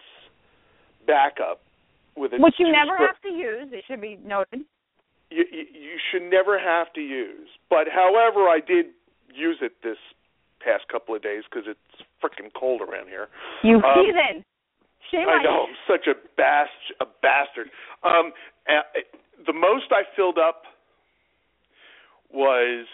backup 1.05 1.61
with 2.15 2.31
a 2.33 2.37
Which 2.37 2.55
you 2.57 2.71
never 2.71 2.97
spr- 2.97 3.07
have 3.07 3.21
to 3.23 3.29
use. 3.29 3.67
It 3.71 3.83
should 3.87 4.01
be 4.01 4.17
noted. 4.23 4.61
you, 5.29 5.43
you 5.51 5.63
you 5.73 5.95
should 6.11 6.23
never 6.23 6.57
have 6.59 6.93
to 6.93 7.01
use. 7.01 7.49
But 7.69 7.87
however, 7.93 8.47
I 8.47 8.59
did 8.65 8.87
use 9.33 9.57
it 9.61 9.73
this 9.83 9.97
past 10.63 10.87
couple 10.91 11.15
of 11.15 11.21
days 11.21 11.43
because 11.49 11.67
it's 11.67 12.03
freaking 12.23 12.51
cold 12.53 12.81
around 12.81 13.07
here. 13.07 13.27
You 13.63 13.77
Um, 13.83 14.05
heathen. 14.05 14.45
Shame 15.11 15.27
I 15.27 15.37
on 15.37 15.43
know. 15.43 15.65
I'm 15.67 15.75
such 15.87 16.05
a 16.07 16.13
bast 16.37 16.71
a 16.99 17.05
bastard. 17.21 17.69
Um, 18.03 18.31
the 19.45 19.53
most 19.53 19.91
I 19.91 20.03
filled 20.15 20.37
up 20.37 20.63
was, 22.31 22.85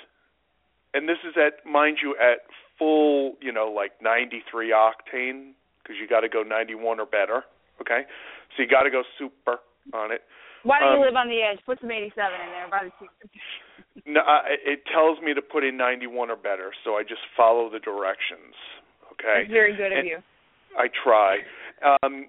and 0.94 1.10
this 1.10 1.18
is 1.28 1.36
at 1.36 1.66
mind 1.66 1.98
you 2.02 2.16
at 2.16 2.46
full, 2.78 3.36
you 3.42 3.52
know, 3.52 3.68
like 3.68 3.92
93 4.02 4.70
octane 4.72 5.52
because 5.84 5.98
you 6.00 6.08
got 6.08 6.22
to 6.22 6.30
go 6.30 6.44
91 6.44 7.00
or 7.00 7.06
better. 7.06 7.44
Okay, 7.82 8.04
so 8.56 8.64
you 8.64 8.70
got 8.70 8.84
to 8.84 8.90
go 8.90 9.04
super 9.20 9.60
on 9.94 10.12
it. 10.12 10.24
Why 10.64 10.80
don't 10.80 10.94
Um, 10.94 11.00
you 11.00 11.06
live 11.06 11.16
on 11.16 11.28
the 11.28 11.42
edge? 11.44 11.60
Put 11.66 11.80
some 11.82 11.92
87 11.92 12.16
in 12.16 12.52
there 12.52 12.68
by 12.72 12.86
the. 12.86 12.92
No, 14.06 14.20
I, 14.22 14.42
it 14.66 14.84
tells 14.92 15.20
me 15.24 15.34
to 15.34 15.42
put 15.42 15.64
in 15.64 15.78
91 15.78 16.30
or 16.30 16.36
better, 16.36 16.72
so 16.84 16.96
I 16.96 17.04
just 17.04 17.22
follow 17.38 17.70
the 17.70 17.80
directions. 17.80 18.54
Okay, 19.14 19.48
That's 19.48 19.52
very 19.52 19.76
good 19.76 19.98
of 19.98 20.04
you. 20.06 20.20
I 20.78 20.88
try. 20.92 21.38
Um, 22.04 22.28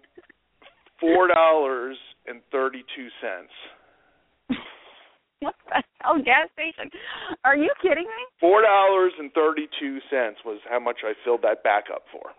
four 1.01 1.27
dollars 1.27 1.97
and 2.27 2.41
thirty-two 2.53 3.09
cents. 3.21 3.53
What 5.41 5.55
the 5.69 5.83
hell, 6.01 6.17
gas 6.25 6.49
station? 6.57 6.89
Are 7.45 7.55
you 7.55 7.69
kidding 7.83 8.09
me? 8.09 8.23
Four 8.41 8.63
dollars 8.63 9.13
and 9.19 9.31
thirty-two 9.33 9.99
cents 10.09 10.41
was 10.47 10.61
how 10.65 10.81
much 10.81 11.05
I 11.05 11.13
filled 11.25 11.43
that 11.43 11.63
back 11.63 11.85
up 11.93 12.05
for. 12.11 12.33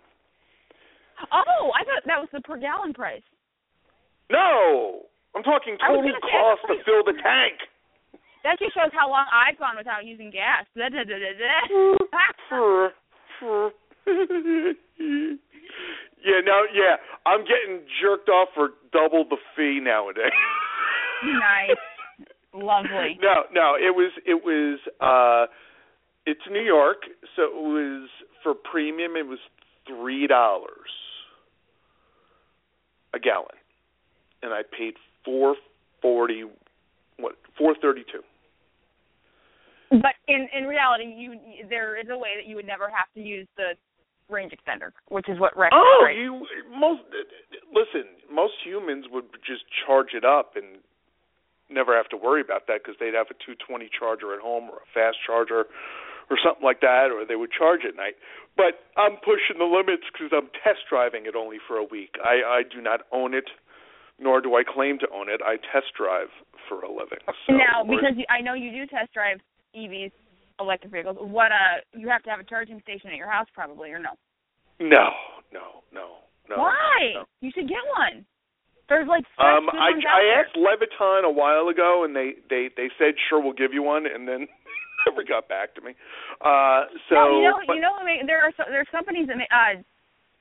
Oh, 1.31 1.69
I 1.77 1.85
thought 1.85 2.01
that 2.05 2.17
was 2.17 2.29
the 2.33 2.41
per 2.41 2.57
gallon 2.57 2.93
price. 2.93 3.21
No, 4.31 5.05
I'm 5.35 5.43
talking 5.43 5.77
total 5.77 6.09
cost 6.25 6.61
to 6.67 6.75
fill 6.85 7.05
the 7.05 7.13
tank. 7.21 7.61
That 8.43 8.59
just 8.59 8.73
shows 8.73 8.91
how 8.93 9.09
long 9.09 9.25
I've 9.31 9.57
gone 9.59 9.75
without 9.77 10.05
using 10.05 10.31
gas. 10.31 10.65
Da, 10.75 10.89
da, 10.89 11.03
da, 11.03 11.15
yeah, 16.23 16.39
now 16.45 16.63
yeah, 16.73 16.95
I'm 17.25 17.41
getting 17.41 17.85
jerked 18.01 18.29
off 18.29 18.49
for 18.55 18.69
double 18.91 19.25
the 19.29 19.37
fee 19.55 19.79
nowadays. 19.81 20.31
nice. 21.23 21.77
Lovely. 22.53 23.19
No, 23.21 23.43
no, 23.53 23.75
it 23.75 23.95
was 23.95 24.11
it 24.25 24.43
was 24.43 24.79
uh 25.01 25.51
it's 26.25 26.41
New 26.49 26.61
York, 26.61 27.03
so 27.35 27.43
it 27.43 27.53
was 27.53 28.09
for 28.43 28.53
premium 28.53 29.15
it 29.15 29.27
was 29.27 29.39
three 29.87 30.27
dollars 30.27 30.91
a 33.13 33.19
gallon. 33.19 33.47
And 34.41 34.53
I 34.53 34.61
paid 34.63 34.95
four 35.25 35.55
forty 36.01 36.43
what 37.19 37.35
four 37.57 37.75
thirty 37.81 38.03
two. 38.11 38.21
But 39.89 40.19
in 40.27 40.47
in 40.55 40.65
reality, 40.65 41.05
you 41.05 41.39
there 41.69 41.99
is 41.99 42.07
a 42.09 42.17
way 42.17 42.35
that 42.35 42.47
you 42.47 42.55
would 42.55 42.67
never 42.67 42.89
have 42.89 43.07
to 43.15 43.21
use 43.21 43.47
the 43.55 43.73
range 44.29 44.51
extender, 44.51 44.91
which 45.09 45.29
is 45.29 45.39
what 45.39 45.55
Rex 45.57 45.73
Oh, 45.75 46.01
right? 46.03 46.15
you 46.17 46.45
most 46.77 47.01
listen. 47.71 48.03
Most 48.31 48.53
humans 48.65 49.05
would 49.11 49.25
just 49.45 49.63
charge 49.85 50.11
it 50.13 50.25
up 50.25 50.55
and 50.55 50.83
never 51.69 51.95
have 51.95 52.07
to 52.09 52.17
worry 52.17 52.41
about 52.41 52.67
that 52.67 52.83
because 52.83 52.95
they'd 52.99 53.15
have 53.15 53.27
a 53.31 53.37
220 53.43 53.89
charger 53.91 54.33
at 54.33 54.39
home 54.39 54.69
or 54.71 54.83
a 54.83 54.87
fast 54.93 55.17
charger 55.25 55.67
or 56.29 56.35
something 56.43 56.63
like 56.63 56.81
that, 56.81 57.07
or 57.07 57.23
they 57.23 57.35
would 57.39 57.51
charge 57.51 57.87
at 57.87 57.95
night. 57.95 58.19
But 58.59 58.83
I'm 58.99 59.15
pushing 59.23 59.59
the 59.59 59.67
limits 59.67 60.03
because 60.11 60.35
I'm 60.35 60.51
test 60.63 60.83
driving 60.91 61.23
it 61.25 61.35
only 61.39 61.57
for 61.63 61.77
a 61.79 61.87
week. 61.87 62.19
I 62.19 62.43
I 62.43 62.61
do 62.67 62.81
not 62.83 63.07
own 63.15 63.33
it, 63.33 63.47
nor 64.19 64.41
do 64.41 64.55
I 64.55 64.63
claim 64.63 64.97
to 64.99 65.07
own 65.13 65.29
it. 65.29 65.41
I 65.43 65.57
test 65.71 65.93
drive 65.97 66.29
for 66.67 66.81
a 66.81 66.89
living. 66.89 67.19
So 67.47 67.53
now, 67.53 67.83
because 67.83 68.17
you, 68.17 68.25
I 68.29 68.41
know 68.41 68.53
you 68.53 68.71
do 68.71 68.85
test 68.87 69.13
drive 69.13 69.39
EVs, 69.75 70.11
electric 70.59 70.91
vehicles. 70.91 71.17
What 71.19 71.51
uh, 71.51 71.81
you 71.93 72.09
have 72.09 72.23
to 72.23 72.29
have 72.29 72.39
a 72.39 72.43
charging 72.43 72.81
station 72.81 73.09
at 73.11 73.15
your 73.15 73.31
house, 73.31 73.47
probably, 73.53 73.91
or 73.91 73.99
no? 73.99 74.11
no, 74.79 75.09
no, 75.53 75.81
no, 75.93 76.21
no. 76.49 76.55
Why? 76.57 77.13
no. 77.15 77.25
You 77.41 77.51
should 77.53 77.67
get 77.67 77.81
one. 77.97 78.25
There's 78.89 79.07
like 79.07 79.25
Um, 79.37 79.67
I 79.69 79.91
I 79.91 80.39
asked 80.39 80.55
Leviton 80.55 81.25
a 81.25 81.31
while 81.31 81.67
ago, 81.67 82.05
and 82.05 82.15
they 82.15 82.39
they 82.49 82.69
they 82.75 82.89
said 82.97 83.15
sure 83.29 83.41
we'll 83.41 83.53
give 83.53 83.73
you 83.73 83.83
one, 83.83 84.05
and 84.07 84.27
then 84.27 84.47
never 85.05 85.23
got 85.27 85.49
back 85.49 85.75
to 85.75 85.81
me. 85.81 85.91
Uh, 86.39 86.87
so 87.09 87.15
no, 87.15 87.37
you 87.37 87.43
know, 87.43 87.59
but- 87.67 87.75
you 87.75 87.81
know, 87.81 87.93
I 87.99 88.05
mean, 88.05 88.25
there 88.25 88.41
are 88.41 88.51
so, 88.55 88.63
there's 88.69 88.87
companies 88.91 89.27
that 89.27 89.37
make 89.37 89.51
uh, 89.51 89.83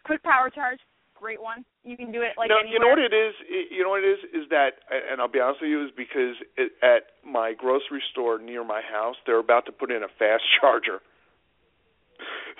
quick 0.04 0.22
power 0.22 0.48
charge, 0.48 0.78
great 1.18 1.40
one. 1.40 1.64
You 1.83 1.96
can 1.96 2.12
do 2.12 2.22
it 2.22 2.37
like 2.37 2.48
no, 2.48 2.61
anywhere. 2.61 2.72
you 2.72 2.79
know 2.79 2.88
what 2.92 3.00
it 3.00 3.16
is. 3.16 3.35
You 3.48 3.83
know 3.83 3.90
what 3.90 4.05
it 4.05 4.11
is 4.12 4.22
is 4.33 4.44
that, 4.50 4.85
and 4.92 5.20
I'll 5.20 5.33
be 5.33 5.40
honest 5.40 5.61
with 5.62 5.70
you, 5.70 5.85
is 5.85 5.90
because 5.96 6.37
it, 6.57 6.72
at 6.83 7.16
my 7.24 7.52
grocery 7.57 8.02
store 8.12 8.38
near 8.38 8.64
my 8.64 8.83
house, 8.83 9.16
they're 9.24 9.40
about 9.40 9.66
to 9.66 9.72
put 9.72 9.90
in 9.90 10.02
a 10.02 10.12
fast 10.18 10.44
charger. 10.61 11.00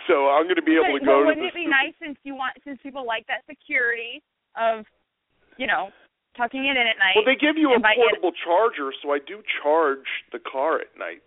So 0.09 0.29
I'm 0.29 0.45
going 0.45 0.61
to 0.61 0.67
be 0.67 0.77
able 0.77 0.99
to 0.99 1.05
go 1.05 1.25
but 1.25 1.37
wouldn't 1.37 1.45
the 1.45 1.53
it 1.53 1.65
be 1.65 1.67
nice 1.67 1.97
since 2.01 2.17
you 2.23 2.35
want 2.35 2.57
since 2.65 2.79
people 2.83 3.07
like 3.07 3.27
that 3.27 3.43
security 3.49 4.23
of, 4.55 4.85
you 5.57 5.67
know, 5.67 5.91
tucking 6.37 6.61
it 6.63 6.77
in 6.77 6.87
at 6.87 7.01
night? 7.01 7.17
Well, 7.17 7.25
they 7.25 7.35
give 7.35 7.57
you 7.57 7.75
a 7.75 7.81
by 7.81 7.97
it- 7.97 8.05
portable 8.05 8.33
charger, 8.37 8.93
so 9.03 9.11
I 9.11 9.19
do 9.19 9.43
charge 9.63 10.07
the 10.33 10.39
car 10.39 10.81
at 10.81 10.93
night 10.99 11.25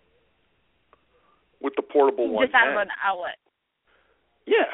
with 1.60 1.74
the 1.76 1.82
portable 1.82 2.30
one. 2.30 2.46
just 2.46 2.56
out 2.56 2.70
of 2.70 2.78
an 2.80 2.94
outlet. 3.04 3.38
Yeah. 4.46 4.70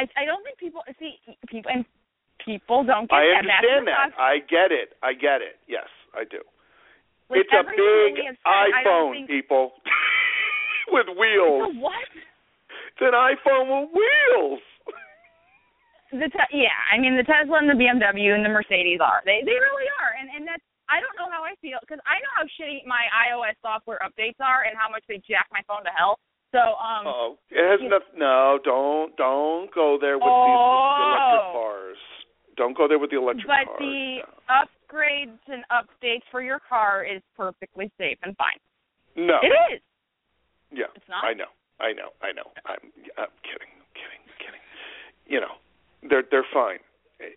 I 0.00 0.08
I 0.16 0.24
don't 0.24 0.40
think 0.42 0.56
people 0.56 0.80
see 0.98 1.20
people 1.52 1.68
and 1.70 1.84
people 2.40 2.80
don't 2.88 3.04
get 3.08 3.20
I 3.20 3.24
that. 3.44 3.60
Understand 3.60 3.84
the 3.86 3.92
that. 3.92 4.10
I 4.16 4.40
get 4.48 4.72
it. 4.72 4.96
I 5.04 5.12
get 5.12 5.44
it. 5.44 5.60
Yes, 5.68 5.88
I 6.16 6.24
do. 6.24 6.40
With 7.28 7.44
it's 7.46 7.52
a 7.52 7.62
that 7.62 7.76
big 7.76 8.16
said, 8.16 8.36
iPhone, 8.48 9.12
think- 9.12 9.28
people, 9.28 9.76
with 10.96 11.06
It's 11.06 11.20
wheels. 11.20 11.68
a 11.68 11.78
what? 11.78 12.08
It's 12.16 13.02
an 13.04 13.14
iPhone 13.14 13.66
with 13.70 13.88
wheels. 13.94 14.60
The 16.10 16.26
te- 16.26 16.58
yeah, 16.58 16.74
I 16.90 16.98
mean 16.98 17.14
the 17.14 17.22
Tesla 17.22 17.62
and 17.62 17.70
the 17.70 17.78
BMW 17.78 18.34
and 18.34 18.42
the 18.42 18.50
Mercedes 18.50 18.98
are. 18.98 19.22
They 19.22 19.46
they 19.46 19.54
really 19.54 19.86
are, 20.02 20.10
and 20.18 20.26
and 20.34 20.42
that's 20.42 20.64
I 20.90 20.98
don't 20.98 21.14
know 21.14 21.30
how 21.30 21.46
I 21.46 21.54
feel 21.62 21.78
because 21.86 22.02
I 22.02 22.18
know 22.18 22.32
how 22.34 22.50
shitty 22.58 22.82
my 22.82 23.06
iOS 23.30 23.54
software 23.62 24.02
updates 24.02 24.42
are 24.42 24.66
and 24.66 24.74
how 24.74 24.90
much 24.90 25.06
they 25.06 25.22
jack 25.22 25.46
my 25.54 25.62
phone 25.70 25.86
to 25.86 25.92
hell. 25.94 26.18
So 26.52 26.58
um. 26.58 27.06
Oh, 27.06 27.36
it 27.50 27.62
has 27.62 27.80
enough. 27.80 28.02
No, 28.16 28.58
don't 28.64 29.16
don't 29.16 29.72
go 29.74 29.98
there 30.00 30.18
with 30.18 30.26
Oh. 30.26 30.44
these 30.46 30.58
the 30.98 31.06
electric 31.06 31.52
cars. 31.54 32.00
Don't 32.56 32.76
go 32.76 32.88
there 32.88 32.98
with 32.98 33.10
the 33.10 33.16
electric 33.18 33.46
but 33.46 33.64
cars. 33.64 33.78
But 33.78 33.84
the 33.84 34.18
no. 34.20 34.54
upgrades 34.60 35.44
and 35.48 35.62
updates 35.70 36.26
for 36.30 36.42
your 36.42 36.58
car 36.60 37.04
is 37.04 37.22
perfectly 37.36 37.90
safe 37.98 38.18
and 38.22 38.36
fine. 38.36 38.58
no. 39.16 39.38
It 39.42 39.54
is. 39.74 39.80
Yeah, 40.72 40.86
It's 40.94 41.08
not? 41.08 41.24
I 41.24 41.34
know, 41.34 41.50
I 41.80 41.92
know, 41.92 42.14
I 42.22 42.30
know. 42.30 42.46
I'm 42.66 42.78
I'm 43.18 43.32
kidding, 43.42 43.70
I'm 43.74 43.90
kidding, 43.94 44.22
I'm 44.22 44.38
kidding. 44.38 44.62
You 45.26 45.40
know, 45.40 45.54
they're 46.08 46.22
they're 46.30 46.46
fine, 46.54 46.78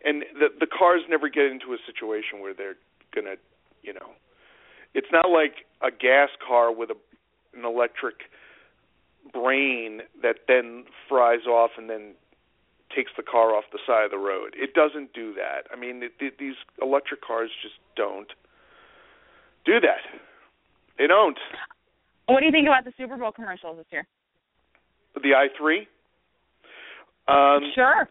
and 0.05 0.21
the 0.37 0.49
the 0.59 0.67
cars 0.67 1.01
never 1.09 1.29
get 1.29 1.45
into 1.49 1.73
a 1.73 1.77
situation 1.85 2.41
where 2.45 2.53
they're 2.53 2.77
gonna, 3.15 3.37
you 3.81 3.91
know, 3.93 4.13
it's 4.93 5.09
not 5.11 5.29
like 5.31 5.65
a 5.81 5.89
gas 5.89 6.29
car 6.47 6.71
with 6.71 6.91
a 6.91 6.97
an 7.57 7.65
electric 7.65 8.29
brain 9.31 10.01
that 10.21 10.35
then 10.47 10.85
fries 11.07 11.45
off 11.47 11.71
and 11.77 11.89
then 11.89 12.13
takes 12.95 13.11
the 13.17 13.23
car 13.23 13.55
off 13.55 13.63
the 13.71 13.79
side 13.87 14.05
of 14.05 14.11
the 14.11 14.17
road. 14.17 14.53
It 14.55 14.73
doesn't 14.73 15.13
do 15.13 15.33
that. 15.33 15.65
I 15.71 15.79
mean, 15.79 16.03
it, 16.03 16.11
it, 16.19 16.37
these 16.39 16.55
electric 16.81 17.21
cars 17.21 17.49
just 17.61 17.75
don't 17.95 18.27
do 19.65 19.79
that. 19.79 20.03
They 20.97 21.07
don't. 21.07 21.37
What 22.27 22.39
do 22.39 22.45
you 22.45 22.51
think 22.51 22.67
about 22.67 22.85
the 22.85 22.93
Super 22.97 23.17
Bowl 23.17 23.31
commercials 23.31 23.77
this 23.77 23.87
year? 23.91 24.07
The 25.15 25.33
i3. 25.33 25.87
Um, 27.27 27.71
sure. 27.73 28.09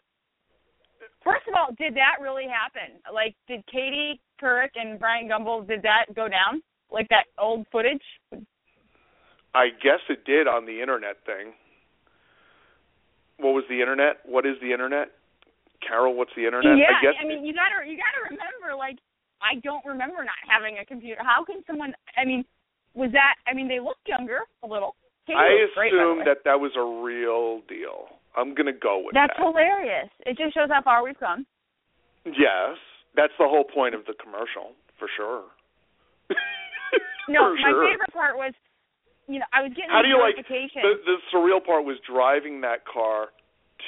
First 1.25 1.47
of 1.47 1.55
all, 1.55 1.75
did 1.79 1.95
that 1.95 2.21
really 2.21 2.47
happen? 2.47 2.99
Like, 3.13 3.35
did 3.47 3.65
Katie 3.67 4.21
Couric 4.43 4.71
and 4.75 4.99
Bryant 4.99 5.31
Gumbel 5.31 5.67
did 5.67 5.83
that 5.83 6.07
go 6.15 6.29
down? 6.29 6.63
Like 6.91 7.09
that 7.09 7.25
old 7.39 7.67
footage? 7.71 8.03
I 9.55 9.69
guess 9.69 10.01
it 10.09 10.25
did 10.25 10.49
on 10.49 10.65
the 10.65 10.81
internet 10.81 11.21
thing. 11.25 11.53
What 13.37 13.53
was 13.53 13.65
the 13.69 13.81
internet? 13.81 14.25
What 14.25 14.47
is 14.47 14.57
the 14.61 14.73
internet? 14.73 15.13
Carol, 15.83 16.15
what's 16.15 16.31
the 16.37 16.47
internet? 16.47 16.79
yeah, 16.79 16.95
I 16.95 17.03
guess 17.03 17.19
mean, 17.27 17.45
you 17.45 17.53
gotta 17.53 17.83
you 17.85 17.99
gotta 17.99 18.23
remember. 18.31 18.79
Like, 18.79 18.97
I 19.43 19.59
don't 19.61 19.85
remember 19.85 20.23
not 20.23 20.39
having 20.47 20.79
a 20.79 20.87
computer. 20.87 21.21
How 21.21 21.45
can 21.45 21.61
someone? 21.67 21.93
I 22.17 22.25
mean, 22.25 22.45
was 22.95 23.11
that? 23.13 23.35
I 23.51 23.53
mean, 23.53 23.67
they 23.67 23.81
looked 23.81 24.07
younger 24.07 24.47
a 24.63 24.69
little. 24.69 24.95
Katie 25.27 25.39
I 25.39 25.59
looks 25.59 25.75
great, 25.75 25.93
assume 25.93 26.23
that 26.25 26.47
that 26.47 26.59
was 26.59 26.73
a 26.79 26.87
real 27.03 27.63
deal. 27.67 28.15
I'm 28.39 28.55
gonna 28.55 28.73
go 28.73 29.03
with 29.03 29.13
That's 29.13 29.35
that. 29.35 29.43
That's 29.43 29.53
hilarious. 29.53 30.11
It 30.25 30.39
just 30.39 30.55
shows 30.55 30.71
how 30.71 30.83
far 30.83 31.03
we've 31.03 31.19
come. 31.19 31.45
Yes, 32.25 32.79
that's 33.19 33.35
the 33.39 33.51
whole 33.51 33.67
point 33.67 33.95
of 33.99 34.07
the 34.07 34.15
commercial, 34.15 34.79
for 34.99 35.11
sure. 35.19 35.45
No, 37.31 37.55
for 37.55 37.63
my 37.63 37.71
sure. 37.71 37.87
favorite 37.87 38.13
part 38.13 38.35
was, 38.35 38.53
you 39.29 39.39
know, 39.39 39.47
I 39.53 39.63
was 39.63 39.71
getting 39.75 39.91
How 39.91 40.03
do 40.03 40.09
you 40.09 40.19
like 40.19 40.37
the 40.37 40.95
the 41.07 41.17
surreal 41.31 41.63
part 41.65 41.85
was 41.85 41.97
driving 42.03 42.61
that 42.63 42.83
car 42.87 43.31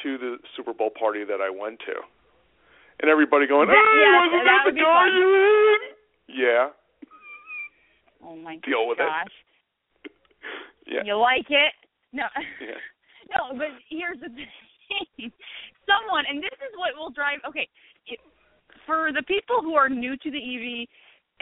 to 0.03 0.19
the 0.19 0.39
Super 0.57 0.73
Bowl 0.73 0.91
party 0.91 1.25
that 1.25 1.41
I 1.43 1.51
went 1.51 1.81
to, 1.87 1.97
and 3.03 3.11
everybody 3.11 3.47
going, 3.47 3.69
"Hey, 3.69 3.75
yeah, 3.75 4.21
wasn't 4.23 4.45
that 4.47 4.63
that 4.67 4.75
the 4.75 4.81
car 4.81 5.07
fun. 5.07 5.15
you 5.15 5.27
in?" 5.35 5.81
Yeah, 6.39 6.69
oh 8.23 8.37
my 8.37 8.57
deal 8.63 8.87
with 8.87 8.99
it. 9.01 9.11
yeah, 10.87 11.03
you 11.05 11.19
like 11.19 11.51
it? 11.51 11.75
No, 12.13 12.25
yeah. 12.63 12.79
no, 13.35 13.59
but 13.59 13.75
here's 13.91 14.19
the 14.21 14.31
thing. 14.39 15.33
Someone, 15.83 16.25
and 16.31 16.39
this 16.39 16.55
is 16.63 16.73
what 16.79 16.95
will 16.97 17.11
drive. 17.11 17.43
Okay, 17.47 17.69
it, 18.07 18.19
for 18.87 19.11
the 19.13 19.23
people 19.27 19.63
who 19.63 19.75
are 19.75 19.89
new 19.89 20.17
to 20.17 20.31
the 20.31 20.39
EV 20.39 20.87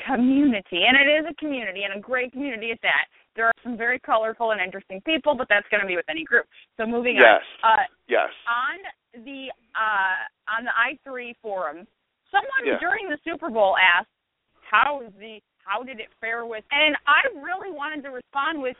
community, 0.07 0.84
and 0.88 0.97
it 0.97 1.09
is 1.09 1.26
a 1.28 1.34
community 1.36 1.84
and 1.84 1.95
a 1.95 2.01
great 2.01 2.32
community 2.32 2.70
at 2.72 2.80
that. 2.82 3.07
There 3.35 3.47
are 3.47 3.53
some 3.62 3.76
very 3.76 3.99
colorful 4.01 4.51
and 4.53 4.61
interesting 4.61 5.01
people, 5.03 5.35
but 5.35 5.49
that's 5.49 5.66
going 5.70 5.80
to 5.80 5.87
be 5.87 5.97
with 5.97 6.05
any 6.09 6.24
group. 6.24 6.47
So 6.76 6.87
moving 6.87 7.16
Yes. 7.16 7.43
on. 7.64 7.78
Uh, 7.78 7.83
Yes. 8.09 8.28
on 8.47 9.24
the 9.24 9.51
uh 9.74 10.53
on 10.57 10.64
the 10.64 10.72
i3 10.76 11.35
forum, 11.41 11.87
someone 12.30 12.64
Yeah. 12.66 12.78
during 12.78 13.09
the 13.09 13.18
Super 13.24 13.49
Bowl 13.51 13.76
asked, 13.76 14.09
"How 14.62 15.01
is 15.01 15.12
the 15.18 15.41
how 15.64 15.83
did 15.83 16.01
it 16.01 16.09
fare 16.20 16.45
with?" 16.45 16.64
And 16.72 16.97
I 17.07 17.22
really 17.41 17.70
wanted 17.70 18.03
to 18.05 18.11
respond 18.11 18.61
with, 18.61 18.76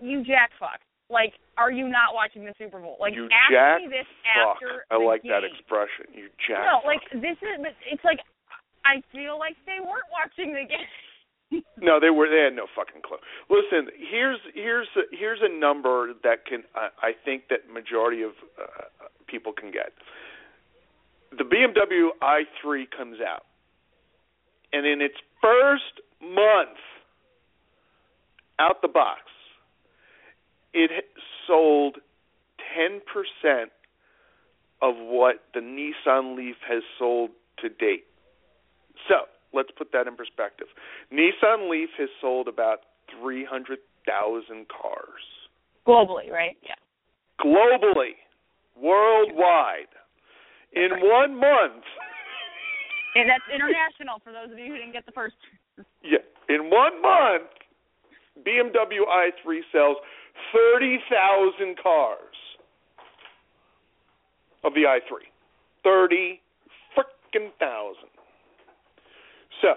"You 0.00 0.22
jack 0.24 0.52
fuck." 0.58 0.80
Like, 1.10 1.34
are 1.58 1.70
you 1.70 1.86
not 1.88 2.14
watching 2.14 2.44
the 2.44 2.54
Super 2.58 2.80
Bowl? 2.80 2.96
Like, 2.98 3.14
you 3.14 3.28
ask 3.30 3.50
jack 3.50 3.80
me 3.82 3.88
this 3.88 4.06
fuck. 4.34 4.56
after 4.56 4.86
I 4.90 4.96
like 4.96 5.22
that 5.24 5.44
expression. 5.44 6.06
You 6.12 6.30
jack. 6.48 6.64
No, 6.64 6.78
fuck. 6.80 6.84
like 6.86 7.10
this 7.12 7.36
is, 7.42 7.74
it's 7.86 8.04
like 8.04 8.20
I 8.84 9.00
feel 9.12 9.38
like 9.38 9.56
they 9.64 9.80
weren't 9.80 10.08
watching 10.12 10.52
the 10.52 10.64
game. 10.68 10.88
No, 11.80 12.00
they 12.00 12.10
were. 12.10 12.28
They 12.28 12.42
had 12.44 12.56
no 12.56 12.66
fucking 12.74 13.02
clue. 13.02 13.18
Listen, 13.50 13.90
here's 13.98 14.38
here's 14.54 14.88
here's 15.12 15.40
a 15.42 15.48
number 15.48 16.12
that 16.22 16.46
can 16.46 16.62
I, 16.74 16.88
I 17.02 17.12
think 17.24 17.44
that 17.50 17.70
majority 17.72 18.22
of 18.22 18.32
uh, 18.60 19.06
people 19.26 19.52
can 19.52 19.70
get. 19.70 19.92
The 21.36 21.44
BMW 21.44 22.10
i3 22.22 22.84
comes 22.96 23.18
out, 23.20 23.44
and 24.72 24.86
in 24.86 25.00
its 25.00 25.16
first 25.42 26.00
month 26.22 26.78
out 28.58 28.80
the 28.82 28.88
box, 28.88 29.22
it 30.72 30.90
sold 31.46 31.96
ten 32.74 33.00
percent 33.06 33.70
of 34.80 34.94
what 34.96 35.44
the 35.54 35.60
Nissan 35.60 36.36
Leaf 36.36 36.56
has 36.68 36.82
sold 36.98 37.30
to 37.60 37.68
date. 37.68 38.04
So 39.08 39.26
let's 39.54 39.70
put 39.76 39.92
that 39.92 40.06
in 40.06 40.16
perspective. 40.16 40.66
Nissan 41.12 41.70
Leaf 41.70 41.90
has 41.98 42.08
sold 42.20 42.48
about 42.48 42.80
300,000 43.20 43.78
cars 44.68 45.24
Globally, 45.86 46.30
right? 46.30 46.56
Yeah. 46.62 46.74
globally, 47.40 48.16
worldwide. 48.80 49.92
In 50.72 50.90
one 51.02 51.38
month, 51.38 51.84
And 53.16 53.30
that's 53.30 53.44
international 53.46 54.18
for 54.24 54.32
those 54.32 54.50
of 54.50 54.58
you 54.58 54.72
who 54.72 54.76
didn't 54.78 54.92
get 54.92 55.06
the 55.06 55.12
first. 55.12 55.36
yeah, 56.02 56.18
in 56.48 56.68
one 56.70 57.00
month, 57.00 57.46
BMW 58.44 59.06
i3 59.06 59.60
sells 59.70 59.98
30,000 60.52 61.78
cars 61.80 62.18
of 64.64 64.74
the 64.74 64.80
i3. 64.82 65.22
30 65.84 66.40
frickin' 66.96 67.50
thousand. 67.60 68.10
So, 69.64 69.72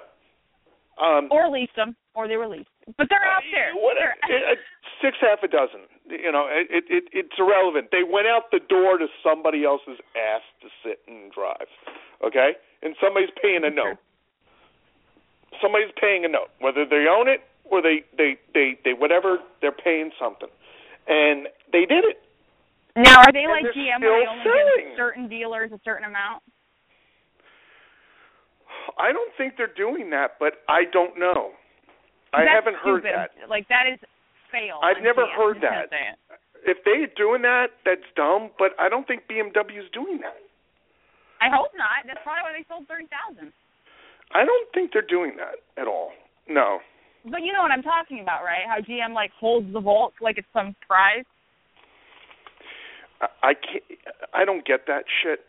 um, 1.00 1.30
Or 1.32 1.48
lease 1.50 1.72
them, 1.80 1.96
or 2.14 2.28
they 2.28 2.36
were 2.36 2.48
leased. 2.52 2.68
But 2.98 3.08
they're 3.10 3.24
out 3.24 3.44
there. 3.56 3.72
What, 3.80 3.96
They're- 3.96 4.18
it, 4.28 4.58
it, 4.58 4.60
six 5.02 5.16
half 5.22 5.40
a 5.44 5.48
dozen. 5.48 5.88
You 6.10 6.32
know, 6.32 6.48
it, 6.52 6.68
it, 6.70 6.84
it 6.90 7.04
it's 7.14 7.36
irrelevant. 7.40 7.88
They 7.92 8.04
went 8.04 8.28
out 8.28 8.52
the 8.52 8.60
door 8.68 8.98
to 8.98 9.08
somebody 9.24 9.64
else's 9.64 10.00
ass 10.16 10.42
to 10.62 10.68
sit 10.84 11.00
and 11.08 11.32
drive. 11.32 11.68
Okay, 12.26 12.56
and 12.84 12.96
somebody's 13.00 13.30
paying 13.42 13.64
a 13.64 13.70
note. 13.70 13.98
Somebody's 15.62 15.92
paying 16.00 16.26
a 16.26 16.28
note, 16.28 16.50
whether 16.60 16.86
they 16.86 17.08
own 17.10 17.28
it 17.28 17.42
or 17.70 17.82
they 17.82 18.04
they 18.18 18.38
they 18.54 18.80
they 18.84 18.94
whatever. 18.94 19.40
They're 19.62 19.72
paying 19.76 20.12
something, 20.20 20.50
and 21.08 21.48
they 21.72 21.86
did 21.86 22.04
it. 22.06 22.18
Now, 22.96 23.20
are 23.22 23.32
they 23.32 23.44
And 23.46 23.52
like 23.52 23.66
GM 23.76 24.02
where 24.02 24.20
they 24.22 24.28
only 24.28 24.44
selling. 24.44 24.88
give 24.90 24.98
certain 24.98 25.28
dealers 25.30 25.72
a 25.72 25.80
certain 25.86 26.06
amount? 26.06 26.42
I 29.00 29.12
don't 29.12 29.32
think 29.38 29.54
they're 29.58 29.74
doing 29.76 30.10
that, 30.12 30.40
but 30.40 30.64
I 30.68 30.84
don't 30.92 31.18
know. 31.20 31.52
I 32.34 32.44
That's 32.44 32.52
haven't 32.56 32.78
heard 32.84 33.04
stupid. 33.04 33.16
that. 33.16 33.50
Like 33.50 33.68
that 33.70 33.88
is 33.88 34.00
fail. 34.52 34.80
I've 34.84 35.02
never 35.04 35.24
GM. 35.24 35.36
heard 35.38 35.56
I'm 35.58 35.62
just 35.62 35.72
gonna 35.72 35.88
that. 35.92 36.68
If 36.68 36.78
they're 36.84 37.08
doing 37.16 37.42
that, 37.44 37.68
that's 37.86 38.04
dumb. 38.16 38.52
But 38.60 38.72
I 38.80 38.90
don't 38.90 39.08
think 39.08 39.24
BMW 39.32 39.80
is 39.80 39.90
doing 39.94 40.20
that. 40.22 40.36
I 41.40 41.48
hope 41.54 41.72
not. 41.78 42.04
That's 42.06 42.20
probably 42.24 42.44
why 42.44 42.54
they 42.58 42.66
sold 42.68 42.88
thirty 42.88 43.08
thousand. 43.08 43.54
I 44.36 44.44
don't 44.44 44.68
think 44.74 44.92
they're 44.92 45.06
doing 45.08 45.38
that 45.38 45.64
at 45.80 45.88
all. 45.88 46.12
No. 46.50 46.80
But 47.24 47.44
you 47.44 47.52
know 47.54 47.62
what 47.62 47.72
I'm 47.72 47.84
talking 47.84 48.20
about, 48.20 48.44
right? 48.44 48.64
How 48.68 48.80
GM 48.84 49.14
like 49.14 49.32
holds 49.40 49.72
the 49.72 49.80
Volt 49.80 50.14
like 50.20 50.38
it's 50.38 50.48
some 50.52 50.76
prize. 50.86 51.24
I, 53.22 53.28
I 53.44 53.54
can't 53.54 53.84
I 54.34 54.44
don't 54.46 54.66
get 54.66 54.88
that 54.88 55.04
shit. 55.24 55.42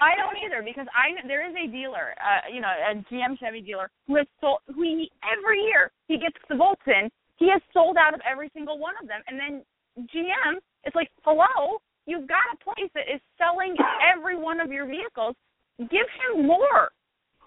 I 0.00 0.14
don't 0.14 0.38
either 0.38 0.62
because 0.62 0.86
I 0.94 1.14
there 1.26 1.42
is 1.48 1.54
a 1.54 1.66
dealer, 1.70 2.14
uh, 2.18 2.46
you 2.52 2.60
know, 2.60 2.70
a 2.70 2.94
GM 3.10 3.38
Chevy 3.38 3.60
dealer 3.60 3.90
who 4.06 4.16
has 4.16 4.26
sold 4.40 4.60
who 4.66 4.82
he, 4.82 5.10
every 5.26 5.60
year 5.62 5.90
he 6.06 6.18
gets 6.18 6.38
the 6.48 6.56
volts 6.56 6.82
in. 6.86 7.10
He 7.36 7.50
has 7.50 7.62
sold 7.72 7.96
out 7.96 8.14
of 8.14 8.20
every 8.28 8.50
single 8.54 8.78
one 8.78 8.94
of 9.00 9.06
them, 9.06 9.22
and 9.26 9.38
then 9.38 9.62
GM 10.10 10.58
is 10.86 10.94
like, 10.94 11.10
"Hello, 11.22 11.78
you've 12.06 12.28
got 12.28 12.46
a 12.52 12.56
place 12.62 12.90
that 12.94 13.10
is 13.12 13.20
selling 13.38 13.74
every 14.02 14.36
one 14.36 14.60
of 14.60 14.70
your 14.70 14.86
vehicles. 14.86 15.34
Give 15.78 16.06
him 16.22 16.46
more." 16.46 16.90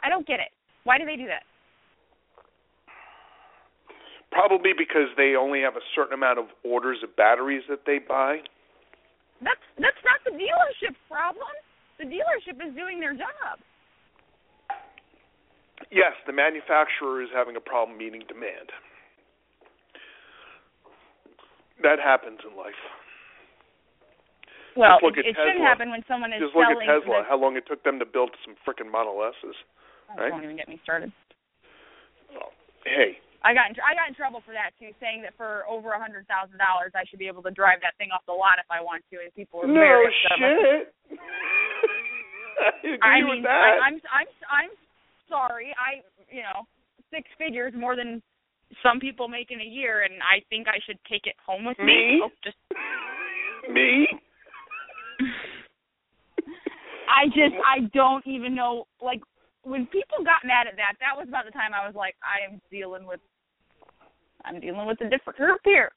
I 0.03 0.09
don't 0.09 0.25
get 0.25 0.39
it. 0.39 0.51
Why 0.83 0.97
do 0.97 1.05
they 1.05 1.15
do 1.15 1.27
that? 1.27 1.43
Probably 4.31 4.71
because 4.71 5.11
they 5.17 5.35
only 5.35 5.61
have 5.61 5.75
a 5.75 5.85
certain 5.93 6.13
amount 6.13 6.39
of 6.39 6.45
orders 6.63 6.99
of 7.03 7.15
batteries 7.15 7.63
that 7.69 7.85
they 7.85 7.99
buy. 7.99 8.39
That's 9.43 9.65
that's 9.77 10.01
not 10.05 10.23
the 10.23 10.31
dealership's 10.31 10.99
problem. 11.09 11.51
The 12.01 12.09
dealership 12.09 12.57
is 12.57 12.73
doing 12.73 12.99
their 12.99 13.13
job. 13.13 13.61
Yes, 15.93 16.17
the 16.25 16.33
manufacturer 16.33 17.21
is 17.21 17.29
having 17.29 17.55
a 17.55 17.61
problem 17.61 17.95
meeting 17.95 18.25
demand. 18.27 18.73
That 21.83 22.01
happens 22.01 22.39
in 22.41 22.57
life. 22.57 22.73
Well, 24.75 24.97
it, 25.03 25.13
it 25.29 25.35
shouldn't 25.37 25.61
happen 25.61 25.91
when 25.91 26.01
someone 26.07 26.33
is 26.33 26.41
Just 26.41 26.55
look 26.55 26.65
at. 26.65 26.81
Tesla. 26.81 27.21
How 27.27 27.37
long 27.37 27.55
it 27.55 27.69
took 27.69 27.83
them 27.83 27.99
to 27.99 28.05
build 28.05 28.31
some 28.41 28.55
freaking 28.65 28.89
Model 28.89 29.21
S's. 29.21 29.53
Right? 30.17 30.29
Don't 30.29 30.43
even 30.43 30.57
get 30.57 30.69
me 30.69 30.79
started. 30.81 31.11
Well, 32.33 32.49
hey, 32.85 33.21
I 33.41 33.57
got 33.57 33.69
in, 33.69 33.75
tr- 33.75 33.85
I 33.85 33.97
got 33.97 34.05
in 34.05 34.13
trouble 34.13 34.45
for 34.45 34.53
that 34.53 34.77
too, 34.77 34.93
saying 35.01 35.25
that 35.25 35.33
for 35.33 35.65
over 35.65 35.97
a 35.97 35.99
hundred 36.01 36.29
thousand 36.29 36.61
dollars, 36.61 36.93
I 36.93 37.05
should 37.09 37.17
be 37.17 37.25
able 37.25 37.41
to 37.43 37.53
drive 37.53 37.81
that 37.81 37.97
thing 37.97 38.13
off 38.13 38.21
the 38.29 38.37
lot 38.37 38.61
if 38.61 38.69
I 38.69 38.81
want 38.85 39.01
to, 39.09 39.17
and 39.17 39.33
people 39.33 39.65
were 39.65 39.67
no 39.67 39.81
very 39.81 40.05
upset. 40.05 40.37
about 40.37 40.53
that. 40.61 40.85
shit. 41.09 41.17
I 42.61 42.85
agree 42.85 43.01
I 43.01 43.17
with 43.25 43.41
mean, 43.41 43.43
that. 43.49 43.81
I, 43.81 43.89
I'm 43.89 43.97
I'm 44.13 44.29
I'm 44.45 44.71
sorry. 45.25 45.73
I 45.73 46.05
you 46.29 46.45
know 46.45 46.69
six 47.09 47.25
figures 47.41 47.73
more 47.73 47.97
than 47.97 48.21
some 48.85 48.99
people 49.01 49.27
make 49.27 49.49
in 49.49 49.59
a 49.59 49.65
year, 49.65 50.05
and 50.05 50.21
I 50.21 50.45
think 50.49 50.67
I 50.69 50.77
should 50.85 50.97
take 51.09 51.25
it 51.25 51.35
home 51.41 51.65
with 51.65 51.79
Me? 51.79 52.21
Oh, 52.23 52.29
just 52.45 52.57
Me? 53.73 54.07
I 57.09 57.25
just 57.33 57.57
I 57.65 57.89
don't 57.93 58.25
even 58.25 58.55
know 58.55 58.85
like 59.01 59.21
when 59.63 59.85
people 59.87 60.23
got 60.25 60.45
mad 60.45 60.65
at 60.67 60.77
that, 60.77 60.97
that 61.01 61.17
was 61.17 61.27
about 61.27 61.45
the 61.45 61.51
time 61.51 61.73
I 61.73 61.85
was 61.85 61.93
like, 61.93 62.15
I 62.25 62.41
am 62.49 62.61
dealing 62.71 63.05
with 63.05 63.19
I'm 64.45 64.59
dealing 64.59 64.85
with 64.87 64.99
a 65.01 65.09
different 65.09 65.37
group 65.37 65.59
here. 65.63 65.91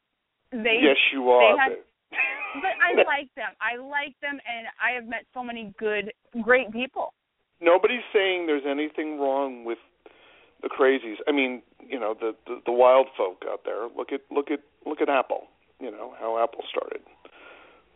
They 0.52 0.78
yes, 0.82 0.96
you 1.12 1.28
are. 1.30 1.56
had- 1.58 1.72
but- 1.72 1.86
but 2.62 2.74
I 2.82 2.94
like 3.06 3.28
them. 3.34 3.50
I 3.60 3.76
like 3.76 4.14
them 4.22 4.38
and 4.46 4.66
I 4.82 4.94
have 4.94 5.06
met 5.06 5.24
so 5.34 5.42
many 5.42 5.74
good 5.78 6.12
great 6.42 6.70
people. 6.72 7.12
Nobody's 7.60 8.04
saying 8.12 8.46
there's 8.46 8.66
anything 8.68 9.18
wrong 9.18 9.64
with 9.64 9.78
the 10.62 10.68
crazies. 10.68 11.16
I 11.28 11.32
mean, 11.32 11.62
you 11.80 11.98
know, 11.98 12.14
the, 12.18 12.34
the 12.46 12.60
the 12.66 12.72
wild 12.72 13.08
folk 13.16 13.42
out 13.48 13.60
there. 13.64 13.88
Look 13.96 14.12
at 14.12 14.20
look 14.30 14.50
at 14.50 14.60
look 14.86 15.00
at 15.00 15.08
Apple. 15.08 15.48
You 15.80 15.90
know 15.90 16.14
how 16.20 16.40
Apple 16.42 16.62
started. 16.70 17.02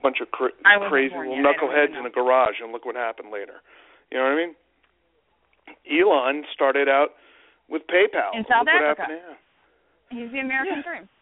Bunch 0.02 0.18
of 0.20 0.30
cra- 0.30 0.50
crazy 0.88 1.14
little 1.16 1.34
yet. 1.36 1.44
Knuckleheads 1.44 1.98
in 1.98 2.06
a 2.06 2.10
garage, 2.10 2.60
and 2.62 2.72
look 2.72 2.84
what 2.86 2.94
happened 2.96 3.30
later. 3.32 3.62
You 4.10 4.18
know 4.18 4.24
what 4.24 4.32
I 4.32 4.36
mean? 4.36 4.54
Elon 5.90 6.44
started 6.54 6.88
out 6.88 7.08
with 7.68 7.82
PayPal. 7.88 8.34
In 8.34 8.44
South 8.48 8.64
look 8.66 8.74
what 8.74 8.82
Africa. 8.82 9.02
happened 9.02 9.20
now. 9.28 9.36
He's 10.10 10.30
the 10.32 10.40
American 10.40 10.82
dream. 10.82 11.08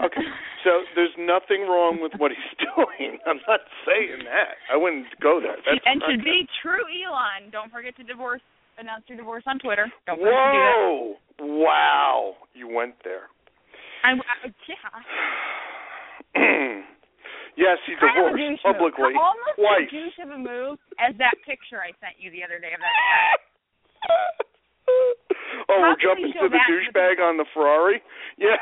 Okay, 0.00 0.24
so 0.64 0.70
there's 0.96 1.12
nothing 1.20 1.68
wrong 1.68 2.00
with 2.00 2.16
what 2.16 2.32
he's 2.32 2.56
doing. 2.74 3.20
I'm 3.28 3.38
not 3.46 3.60
saying 3.84 4.24
that. 4.24 4.56
I 4.72 4.74
wouldn't 4.74 5.04
go 5.20 5.38
there. 5.38 5.60
That's 5.68 5.84
and 5.84 6.00
to 6.08 6.16
be 6.16 6.48
true 6.64 6.80
Elon, 6.88 7.52
don't 7.52 7.70
forget 7.70 7.94
to 8.00 8.02
divorce 8.02 8.40
announce 8.80 9.04
your 9.06 9.20
divorce 9.20 9.44
on 9.46 9.60
Twitter. 9.60 9.84
Don't 10.08 10.16
forget 10.16 10.32
to 10.32 10.48
do 10.48 10.58
that. 10.64 10.80
Whoa! 10.80 11.60
Wow! 11.60 12.34
You 12.56 12.72
went 12.72 12.96
there. 13.04 13.28
I, 14.02 14.16
I, 14.16 14.48
yeah. 14.64 14.90
yes, 17.60 17.76
he 17.86 17.92
Kind 18.00 18.16
of 18.16 18.32
divorced 18.32 18.64
publicly 18.64 19.12
move. 19.12 19.22
Almost 19.22 19.60
twice. 19.60 19.86
as 19.86 19.92
douche 19.92 20.18
of 20.24 20.30
a 20.32 20.40
move 20.40 20.80
as 20.98 21.12
that 21.20 21.36
picture 21.44 21.84
I 21.84 21.92
sent 22.00 22.16
you 22.18 22.32
the 22.32 22.42
other 22.42 22.58
day 22.58 22.72
of 22.72 22.80
that 22.80 22.96
guy. 24.08 24.41
Oh, 25.68 25.80
How 25.80 25.92
we're 25.92 26.00
jumping 26.00 26.32
we 26.32 26.40
to 26.40 26.48
the 26.48 26.60
douchebag 26.64 27.20
on 27.20 27.36
the 27.36 27.46
Ferrari. 27.54 28.02
Yeah, 28.40 28.56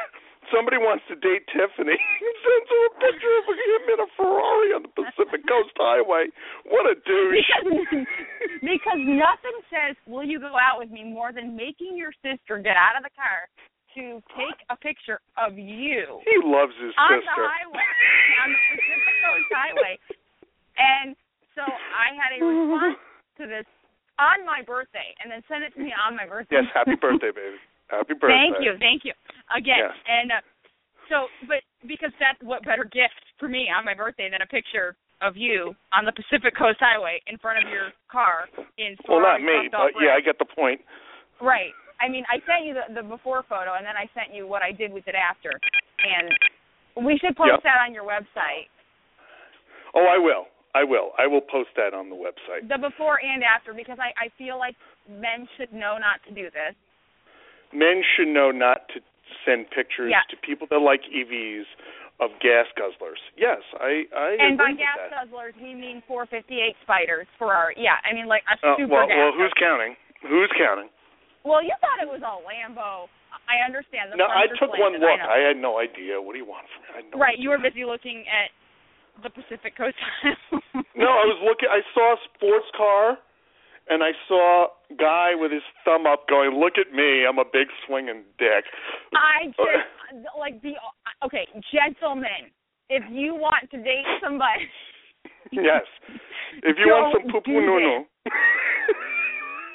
somebody 0.51 0.76
wants 0.76 1.07
to 1.09 1.16
date 1.16 1.47
Tiffany. 1.49 1.95
He 2.20 2.30
sends 2.43 2.68
her 2.68 2.82
a 2.84 2.93
picture 3.01 3.34
of 3.38 3.47
him 3.49 3.82
in 3.95 3.99
a 4.03 4.11
Ferrari 4.18 4.70
on 4.76 4.82
the 4.82 4.93
Pacific 4.93 5.47
Coast 5.47 5.72
Highway. 5.78 6.28
What 6.66 6.91
a 6.91 6.99
douche! 6.99 7.49
Because, 7.64 8.05
because 8.61 9.01
nothing 9.01 9.57
says, 9.70 9.95
will 10.11 10.26
you 10.26 10.43
go 10.43 10.53
out 10.59 10.82
with 10.82 10.91
me 10.91 11.07
more 11.07 11.32
than 11.32 11.57
making 11.57 11.97
your 11.97 12.12
sister 12.20 12.59
get 12.59 12.76
out 12.76 12.99
of 12.99 13.07
the 13.07 13.14
car 13.14 13.49
to 13.95 14.22
take 14.38 14.59
a 14.70 14.76
picture 14.78 15.18
of 15.34 15.59
you 15.59 16.22
he 16.22 16.36
loves 16.47 16.74
his 16.78 16.95
on 16.95 17.18
the 17.18 17.26
highway, 17.26 17.88
on 18.45 18.49
the 18.55 18.61
Pacific 18.70 19.16
Coast 19.18 19.51
Highway. 19.51 19.95
And 20.78 21.16
so 21.59 21.62
I 21.66 22.14
had 22.14 22.30
a 22.36 22.38
response 22.38 22.99
to 23.38 23.45
this 23.51 23.68
on 24.20 24.44
my 24.44 24.60
birthday 24.60 25.16
and 25.24 25.32
then 25.32 25.40
send 25.48 25.64
it 25.64 25.72
to 25.74 25.80
me 25.80 25.96
on 25.96 26.12
my 26.12 26.28
birthday. 26.28 26.60
Yes, 26.60 26.68
happy 26.76 27.00
birthday, 27.00 27.32
baby. 27.32 27.56
Happy 27.88 28.12
birthday. 28.20 28.36
Thank 28.36 28.60
you, 28.60 28.76
thank 28.76 29.00
you 29.08 29.16
again. 29.48 29.88
Yes. 29.88 29.96
And 30.04 30.28
uh, 30.36 30.44
so, 31.08 31.32
but 31.48 31.64
because 31.88 32.12
that's 32.20 32.38
what 32.44 32.60
better 32.68 32.84
gift 32.84 33.16
for 33.40 33.48
me 33.48 33.72
on 33.72 33.88
my 33.88 33.96
birthday 33.96 34.28
than 34.28 34.44
a 34.44 34.50
picture 34.52 34.94
of 35.24 35.36
you 35.36 35.72
on 35.92 36.04
the 36.04 36.12
Pacific 36.12 36.52
Coast 36.56 36.78
Highway 36.80 37.20
in 37.26 37.36
front 37.40 37.64
of 37.64 37.68
your 37.72 37.92
car 38.12 38.48
in 38.76 38.96
Well, 39.08 39.20
not 39.20 39.40
me, 39.40 39.68
but 39.72 39.96
yeah, 40.00 40.16
I 40.16 40.20
get 40.20 40.38
the 40.38 40.48
point. 40.48 40.80
Right. 41.40 41.72
I 42.00 42.08
mean, 42.08 42.24
I 42.32 42.40
sent 42.48 42.64
you 42.64 42.72
the, 42.72 42.88
the 42.88 43.04
before 43.04 43.44
photo, 43.44 43.76
and 43.76 43.84
then 43.84 43.96
I 43.96 44.08
sent 44.16 44.32
you 44.32 44.48
what 44.48 44.62
I 44.64 44.72
did 44.72 44.88
with 44.92 45.04
it 45.08 45.12
after. 45.12 45.52
And 46.00 47.04
we 47.04 47.20
should 47.20 47.36
post 47.36 47.60
Yep. 47.60 47.64
that 47.64 47.84
on 47.84 47.92
your 47.92 48.04
website, 48.04 48.72
Oh, 49.94 50.06
I 50.06 50.16
will. 50.18 50.46
I 50.74 50.84
will. 50.84 51.10
I 51.18 51.26
will 51.26 51.40
post 51.42 51.70
that 51.76 51.94
on 51.94 52.10
the 52.10 52.16
website. 52.16 52.68
the 52.68 52.78
before 52.78 53.18
and 53.22 53.42
after, 53.42 53.74
because 53.74 53.98
I 53.98 54.12
I 54.18 54.28
feel 54.38 54.58
like 54.58 54.76
men 55.08 55.48
should 55.56 55.72
know 55.72 55.98
not 55.98 56.22
to 56.28 56.34
do 56.34 56.50
this. 56.50 56.74
Men 57.72 58.02
should 58.16 58.28
know 58.28 58.50
not 58.50 58.88
to 58.94 59.00
send 59.46 59.70
pictures 59.70 60.10
Yeah. 60.10 60.22
to 60.30 60.36
people 60.36 60.66
that 60.70 60.78
like 60.82 61.02
EVs 61.10 61.66
of 62.18 62.30
gas 62.40 62.66
guzzlers. 62.76 63.18
Yes, 63.36 63.62
I 63.80 64.06
I 64.14 64.36
And 64.38 64.58
by 64.58 64.72
gas 64.72 64.98
that. 64.98 65.10
guzzlers, 65.30 65.54
we 65.60 65.74
mean 65.74 66.02
458 66.06 66.76
spiders 66.82 67.26
Ferrari. 67.38 67.74
Yeah, 67.78 67.96
I 68.04 68.12
mean 68.12 68.26
like 68.26 68.44
a 68.46 68.54
Uh, 68.66 68.76
super 68.76 68.94
well, 68.94 69.06
gas. 69.06 69.16
well, 69.16 69.32
who's 69.32 69.52
guzzler. 69.54 69.66
counting? 69.66 69.96
Who's 70.22 70.50
counting? 70.58 70.90
Well, 71.42 71.62
you 71.62 71.72
thought 71.80 72.02
it 72.02 72.08
was 72.08 72.20
a 72.22 72.36
Lambo. 72.44 73.08
I 73.48 73.64
understand 73.64 74.12
the 74.12 74.16
No, 74.16 74.26
I 74.28 74.46
took 74.58 74.76
one 74.78 74.92
look. 74.98 75.20
I, 75.20 75.38
had 75.38 75.56
no 75.56 75.78
idea. 75.78 76.20
What 76.20 76.32
do 76.34 76.38
you 76.38 76.44
want 76.44 76.68
from 76.68 76.82
me? 76.82 76.88
I 76.92 76.96
had 77.02 77.10
no 77.10 77.18
right, 77.18 77.32
idea. 77.34 77.42
you 77.42 77.48
were 77.50 77.58
busy 77.58 77.84
looking 77.84 78.28
at 78.28 78.50
the 79.22 79.30
Pacific 79.30 79.76
Coast. 79.76 79.96
No, 80.96 81.08
I 81.08 81.24
was 81.24 81.40
looking. 81.40 81.68
I 81.72 81.80
saw 81.94 82.12
a 82.12 82.18
sports 82.28 82.68
car, 82.76 83.16
and 83.88 84.04
I 84.04 84.12
saw 84.28 84.68
a 84.68 84.94
guy 84.94 85.32
with 85.32 85.50
his 85.50 85.64
thumb 85.84 86.04
up, 86.04 86.28
going, 86.28 86.60
"Look 86.60 86.76
at 86.76 86.92
me! 86.92 87.24
I'm 87.24 87.38
a 87.38 87.48
big 87.48 87.68
swinging 87.86 88.24
dick." 88.36 88.68
I 89.16 89.46
just 89.56 90.28
like 90.38 90.60
the 90.60 90.76
okay, 91.24 91.48
gentlemen. 91.72 92.52
If 92.90 93.02
you 93.08 93.34
want 93.34 93.70
to 93.70 93.78
date 93.78 94.04
somebody, 94.22 94.68
yes. 95.52 95.88
If 96.62 96.76
you 96.76 96.92
want 96.92 97.16
some 97.16 97.32
poo 97.32 97.40
poo 97.40 97.64
no 97.64 98.04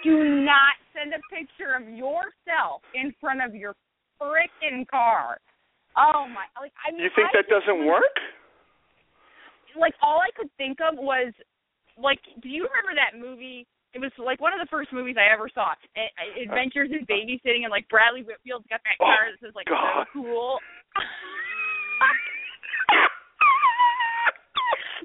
do 0.05 0.45
not 0.45 0.77
send 0.93 1.11
a 1.17 1.21
picture 1.33 1.73
of 1.73 1.89
yourself 1.89 2.85
in 2.93 3.11
front 3.19 3.41
of 3.41 3.57
your 3.57 3.73
frickin' 4.21 4.87
car. 4.87 5.41
Oh 5.97 6.29
my! 6.29 6.45
Like 6.61 6.71
I 6.85 6.93
mean, 6.93 7.01
You 7.01 7.09
think 7.17 7.33
I 7.33 7.41
that 7.41 7.49
doesn't 7.49 7.85
work? 7.85 8.13
Like 9.79 9.93
all 10.01 10.19
I 10.19 10.31
could 10.35 10.49
think 10.57 10.79
of 10.81 10.97
was 10.97 11.31
like, 11.97 12.19
do 12.41 12.49
you 12.49 12.67
remember 12.67 12.93
that 12.95 13.17
movie? 13.19 13.67
It 13.93 13.99
was 13.99 14.11
like 14.19 14.41
one 14.41 14.51
of 14.51 14.59
the 14.59 14.65
first 14.67 14.91
movies 14.91 15.15
I 15.15 15.31
ever 15.31 15.47
saw. 15.53 15.71
Adventures 15.95 16.91
in 16.91 17.05
Babysitting, 17.07 17.63
and 17.63 17.71
like 17.71 17.87
Bradley 17.87 18.23
Whitford's 18.23 18.67
got 18.67 18.83
that 18.83 18.97
Oh, 18.99 19.05
car 19.07 19.31
that 19.31 19.39
says 19.39 19.55
like 19.55 19.67
oh, 19.71 19.75
God. 19.75 20.05
so 20.11 20.19
cool. 20.19 20.59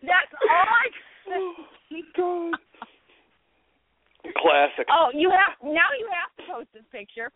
That's 0.02 0.32
all 0.50 0.66
I. 0.66 0.90
Could 0.90 2.10
God. 2.16 2.54
Classic. 4.42 4.86
Oh, 4.90 5.10
you 5.14 5.30
have 5.30 5.54
now. 5.62 5.86
You 5.98 6.08
have 6.10 6.34
to 6.36 6.42
post 6.52 6.68
this 6.74 6.82
picture. 6.92 7.30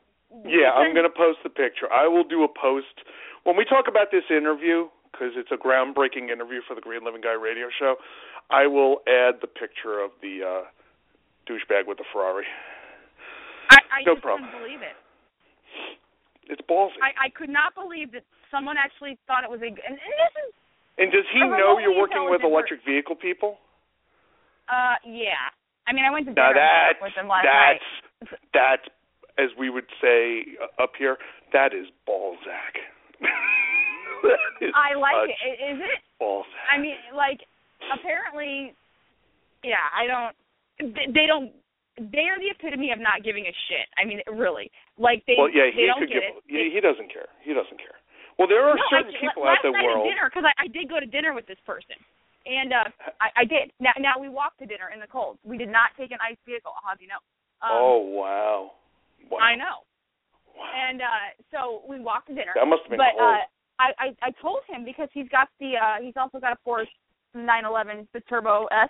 Yeah, 0.44 0.72
I'm 0.74 0.92
going 0.92 1.06
to 1.06 1.14
post 1.14 1.38
the 1.44 1.50
picture. 1.50 1.86
I 1.92 2.08
will 2.08 2.24
do 2.24 2.42
a 2.42 2.48
post 2.48 3.04
when 3.44 3.56
we 3.56 3.64
talk 3.64 3.86
about 3.88 4.10
this 4.10 4.24
interview 4.30 4.88
because 5.14 5.38
it's 5.38 5.54
a 5.54 5.60
groundbreaking 5.60 6.26
interview 6.34 6.58
for 6.66 6.74
the 6.74 6.82
Green 6.82 7.04
Living 7.06 7.22
Guy 7.22 7.38
radio 7.38 7.70
show. 7.78 7.94
I 8.50 8.66
will 8.66 8.98
add 9.06 9.38
the 9.40 9.46
picture 9.46 10.02
of 10.02 10.10
the 10.20 10.42
uh 10.42 10.62
douchebag 11.46 11.86
with 11.86 11.98
the 11.98 12.04
Ferrari. 12.12 12.44
I, 13.70 13.78
I 13.92 14.02
No 14.04 14.14
just 14.14 14.22
problem. 14.26 14.50
couldn't 14.50 14.66
believe 14.66 14.82
it. 14.82 14.96
It's 16.50 16.60
ballsy. 16.68 16.98
I, 17.00 17.26
I 17.26 17.28
could 17.30 17.48
not 17.48 17.74
believe 17.74 18.12
that 18.12 18.24
someone 18.50 18.76
actually 18.76 19.16
thought 19.26 19.44
it 19.44 19.50
was 19.50 19.60
a. 19.62 19.70
And, 19.70 19.78
and 19.78 19.96
this 19.96 20.34
is, 20.44 20.50
and 20.98 21.12
does 21.12 21.24
he 21.32 21.40
know 21.40 21.78
you're 21.78 21.96
working 21.96 22.28
with 22.28 22.42
electric 22.44 22.84
vehicle 22.84 23.14
people? 23.16 23.56
uh, 24.68 24.96
yeah. 25.06 25.48
I 25.86 25.92
mean, 25.92 26.04
I 26.04 26.10
went 26.10 26.26
to 26.26 26.32
dinner 26.32 26.52
that's 26.56 26.96
with 27.00 27.12
them 27.14 27.28
last 27.28 27.44
night. 27.44 27.80
that's 28.20 28.32
that's 28.54 28.86
as 29.36 29.50
we 29.58 29.68
would 29.70 29.86
say 30.00 30.44
uh, 30.60 30.82
up 30.82 30.92
here. 30.98 31.16
That 31.52 31.72
is 31.74 31.86
Balzac. 32.06 32.80
I 34.74 34.94
like 34.96 35.30
it. 35.30 35.38
Is 35.38 35.42
it. 35.42 35.60
I- 35.60 35.72
Is 35.72 35.78
it? 35.80 36.00
Balzac. 36.18 36.50
I 36.70 36.78
mean, 36.78 36.96
like, 37.14 37.40
apparently, 37.92 38.74
yeah. 39.62 39.84
I 39.92 40.06
don't. 40.06 40.34
They, 40.94 41.06
they 41.12 41.26
don't. 41.26 41.52
They 41.94 42.26
are 42.26 42.38
the 42.42 42.50
epitome 42.50 42.90
of 42.90 42.98
not 42.98 43.22
giving 43.22 43.46
a 43.46 43.54
shit. 43.70 43.86
I 43.94 44.02
mean, 44.04 44.18
really. 44.26 44.70
Like 44.98 45.22
they. 45.26 45.38
well, 45.38 45.50
yeah, 45.50 45.70
they 45.70 45.84
he 45.84 45.86
don't 45.86 46.00
could 46.02 46.10
get 46.10 46.22
give. 46.26 46.42
it. 46.42 46.50
He, 46.50 46.74
he 46.74 46.80
doesn't 46.82 47.10
care. 47.12 47.30
He 47.42 47.54
doesn't 47.54 47.78
care. 47.78 47.98
Well, 48.38 48.50
there 48.50 48.66
are 48.66 48.74
no, 48.74 48.82
certain 48.90 49.14
I, 49.14 49.20
people 49.22 49.46
last 49.46 49.62
out 49.62 49.70
there 49.70 49.78
night 49.78 49.86
world. 49.86 50.06
at 50.06 50.10
dinner 50.10 50.26
because 50.26 50.42
I, 50.42 50.54
I 50.58 50.66
did 50.66 50.90
go 50.90 50.98
to 50.98 51.06
dinner 51.06 51.38
with 51.38 51.46
this 51.46 51.60
person, 51.62 51.94
and 52.50 52.74
uh 52.74 52.90
I, 53.22 53.42
I 53.42 53.44
did. 53.46 53.70
Now, 53.78 53.94
now 54.02 54.18
we 54.18 54.26
walked 54.26 54.58
to 54.58 54.66
dinner 54.66 54.90
in 54.90 54.98
the 54.98 55.06
cold. 55.06 55.38
We 55.46 55.54
did 55.54 55.70
not 55.70 55.94
take 55.94 56.10
an 56.10 56.18
ice 56.18 56.38
vehicle. 56.42 56.74
I'll 56.74 56.90
have 56.90 56.98
you 56.98 57.06
know. 57.06 57.22
Um, 57.62 57.70
oh 57.70 57.98
wow. 58.10 58.74
wow. 59.30 59.38
I 59.38 59.54
know. 59.54 59.86
Wow. 60.50 60.66
And 60.66 60.98
uh 60.98 61.26
so 61.54 61.86
we 61.86 62.02
walked 62.02 62.26
to 62.26 62.34
dinner. 62.34 62.58
that 62.58 62.66
must 62.66 62.82
have 62.86 62.90
been 62.90 62.98
but 62.98 63.14
cold. 63.14 63.38
uh 63.38 63.46
I, 63.78 63.92
I 63.98 64.06
I 64.22 64.30
told 64.40 64.60
him 64.68 64.84
because 64.84 65.08
he's 65.12 65.28
got 65.28 65.48
the 65.60 65.74
uh 65.76 66.02
he's 66.02 66.14
also 66.16 66.38
got 66.38 66.52
a 66.52 66.68
Porsche 66.68 66.86
911 67.34 68.08
the 68.12 68.20
Turbo 68.20 68.66
S. 68.70 68.88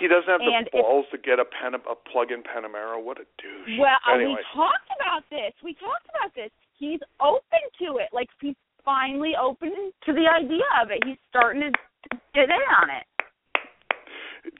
he 0.00 0.08
doesn't 0.08 0.28
have 0.28 0.40
and 0.40 0.66
the 0.72 0.82
balls 0.82 1.06
to 1.12 1.18
get 1.18 1.38
a 1.38 1.44
pen 1.44 1.74
a 1.74 1.94
plug-in 1.94 2.42
Panamera. 2.42 3.02
What 3.02 3.18
a 3.18 3.26
douche. 3.38 3.78
Well, 3.78 3.96
uh, 4.08 4.14
anyway, 4.14 4.40
we 4.40 4.56
talked 4.56 4.90
about 4.98 5.22
this. 5.30 5.52
We 5.62 5.74
talked 5.74 6.08
about 6.10 6.34
this. 6.34 6.50
He's 6.78 7.00
open 7.20 7.62
to 7.84 7.98
it. 7.98 8.08
Like 8.12 8.28
he's 8.40 8.56
finally 8.84 9.32
open 9.40 9.92
to 10.04 10.12
the 10.12 10.26
idea 10.26 10.66
of 10.82 10.90
it. 10.90 11.04
He's 11.04 11.20
starting 11.28 11.62
to 11.62 11.70
get 12.34 12.50
in 12.50 12.64
on 12.80 12.90
it. 12.90 13.06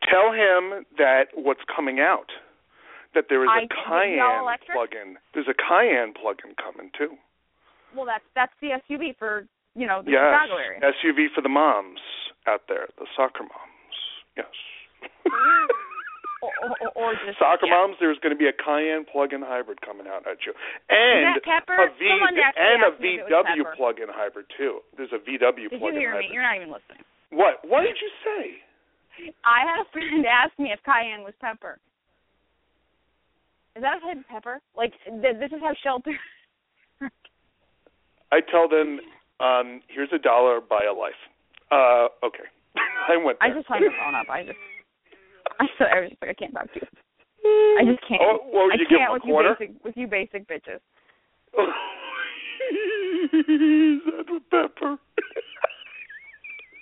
tell 0.09 0.33
him 0.33 0.85
that 0.99 1.29
what's 1.35 1.65
coming 1.75 2.01
out. 2.01 2.31
That 3.15 3.27
there 3.29 3.45
is 3.45 3.51
I 3.51 3.59
a 3.59 3.61
think 3.61 3.73
Cayenne 3.87 4.43
plug-in. 4.75 5.17
There's 5.35 5.47
a 5.47 5.55
Cayenne 5.55 6.15
plug-in 6.21 6.55
coming 6.59 6.91
too. 6.99 7.15
Well, 7.95 8.07
that's 8.07 8.27
that's 8.35 8.53
the 8.61 8.77
SUV 8.85 9.17
for 9.19 9.47
you 9.75 9.87
know 9.87 10.03
the 10.03 10.13
yes, 10.13 10.21
Chicago 10.21 10.57
area. 10.59 10.81
SUV 10.83 11.31
for 11.35 11.41
the 11.43 11.49
moms 11.49 12.01
out 12.47 12.63
there, 12.69 12.87
the 12.99 13.07
soccer 13.17 13.43
moms. 13.43 13.97
Yes. 14.37 14.51
or, 16.45 16.53
or, 16.61 16.89
or 16.93 17.09
just 17.25 17.39
Soccer 17.39 17.67
yeah. 17.67 17.75
moms, 17.75 17.97
there's 18.01 18.19
going 18.21 18.35
to 18.35 18.39
be 18.39 18.49
a 18.49 18.57
Cayenne 18.57 19.05
plug-in 19.09 19.41
hybrid 19.41 19.81
coming 19.81 20.07
out 20.07 20.27
at 20.29 20.45
you, 20.45 20.53
and 20.91 21.37
a 21.37 21.89
V 21.97 22.05
and 22.05 22.83
a 22.83 22.89
asked 22.89 23.01
me 23.01 23.21
if 23.21 23.25
it 23.25 23.33
was 23.33 23.47
VW 23.49 23.77
plug-in 23.77 24.11
hybrid 24.11 24.47
too. 24.57 24.81
There's 24.97 25.13
a 25.13 25.21
VW 25.23 25.71
Did 25.71 25.73
you 25.73 25.79
plug-in 25.79 26.01
hear 26.01 26.13
me? 26.13 26.29
hybrid. 26.29 26.35
You're 26.35 26.45
not 26.45 26.57
even 26.57 26.71
listening. 26.73 27.03
What? 27.33 27.65
What 27.65 27.83
did 27.83 27.97
you 27.99 28.11
say? 28.23 28.61
I 29.45 29.65
had 29.65 29.81
a 29.83 29.89
friend 29.93 30.25
ask 30.43 30.53
me 30.59 30.73
if 30.73 30.83
cayenne 30.85 31.23
was 31.25 31.35
pepper. 31.41 31.79
Is 33.77 33.83
that 33.83 33.99
a 33.99 34.19
of 34.19 34.29
pepper? 34.31 34.61
Like 34.77 34.93
th- 35.05 35.39
this 35.41 35.51
is 35.51 35.59
how 35.61 35.75
shelter. 35.83 36.15
I 38.35 38.41
tell 38.43 38.67
them, 38.69 38.99
um, 39.39 39.81
here's 39.87 40.11
a 40.13 40.19
dollar, 40.19 40.59
buy 40.61 40.83
a 40.91 40.93
life. 40.93 41.15
Uh, 41.71 42.09
okay. 42.27 42.51
I 43.09 43.15
went. 43.17 43.39
I 43.41 43.51
just 43.55 43.69
hung 43.69 43.79
the 43.81 43.95
phone 43.95 44.15
up. 44.19 44.27
I 44.29 44.43
just. 44.43 44.59
I 45.61 45.67
so 45.79 45.85
I 45.87 46.01
was 46.03 46.11
just 46.11 46.21
like 46.21 46.31
I 46.31 46.35
can't 46.35 46.53
talk 46.53 46.67
to 46.75 46.81
you. 46.83 46.89
I 47.79 47.85
just 47.87 48.03
can't. 48.09 48.19
Oh, 48.19 48.43
well, 48.51 48.67
I 48.73 48.75
you 48.75 48.89
give 48.91 48.99
can't 48.99 49.13
with 49.15 49.23
you 49.25 49.31
quarter? 49.39 49.55
basic 49.55 49.85
with 49.85 49.95
you 49.97 50.09
basic 50.11 50.49
bitches. 50.51 50.83
That's 54.11 54.31
with 54.31 54.43
pepper. 54.51 54.99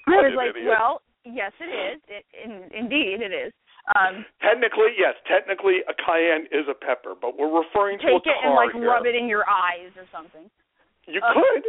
I 0.08 0.24
was 0.24 0.32
like, 0.36 0.56
idiot. 0.56 0.72
well, 0.72 1.02
yes, 1.28 1.52
it 1.60 1.68
is. 1.68 2.00
It, 2.08 2.24
in, 2.32 2.64
indeed, 2.72 3.20
it 3.20 3.32
is. 3.34 3.52
Um, 3.98 4.24
Technically, 4.40 4.94
yes. 4.96 5.14
Technically, 5.28 5.82
a 5.84 5.94
cayenne 5.94 6.46
is 6.48 6.64
a 6.70 6.74
pepper, 6.74 7.12
but 7.18 7.36
we're 7.36 7.52
referring 7.52 7.98
to 8.00 8.06
a 8.06 8.10
car 8.10 8.20
take 8.22 8.32
it 8.32 8.38
and 8.46 8.54
like 8.54 8.72
here. 8.72 8.88
rub 8.88 9.04
it 9.04 9.14
in 9.14 9.26
your 9.28 9.44
eyes 9.44 9.92
or 9.98 10.06
something. 10.14 10.48
You 11.06 11.20
Uh, 11.20 11.32
could. 11.34 11.64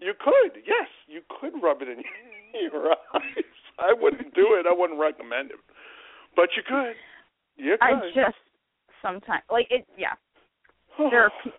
You 0.00 0.14
could. 0.18 0.62
Yes, 0.66 0.88
you 1.06 1.20
could 1.40 1.52
rub 1.62 1.82
it 1.82 1.88
in 1.88 2.02
your 2.72 2.92
eyes. 3.14 3.44
I 3.78 3.92
wouldn't 3.92 4.34
do 4.34 4.54
it. 4.54 4.66
I 4.66 4.72
wouldn't 4.72 4.98
recommend 4.98 5.50
it. 5.50 5.58
But 6.36 6.50
you 6.56 6.62
could. 6.66 6.94
You 7.56 7.76
could. 7.80 7.82
I 7.82 8.00
just 8.14 8.38
sometimes 9.02 9.42
like 9.50 9.66
it. 9.70 9.86
Yeah, 9.98 10.14
there 10.98 11.24
are 11.24 11.30
pe- 11.44 11.50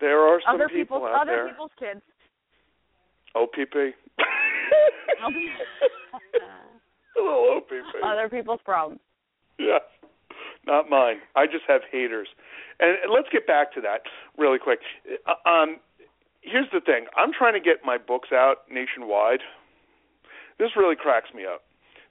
there 0.00 0.20
are 0.20 0.40
some 0.46 0.54
other 0.54 0.68
people 0.68 0.98
people's 0.98 1.10
out 1.14 1.22
other 1.22 1.32
there. 1.32 1.48
people's 1.48 1.70
kids. 1.78 2.00
OPP. 3.34 3.94
Other- 5.22 5.36
A 7.18 7.22
little 7.22 7.56
OPP. 7.58 8.02
other 8.04 8.28
people's 8.28 8.60
problems. 8.64 9.00
Yeah. 9.58 9.78
Not 10.66 10.88
mine. 10.88 11.16
I 11.36 11.46
just 11.46 11.64
have 11.68 11.80
haters. 11.90 12.28
And 12.78 12.96
and 13.02 13.12
let's 13.12 13.28
get 13.32 13.46
back 13.46 13.72
to 13.74 13.80
that 13.82 14.02
really 14.38 14.58
quick. 14.58 14.80
Uh, 15.26 15.48
Um, 15.48 15.80
here's 16.42 16.70
the 16.72 16.80
thing. 16.80 17.06
I'm 17.16 17.32
trying 17.32 17.54
to 17.54 17.60
get 17.60 17.84
my 17.84 17.98
books 17.98 18.30
out 18.32 18.68
nationwide. 18.70 19.40
This 20.58 20.70
really 20.76 20.96
cracks 20.96 21.32
me 21.34 21.44
up. 21.44 21.62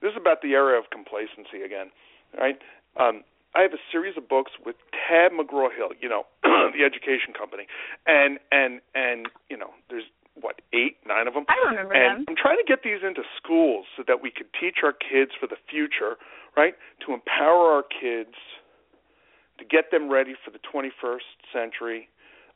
This 0.02 0.12
is 0.12 0.18
about 0.18 0.42
the 0.42 0.54
era 0.54 0.78
of 0.80 0.90
complacency 0.90 1.62
again, 1.66 1.92
right? 2.38 2.58
Um, 2.98 3.24
I 3.56 3.62
have 3.62 3.74
a 3.74 3.82
series 3.92 4.16
of 4.16 4.30
books 4.30 4.52
with 4.64 4.76
Tab 4.94 5.32
McGraw 5.34 5.70
Hill, 5.76 5.92
you 6.00 6.08
know, 6.08 6.24
the 6.44 6.86
education 6.86 7.34
company, 7.38 7.66
and 8.06 8.40
and 8.52 8.80
and 8.96 9.28
you 9.50 9.58
know, 9.58 9.74
there's 9.90 10.06
what 10.40 10.62
eight, 10.72 10.98
nine 11.06 11.28
of 11.28 11.34
them. 11.34 11.46
I 11.50 11.58
remember 11.70 11.94
and 11.94 12.22
them. 12.22 12.26
I'm 12.30 12.36
trying 12.36 12.58
to 12.58 12.68
get 12.68 12.84
these 12.84 13.02
into 13.04 13.24
schools 13.36 13.86
so 13.98 14.04
that 14.08 14.22
we 14.22 14.32
could 14.32 14.48
teach 14.54 14.80
our 14.84 14.94
kids 14.94 15.32
for 15.40 15.48
the 15.48 15.58
future, 15.70 16.16
right? 16.56 16.76
To 17.06 17.14
empower 17.14 17.74
our 17.74 17.84
kids, 17.84 18.38
to 19.58 19.66
get 19.66 19.92
them 19.92 20.10
ready 20.10 20.36
for 20.46 20.52
the 20.52 20.60
21st 20.64 21.28
century, 21.52 22.08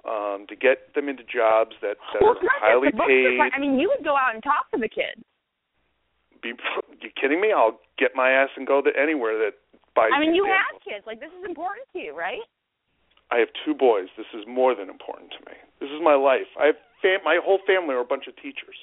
um, 0.04 0.46
to 0.50 0.56
get 0.56 0.94
them 0.96 1.08
into 1.08 1.24
jobs 1.24 1.76
that, 1.82 1.96
that 2.12 2.22
well, 2.22 2.36
are 2.36 2.60
highly 2.60 2.92
just 2.92 3.00
the 3.00 3.08
books 3.08 3.12
paid. 3.12 3.56
I 3.56 3.60
mean, 3.60 3.80
you 3.80 3.88
would 3.88 4.04
go 4.04 4.16
out 4.16 4.36
and 4.36 4.44
talk 4.44 4.68
to 4.76 4.80
the 4.80 4.92
kids. 4.92 5.24
Be 6.42 6.52
you 7.02 7.10
kidding 7.16 7.40
me? 7.40 7.56
I'll 7.56 7.80
get 7.98 8.12
my 8.16 8.32
ass 8.32 8.50
and 8.56 8.68
go 8.68 8.82
to 8.82 8.92
anywhere 8.92 9.40
that 9.40 9.56
buys. 9.96 10.12
I 10.12 10.20
mean, 10.20 10.36
you 10.36 10.44
have 10.46 10.76
kids. 10.84 11.08
Like 11.08 11.20
this 11.20 11.32
is 11.32 11.46
important 11.48 11.88
to 11.94 12.00
you, 12.00 12.12
right? 12.12 12.44
I 13.32 13.40
have 13.40 13.50
two 13.66 13.74
boys. 13.74 14.12
This 14.18 14.30
is 14.36 14.46
more 14.46 14.76
than 14.76 14.90
important 14.90 15.32
to 15.40 15.42
me. 15.50 15.56
This 15.80 15.90
is 15.90 16.04
my 16.04 16.14
life. 16.14 16.52
I 16.60 16.76
have 16.76 16.80
fam- 17.02 17.24
my 17.24 17.40
whole 17.42 17.60
family 17.66 17.96
are 17.96 18.04
a 18.04 18.08
bunch 18.08 18.28
of 18.28 18.36
teachers. 18.36 18.76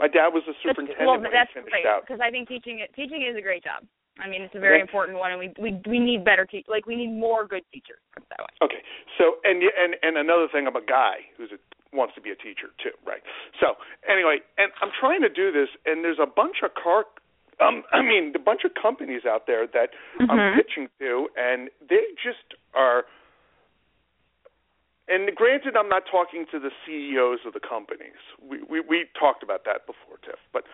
My 0.00 0.08
dad 0.08 0.32
was 0.32 0.42
a 0.48 0.56
superintendent 0.62 1.06
well, 1.06 1.20
when 1.20 1.30
he 1.30 1.54
finished 1.54 1.70
great 1.70 1.86
out. 1.86 2.02
because 2.02 2.18
I 2.22 2.30
think 2.30 2.48
teaching 2.48 2.80
teaching 2.94 3.26
is 3.26 3.36
a 3.36 3.42
great 3.42 3.62
job. 3.62 3.84
I 4.20 4.28
mean, 4.28 4.42
it's 4.42 4.54
a 4.54 4.60
very 4.60 4.74
Okay. 4.76 4.82
important 4.82 5.18
one, 5.18 5.32
and 5.32 5.40
we 5.40 5.48
we 5.58 5.80
we 5.86 5.98
need 5.98 6.24
better 6.24 6.44
te- 6.44 6.64
like 6.68 6.86
we 6.86 6.96
need 6.96 7.08
more 7.12 7.46
good 7.46 7.64
teachers. 7.72 7.98
That 8.28 8.40
way. 8.40 8.52
Okay. 8.60 8.82
So 9.18 9.38
and 9.44 9.62
and 9.62 9.96
and 10.02 10.16
another 10.18 10.48
thing, 10.48 10.66
I'm 10.66 10.76
a 10.76 10.84
guy 10.84 11.26
who's 11.36 11.50
a, 11.52 11.58
wants 11.96 12.14
to 12.16 12.20
be 12.20 12.30
a 12.30 12.36
teacher 12.36 12.68
too, 12.82 12.92
right? 13.06 13.22
So 13.60 13.76
anyway, 14.08 14.40
and 14.58 14.70
I'm 14.82 14.90
trying 15.00 15.22
to 15.22 15.28
do 15.30 15.50
this, 15.50 15.68
and 15.86 16.04
there's 16.04 16.20
a 16.20 16.26
bunch 16.26 16.56
of 16.62 16.74
car. 16.74 17.06
Um, 17.60 17.84
I 17.92 18.02
mean, 18.02 18.32
a 18.34 18.38
bunch 18.38 18.64
of 18.64 18.72
companies 18.74 19.24
out 19.24 19.46
there 19.46 19.66
that 19.66 19.90
I'm 20.20 20.38
Mhm. 20.38 20.56
pitching 20.56 20.88
to, 21.00 21.28
and 21.36 21.70
they 21.88 22.04
just 22.22 22.54
are. 22.74 23.06
And 25.08 25.34
granted, 25.34 25.76
I'm 25.76 25.88
not 25.88 26.04
talking 26.10 26.46
to 26.52 26.58
the 26.60 26.70
CEOs 26.86 27.40
of 27.44 27.52
the 27.54 27.60
companies. 27.60 28.20
We 28.40 28.62
we, 28.62 28.80
we 28.80 29.06
talked 29.18 29.42
about 29.42 29.64
that 29.64 29.86
before, 29.86 30.18
Tiff. 30.24 30.38
But 30.52 30.64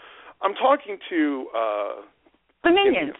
I'm 0.42 0.54
talking 0.54 0.98
to 1.08 1.48
uh, 1.56 1.94
The 2.64 2.70
minions, 2.70 3.16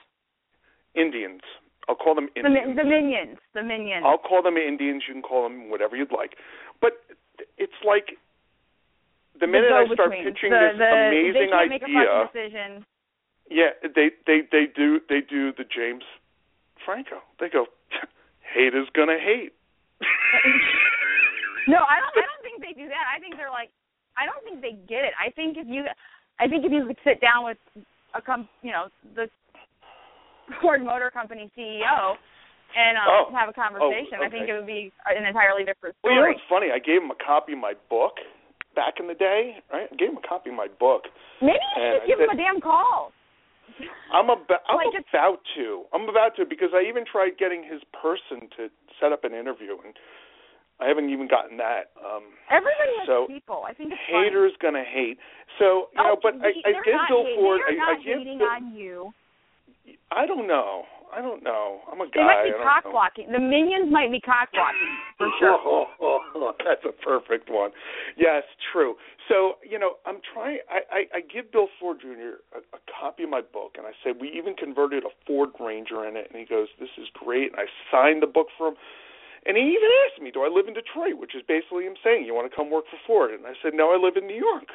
Indians. 0.94 1.42
I'll 1.88 1.94
call 1.96 2.14
them 2.14 2.28
the, 2.34 2.40
Indians. 2.44 2.68
mi- 2.68 2.74
the 2.76 2.84
minions, 2.84 3.38
the 3.54 3.62
minions. 3.62 4.04
I'll 4.04 4.18
call 4.18 4.42
them 4.42 4.56
Indians. 4.56 5.04
You 5.08 5.14
can 5.14 5.22
call 5.22 5.42
them 5.48 5.70
whatever 5.70 5.96
you'd 5.96 6.12
like. 6.12 6.36
But 6.80 7.00
it's 7.56 7.80
like 7.86 8.18
the 9.40 9.46
minute 9.46 9.72
I 9.72 9.86
start 9.94 10.12
pitching 10.12 10.50
the, 10.52 10.76
this 10.76 10.78
the, 10.78 10.84
amazing 10.84 11.48
they 11.48 11.48
can't 11.48 11.70
make 11.70 11.82
a 11.82 11.86
idea, 11.86 12.28
decision. 12.28 12.84
yeah, 13.48 13.72
they 13.82 14.10
they 14.26 14.42
they 14.52 14.64
do 14.68 15.00
they 15.08 15.20
do 15.22 15.52
the 15.56 15.64
James 15.64 16.04
Franco. 16.84 17.24
They 17.40 17.48
go, 17.48 17.66
hate 18.54 18.74
is 18.74 18.88
gonna 18.94 19.18
hate. 19.18 19.52
No, 21.68 21.84
I 21.84 22.00
don't. 22.00 22.16
I 22.16 22.24
don't 22.24 22.40
think 22.42 22.64
they 22.64 22.72
do 22.72 22.88
that. 22.88 23.04
I 23.14 23.20
think 23.20 23.36
they're 23.36 23.52
like, 23.52 23.68
I 24.16 24.24
don't 24.24 24.40
think 24.40 24.64
they 24.64 24.72
get 24.88 25.04
it. 25.04 25.12
I 25.20 25.28
think 25.28 25.58
if 25.60 25.68
you, 25.68 25.84
I 26.40 26.48
think 26.48 26.64
if 26.64 26.72
you 26.72 26.86
could 26.86 26.96
sit 27.04 27.20
down 27.20 27.44
with 27.44 27.58
a 28.16 28.22
com, 28.24 28.48
you 28.64 28.72
know, 28.72 28.88
the 29.14 29.28
Ford 30.60 30.82
Motor 30.84 31.10
Company 31.10 31.50
CEO 31.56 32.16
and 32.76 32.96
um, 32.98 33.04
Oh. 33.08 33.24
have 33.32 33.48
a 33.48 33.52
conversation, 33.56 34.20
I 34.22 34.28
think 34.28 34.48
it 34.48 34.52
would 34.52 34.66
be 34.68 34.92
an 35.06 35.24
entirely 35.24 35.64
different 35.64 35.96
story. 35.98 36.14
Well, 36.14 36.14
you 36.14 36.20
know 36.20 36.28
what's 36.36 36.48
funny? 36.52 36.68
I 36.72 36.78
gave 36.78 37.00
him 37.02 37.10
a 37.10 37.20
copy 37.24 37.52
of 37.54 37.58
my 37.60 37.72
book 37.88 38.20
back 38.76 39.00
in 39.00 39.08
the 39.08 39.14
day. 39.16 39.56
Right, 39.72 39.88
I 39.90 39.96
gave 39.96 40.10
him 40.12 40.18
a 40.22 40.26
copy 40.28 40.50
of 40.50 40.56
my 40.56 40.68
book. 40.78 41.08
Maybe 41.40 41.56
you 41.56 41.82
should 42.00 42.06
give 42.06 42.20
I 42.20 42.24
him 42.24 42.30
a 42.30 42.36
damn 42.36 42.60
call. 42.60 43.12
I'm 44.12 44.28
about 44.28 44.60
I'm 44.68 44.76
Like 44.76 44.88
it's- 44.96 45.04
about 45.12 45.40
to. 45.56 45.84
I'm 45.94 46.08
about 46.08 46.34
to 46.36 46.44
because 46.44 46.70
I 46.74 46.82
even 46.88 47.04
tried 47.04 47.38
getting 47.38 47.62
his 47.62 47.80
person 47.94 48.48
to 48.56 48.68
set 49.00 49.12
up 49.12 49.24
an 49.24 49.32
interview 49.34 49.76
and 49.84 49.94
I 50.80 50.86
haven't 50.86 51.10
even 51.10 51.26
gotten 51.28 51.56
that. 51.58 51.90
Um 51.98 52.24
Everybody 52.50 52.92
has 53.00 53.06
So, 53.06 53.26
people. 53.28 53.64
I 53.66 53.74
think 53.74 53.92
it's 53.92 54.00
funny. 54.10 54.28
haters 54.28 54.52
gonna 54.60 54.84
hate. 54.84 55.18
So 55.58 55.88
you 55.94 56.00
oh, 56.00 56.14
know, 56.14 56.16
but 56.22 56.34
I, 56.42 56.50
I 56.68 56.72
give 56.84 57.00
Bill. 57.08 57.24
Ford. 57.36 57.60
I, 57.66 57.72
I 57.76 57.94
give. 58.02 58.24
Bill, 58.24 58.42
on 58.48 58.74
you. 58.74 59.12
I 60.10 60.26
don't 60.26 60.46
know. 60.46 60.84
I 61.08 61.22
don't 61.22 61.42
know. 61.42 61.80
I'm 61.90 62.00
a 62.00 62.04
guy. 62.04 62.20
They 62.20 62.24
might 62.24 62.44
be 62.44 62.64
cock 62.64 62.84
blocking. 62.84 63.32
The 63.32 63.40
minions 63.40 63.88
might 63.90 64.12
be 64.12 64.20
cock 64.20 64.52
blocking 64.52 64.92
for 65.16 65.28
sure. 65.40 65.58
Oh, 65.64 66.52
that's 66.64 66.84
a 66.84 66.92
perfect 66.92 67.48
one. 67.50 67.70
Yes, 68.16 68.44
true. 68.72 68.96
So 69.28 69.56
you 69.64 69.78
know, 69.78 69.96
I'm 70.04 70.20
trying. 70.34 70.58
I, 70.68 70.80
I, 70.92 71.00
I 71.16 71.20
give 71.20 71.50
Bill 71.52 71.68
Ford 71.80 71.98
Jr. 72.00 72.44
A, 72.52 72.60
a 72.76 72.80
copy 72.88 73.24
of 73.24 73.30
my 73.30 73.40
book, 73.40 73.76
and 73.76 73.86
I 73.86 73.92
said 74.04 74.20
we 74.20 74.28
even 74.36 74.54
converted 74.54 75.04
a 75.04 75.12
Ford 75.26 75.50
Ranger 75.58 76.04
in 76.06 76.16
it, 76.16 76.28
and 76.30 76.38
he 76.38 76.44
goes, 76.44 76.68
"This 76.78 76.92
is 76.98 77.08
great." 77.12 77.52
And 77.52 77.60
I 77.60 77.66
signed 77.90 78.22
the 78.22 78.30
book 78.30 78.48
for 78.56 78.68
him. 78.68 78.76
And 79.46 79.56
he 79.56 79.62
even 79.64 79.88
asked 80.04 80.20
me, 80.20 80.30
"Do 80.30 80.44
I 80.44 80.52
live 80.52 80.68
in 80.68 80.74
Detroit?" 80.74 81.16
Which 81.16 81.34
is 81.34 81.42
basically 81.46 81.84
him 81.84 81.96
saying, 82.04 82.26
"You 82.26 82.34
want 82.34 82.50
to 82.50 82.54
come 82.54 82.70
work 82.70 82.84
for 82.90 83.00
Ford?" 83.06 83.32
And 83.32 83.46
I 83.46 83.56
said, 83.62 83.72
"No, 83.72 83.92
I 83.92 83.96
live 83.96 84.16
in 84.16 84.26
New 84.26 84.36
York, 84.36 84.68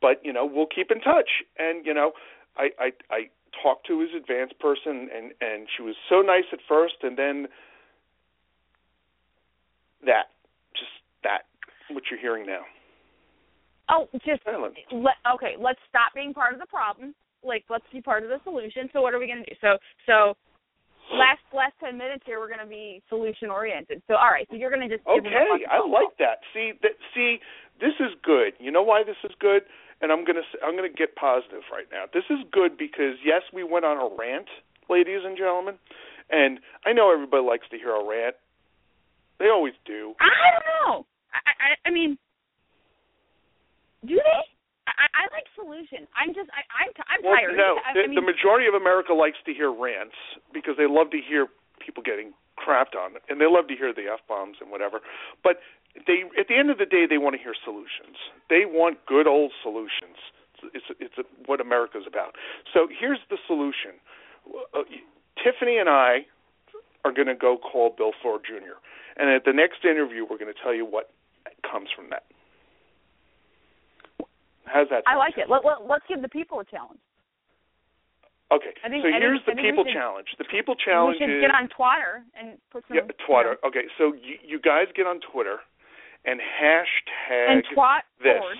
but 0.00 0.20
you 0.24 0.32
know, 0.32 0.44
we'll 0.44 0.68
keep 0.68 0.90
in 0.90 1.00
touch." 1.00 1.40
And 1.58 1.86
you 1.86 1.94
know, 1.94 2.12
I 2.56 2.68
I, 2.76 2.88
I 3.08 3.20
talked 3.62 3.86
to 3.86 4.00
his 4.00 4.10
advanced 4.16 4.58
person, 4.58 5.08
and 5.14 5.32
and 5.40 5.66
she 5.76 5.82
was 5.82 5.94
so 6.08 6.20
nice 6.20 6.44
at 6.52 6.60
first, 6.68 6.94
and 7.02 7.16
then 7.16 7.46
that, 10.04 10.32
just 10.72 10.92
that, 11.24 11.44
what 11.90 12.04
you're 12.10 12.20
hearing 12.20 12.46
now. 12.46 12.62
Oh, 13.90 14.06
just 14.24 14.42
let, 14.46 15.18
okay. 15.34 15.54
Let's 15.58 15.80
stop 15.88 16.14
being 16.14 16.32
part 16.32 16.54
of 16.54 16.60
the 16.60 16.66
problem. 16.66 17.14
Like, 17.42 17.64
let's 17.68 17.84
be 17.92 18.00
part 18.00 18.22
of 18.22 18.28
the 18.28 18.38
solution. 18.44 18.88
So, 18.92 19.02
what 19.02 19.14
are 19.14 19.18
we 19.18 19.26
going 19.26 19.42
to 19.44 19.50
do? 19.50 19.56
So, 19.60 19.78
so 20.06 20.36
last 21.12 21.42
last 21.52 21.74
ten 21.82 21.98
minutes 21.98 22.22
here, 22.24 22.38
we're 22.38 22.48
going 22.48 22.62
to 22.62 22.70
be 22.70 23.02
solution 23.08 23.50
oriented. 23.50 24.02
So, 24.06 24.14
all 24.14 24.30
right. 24.30 24.46
So 24.50 24.56
you're 24.56 24.70
going 24.70 24.88
to 24.88 24.94
just 24.94 25.06
Okay, 25.06 25.66
I 25.66 25.82
like 25.82 26.14
that. 26.18 26.38
See 26.54 26.72
that. 26.82 26.94
See, 27.14 27.38
this 27.80 27.96
is 27.98 28.14
good. 28.22 28.54
You 28.60 28.70
know 28.70 28.82
why 28.82 29.02
this 29.02 29.18
is 29.24 29.32
good? 29.40 29.62
And 30.00 30.10
I'm 30.10 30.24
gonna 30.24 30.40
I'm 30.64 30.76
gonna 30.76 30.88
get 30.88 31.14
positive 31.14 31.62
right 31.70 31.84
now. 31.92 32.04
This 32.12 32.24
is 32.30 32.38
good 32.50 32.78
because 32.78 33.20
yes, 33.24 33.42
we 33.52 33.64
went 33.64 33.84
on 33.84 33.98
a 34.00 34.08
rant, 34.16 34.48
ladies 34.88 35.20
and 35.24 35.36
gentlemen, 35.36 35.76
and 36.30 36.58
I 36.86 36.92
know 36.92 37.12
everybody 37.12 37.44
likes 37.44 37.68
to 37.70 37.76
hear 37.76 37.92
a 37.94 38.04
rant. 38.04 38.34
They 39.38 39.48
always 39.48 39.74
do. 39.84 40.14
I 40.20 40.28
don't 40.28 40.64
know. 40.72 41.06
I, 41.32 41.38
I 41.44 41.88
I 41.88 41.90
mean, 41.92 42.16
do 44.04 44.16
they? 44.16 44.40
I, 44.88 45.06
I 45.12 45.22
like 45.36 45.44
solution. 45.54 46.08
I'm 46.16 46.32
just 46.32 46.48
I 46.48 46.64
I'm 46.72 46.90
t- 46.96 47.04
I'm 47.08 47.20
Well, 47.20 47.36
tired. 47.36 47.56
no, 47.56 47.76
I, 47.84 47.92
the, 47.92 48.00
I 48.00 48.06
mean, 48.08 48.16
the 48.16 48.24
majority 48.24 48.66
of 48.68 48.74
America 48.74 49.12
likes 49.12 49.36
to 49.44 49.52
hear 49.52 49.68
rants 49.72 50.16
because 50.52 50.74
they 50.80 50.88
love 50.88 51.10
to 51.12 51.20
hear 51.20 51.46
people 51.84 52.02
getting 52.02 52.32
crapped 52.56 52.96
on, 52.96 53.16
and 53.28 53.40
they 53.40 53.48
love 53.48 53.68
to 53.68 53.76
hear 53.76 53.92
the 53.92 54.08
f 54.12 54.20
bombs 54.28 54.56
and 54.60 54.70
whatever. 54.72 55.00
But 55.44 55.60
they, 56.06 56.22
at 56.38 56.48
the 56.48 56.56
end 56.56 56.70
of 56.70 56.78
the 56.78 56.86
day, 56.86 57.06
they 57.08 57.18
want 57.18 57.34
to 57.34 57.42
hear 57.42 57.54
solutions. 57.64 58.16
They 58.48 58.62
want 58.64 59.04
good 59.06 59.26
old 59.26 59.52
solutions. 59.62 60.16
It's 60.74 60.84
it's, 61.00 61.14
it's 61.18 61.28
what 61.46 61.60
America's 61.60 62.04
about. 62.06 62.34
So 62.72 62.88
here's 62.88 63.18
the 63.28 63.38
solution. 63.46 63.98
Uh, 64.74 64.82
Tiffany 65.42 65.78
and 65.78 65.88
I 65.88 66.26
are 67.04 67.12
going 67.12 67.28
to 67.28 67.34
go 67.34 67.56
call 67.56 67.94
Bill 67.96 68.12
Ford 68.22 68.42
Jr. 68.46 68.76
And 69.16 69.30
at 69.30 69.44
the 69.44 69.52
next 69.52 69.84
interview, 69.84 70.22
we're 70.28 70.38
going 70.38 70.52
to 70.52 70.60
tell 70.62 70.74
you 70.74 70.84
what 70.84 71.10
comes 71.64 71.88
from 71.94 72.10
that. 72.10 72.24
How's 74.64 74.88
that? 74.90 75.02
I 75.06 75.16
like 75.16 75.36
it. 75.36 75.50
Let, 75.50 75.64
let 75.64 75.82
let's 75.88 76.04
give 76.08 76.22
the 76.22 76.28
people 76.28 76.60
a 76.60 76.64
challenge. 76.64 77.00
Okay, 78.52 78.74
think- 78.82 79.02
so 79.02 79.10
think- 79.10 79.22
here's 79.22 79.40
I 79.46 79.54
the 79.54 79.62
people 79.62 79.84
should- 79.84 79.94
challenge. 79.94 80.28
The 80.38 80.44
people 80.44 80.74
challenge 80.74 81.18
we 81.20 81.26
should 81.26 81.36
is 81.38 81.42
get 81.42 81.50
on 81.54 81.68
Twitter 81.70 82.22
and 82.38 82.58
put 82.70 82.84
some 82.86 82.96
yeah, 82.96 83.06
Twitter. 83.26 83.56
Okay, 83.66 83.86
so 83.98 84.12
you, 84.14 84.38
you 84.44 84.58
guys 84.60 84.86
get 84.94 85.06
on 85.06 85.20
Twitter 85.20 85.58
and 86.24 86.40
hashtag 86.40 87.50
and 87.50 87.64
twat 87.76 88.00
this. 88.22 88.38
forward. 88.38 88.56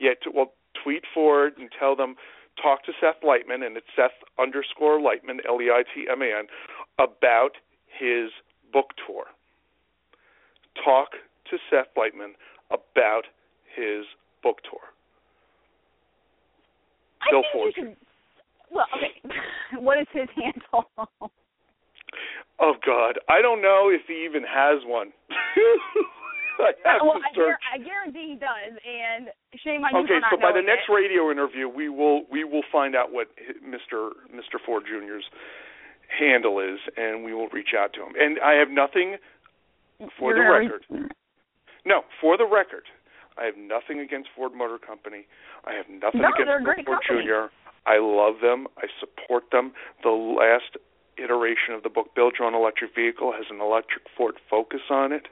Yeah, 0.00 0.14
to, 0.24 0.30
well, 0.34 0.52
tweet 0.82 1.04
forward 1.14 1.54
and 1.58 1.68
tell 1.78 1.94
them 1.94 2.16
talk 2.60 2.84
to 2.84 2.92
Seth 3.00 3.22
Leitman, 3.22 3.64
and 3.64 3.76
it's 3.76 3.86
Seth 3.96 4.10
underscore 4.38 4.98
Leitman, 4.98 5.38
L 5.48 5.60
E 5.60 5.70
I 5.70 5.82
T 5.94 6.06
M 6.10 6.22
A 6.22 6.26
N, 6.26 6.46
about 6.98 7.52
his 7.86 8.30
book 8.72 8.90
tour. 9.06 9.24
Talk 10.84 11.10
to 11.50 11.58
Seth 11.70 11.88
Leitman 11.96 12.32
about 12.70 13.22
his 13.76 14.04
book 14.42 14.58
tour. 14.68 14.80
I 17.22 17.30
Bill 17.30 17.42
think 17.52 17.52
Ford. 17.52 17.72
you. 17.76 17.96
Well, 18.70 18.86
okay. 18.96 19.36
what 19.80 20.00
is 20.00 20.06
his 20.12 20.28
handle? 20.34 20.90
Oh 22.58 22.74
God, 22.84 23.18
I 23.28 23.40
don't 23.42 23.62
know 23.62 23.90
if 23.92 24.02
he 24.06 24.24
even 24.24 24.42
has 24.42 24.78
one. 24.84 25.12
I 26.86 26.92
have 26.98 27.02
well, 27.02 27.18
to 27.18 27.26
I, 27.26 27.34
search. 27.34 27.62
I 27.74 27.78
guarantee 27.78 28.34
he 28.34 28.38
does, 28.38 28.72
and 28.84 29.28
shame 29.62 29.84
on 29.84 29.92
you 29.94 30.04
Okay, 30.04 30.20
so 30.30 30.36
by 30.40 30.52
the 30.52 30.62
next 30.62 30.88
it. 30.88 30.92
radio 30.92 31.30
interview, 31.30 31.68
we 31.68 31.88
will 31.88 32.22
we 32.30 32.44
will 32.44 32.64
find 32.70 32.94
out 32.94 33.12
what 33.12 33.28
Mr. 33.66 34.10
Mr. 34.34 34.58
Ford 34.64 34.84
Jr.'s 34.86 35.24
handle 36.18 36.60
is, 36.60 36.78
and 36.96 37.24
we 37.24 37.32
will 37.34 37.48
reach 37.48 37.74
out 37.78 37.92
to 37.94 38.00
him. 38.02 38.12
And 38.18 38.38
I 38.44 38.52
have 38.54 38.68
nothing 38.70 39.16
for 40.18 40.34
You're 40.36 40.44
the 40.44 40.50
record. 40.50 40.84
re- 40.90 41.08
No, 41.86 42.02
for 42.20 42.36
the 42.36 42.46
record, 42.46 42.84
I 43.38 43.44
have 43.46 43.56
nothing 43.56 44.00
against 44.00 44.28
Ford 44.36 44.52
Motor 44.54 44.78
Company. 44.78 45.26
I 45.64 45.72
have 45.74 45.86
nothing 45.88 46.20
No, 46.22 46.28
against 46.28 46.46
they're 46.46 46.58
a 46.58 46.62
Bill 46.62 46.74
great 46.74 46.86
Ford 46.86 46.98
company. 47.06 47.26
Jr. 47.26 47.48
I 47.86 47.98
love 47.98 48.34
them. 48.42 48.66
I 48.78 48.86
support 49.00 49.44
them. 49.50 49.72
The 50.02 50.10
last 50.10 50.76
iteration 51.18 51.74
of 51.74 51.82
the 51.82 51.88
book, 51.90 52.14
Build 52.14 52.34
Your 52.38 52.46
Own 52.48 52.54
Electric 52.54 52.94
Vehicle, 52.94 53.32
has 53.32 53.46
an 53.50 53.60
electric 53.60 54.04
Ford 54.16 54.34
Focus 54.50 54.82
on 54.90 55.12
it. 55.12 55.26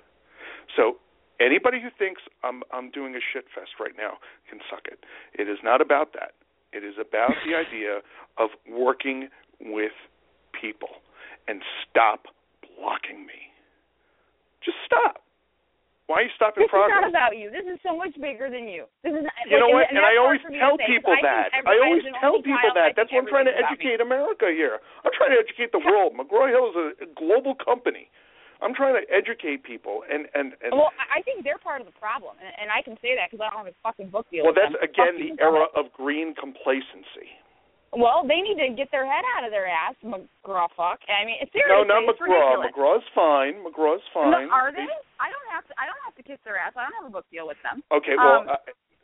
So 0.76 0.97
anybody 1.41 1.80
who 1.80 1.88
thinks 1.97 2.22
I'm 2.45 2.62
I'm 2.72 2.91
doing 2.91 3.14
a 3.16 3.22
shit 3.22 3.47
fest 3.55 3.80
right 3.80 3.95
now 3.97 4.18
can 4.49 4.61
suck 4.70 4.86
it. 4.86 5.05
It 5.34 5.49
is 5.49 5.59
not 5.64 5.80
about 5.80 6.12
that. 6.14 6.36
It 6.72 6.84
is 6.84 6.95
about 7.01 7.34
the 7.43 7.57
idea 7.64 8.01
of 8.38 8.51
working 8.68 9.28
with 9.61 9.97
people 10.55 11.03
and 11.49 11.62
stop 11.82 12.28
blocking 12.62 13.26
me. 13.26 13.51
Just 14.62 14.76
stop. 14.84 15.24
Why 16.11 16.22
are 16.22 16.26
you 16.26 16.34
stopping 16.34 16.66
this 16.66 16.74
progress? 16.74 16.91
This 16.91 17.07
is 17.07 17.14
not 17.14 17.14
about 17.14 17.38
you. 17.38 17.55
This 17.55 17.66
is 17.70 17.78
so 17.86 17.95
much 17.95 18.11
bigger 18.18 18.51
than 18.51 18.66
you. 18.66 18.91
This 19.07 19.14
is. 19.14 19.22
You 19.47 19.55
like, 19.55 19.62
know 19.62 19.70
what? 19.70 19.86
And, 19.95 19.95
and 19.95 20.03
I 20.03 20.18
always 20.18 20.43
tell 20.43 20.74
people 20.74 21.14
I 21.14 21.22
that. 21.22 21.55
every, 21.55 21.70
I 21.70 21.74
always 21.86 22.03
tell 22.18 22.43
people 22.43 22.70
that. 22.74 22.99
That's 22.99 23.14
why 23.14 23.22
I'm 23.22 23.30
trying 23.30 23.47
to 23.47 23.55
educate 23.55 24.03
America 24.03 24.51
here. 24.51 24.82
I'm 25.07 25.14
trying 25.14 25.30
to 25.30 25.38
educate 25.38 25.70
the 25.70 25.78
world. 25.78 26.18
McGraw 26.18 26.51
Hill 26.51 26.74
is 26.74 27.07
a 27.07 27.09
global 27.14 27.55
company. 27.55 28.11
I'm 28.63 28.75
trying 28.77 28.95
to 28.97 29.05
educate 29.09 29.65
people, 29.65 30.05
and 30.09 30.29
and 30.37 30.53
and. 30.61 30.73
Well, 30.73 30.93
I 31.09 31.23
think 31.25 31.45
they're 31.45 31.59
part 31.61 31.81
of 31.81 31.87
the 31.89 31.97
problem, 31.97 32.37
and, 32.41 32.53
and 32.61 32.69
I 32.71 32.81
can 32.85 32.95
say 33.01 33.17
that 33.17 33.31
because 33.33 33.41
I 33.41 33.49
don't 33.49 33.65
have 33.65 33.73
a 33.73 33.77
fucking 33.83 34.13
book 34.13 34.29
deal. 34.31 34.45
Well, 34.45 34.53
that's 34.57 34.73
them. 34.77 34.85
again 34.85 35.15
the 35.17 35.33
era 35.43 35.67
of 35.77 35.89
green 35.97 36.35
complacency. 36.37 37.29
Well, 37.91 38.23
they 38.23 38.39
need 38.39 38.55
to 38.63 38.71
get 38.79 38.87
their 38.95 39.03
head 39.03 39.27
out 39.35 39.43
of 39.43 39.51
their 39.51 39.67
ass, 39.67 39.99
McGraw. 40.07 40.71
Fuck. 40.79 41.03
I 41.11 41.27
mean, 41.27 41.43
it's 41.43 41.51
No, 41.57 41.83
not 41.83 42.07
it's 42.07 42.21
McGraw. 42.23 42.63
ridiculous. 42.63 42.71
McGraw's 42.71 43.09
fine. 43.19 43.55
McGraw's 43.67 44.05
No, 44.15 44.31
fine. 44.31 44.47
are 44.55 44.71
they? 44.71 44.87
I 45.19 45.27
don't 45.27 45.49
have 45.51 45.67
to. 45.67 45.75
I 45.75 45.91
don't 45.91 45.99
have 46.07 46.15
to 46.15 46.23
kiss 46.23 46.39
their 46.47 46.55
ass. 46.57 46.71
I 46.79 46.87
don't 46.87 46.95
have 47.03 47.11
a 47.11 47.15
book 47.15 47.27
deal 47.35 47.49
with 47.51 47.59
them. 47.67 47.83
Okay, 47.91 48.15
well. 48.17 48.47
Um, 48.47 48.55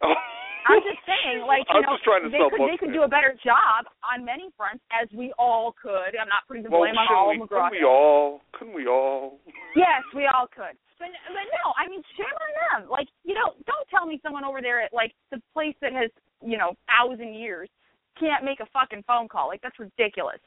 I, 0.06 0.14
I'm 0.66 0.82
just 0.82 1.02
saying, 1.06 1.46
like 1.46 1.64
you 1.70 1.78
I'm 1.78 1.86
know, 1.86 1.94
just 1.94 2.04
trying 2.04 2.26
to 2.26 2.30
they 2.30 2.42
sell 2.42 2.50
could 2.50 2.58
books. 2.58 2.70
they 2.74 2.78
could 2.82 2.94
do 2.94 3.06
a 3.06 3.10
better 3.10 3.34
job 3.40 3.86
on 4.02 4.26
many 4.26 4.50
fronts, 4.58 4.82
as 4.90 5.06
we 5.14 5.30
all 5.38 5.74
could. 5.78 6.14
I'm 6.18 6.30
not 6.30 6.44
putting 6.50 6.66
the 6.66 6.70
well, 6.70 6.82
blame 6.82 6.98
on 6.98 7.06
all 7.08 7.30
we, 7.30 7.38
of 7.38 7.46
McGraw. 7.46 7.70
Couldn't 7.70 7.78
we 7.78 7.86
all? 7.86 8.40
Couldn't 8.52 8.76
we 8.76 8.86
all? 8.86 9.38
Yes, 9.78 10.02
we 10.14 10.26
all 10.26 10.50
could. 10.50 10.74
But 10.98 11.12
but 11.30 11.46
no, 11.62 11.76
I 11.78 11.86
mean 11.86 12.02
shame 12.18 12.26
on 12.30 12.52
them. 12.66 12.80
Like 12.90 13.06
you 13.22 13.34
know, 13.38 13.54
don't 13.64 13.86
tell 13.88 14.06
me 14.06 14.18
someone 14.22 14.44
over 14.44 14.58
there 14.60 14.82
at 14.82 14.92
like 14.92 15.14
the 15.30 15.38
place 15.54 15.76
that 15.80 15.92
has 15.92 16.10
you 16.42 16.58
know 16.58 16.74
thousand 16.90 17.34
years 17.34 17.70
can't 18.18 18.44
make 18.44 18.60
a 18.60 18.68
fucking 18.72 19.04
phone 19.06 19.28
call. 19.28 19.48
Like 19.48 19.62
that's 19.62 19.78
ridiculous. 19.78 20.40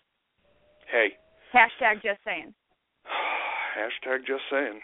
Hey, 0.89 1.13
Hashtag 1.53 2.01
just 2.01 2.21
saying. 2.25 2.53
hashtag 3.77 4.19
just 4.25 4.43
saying. 4.51 4.79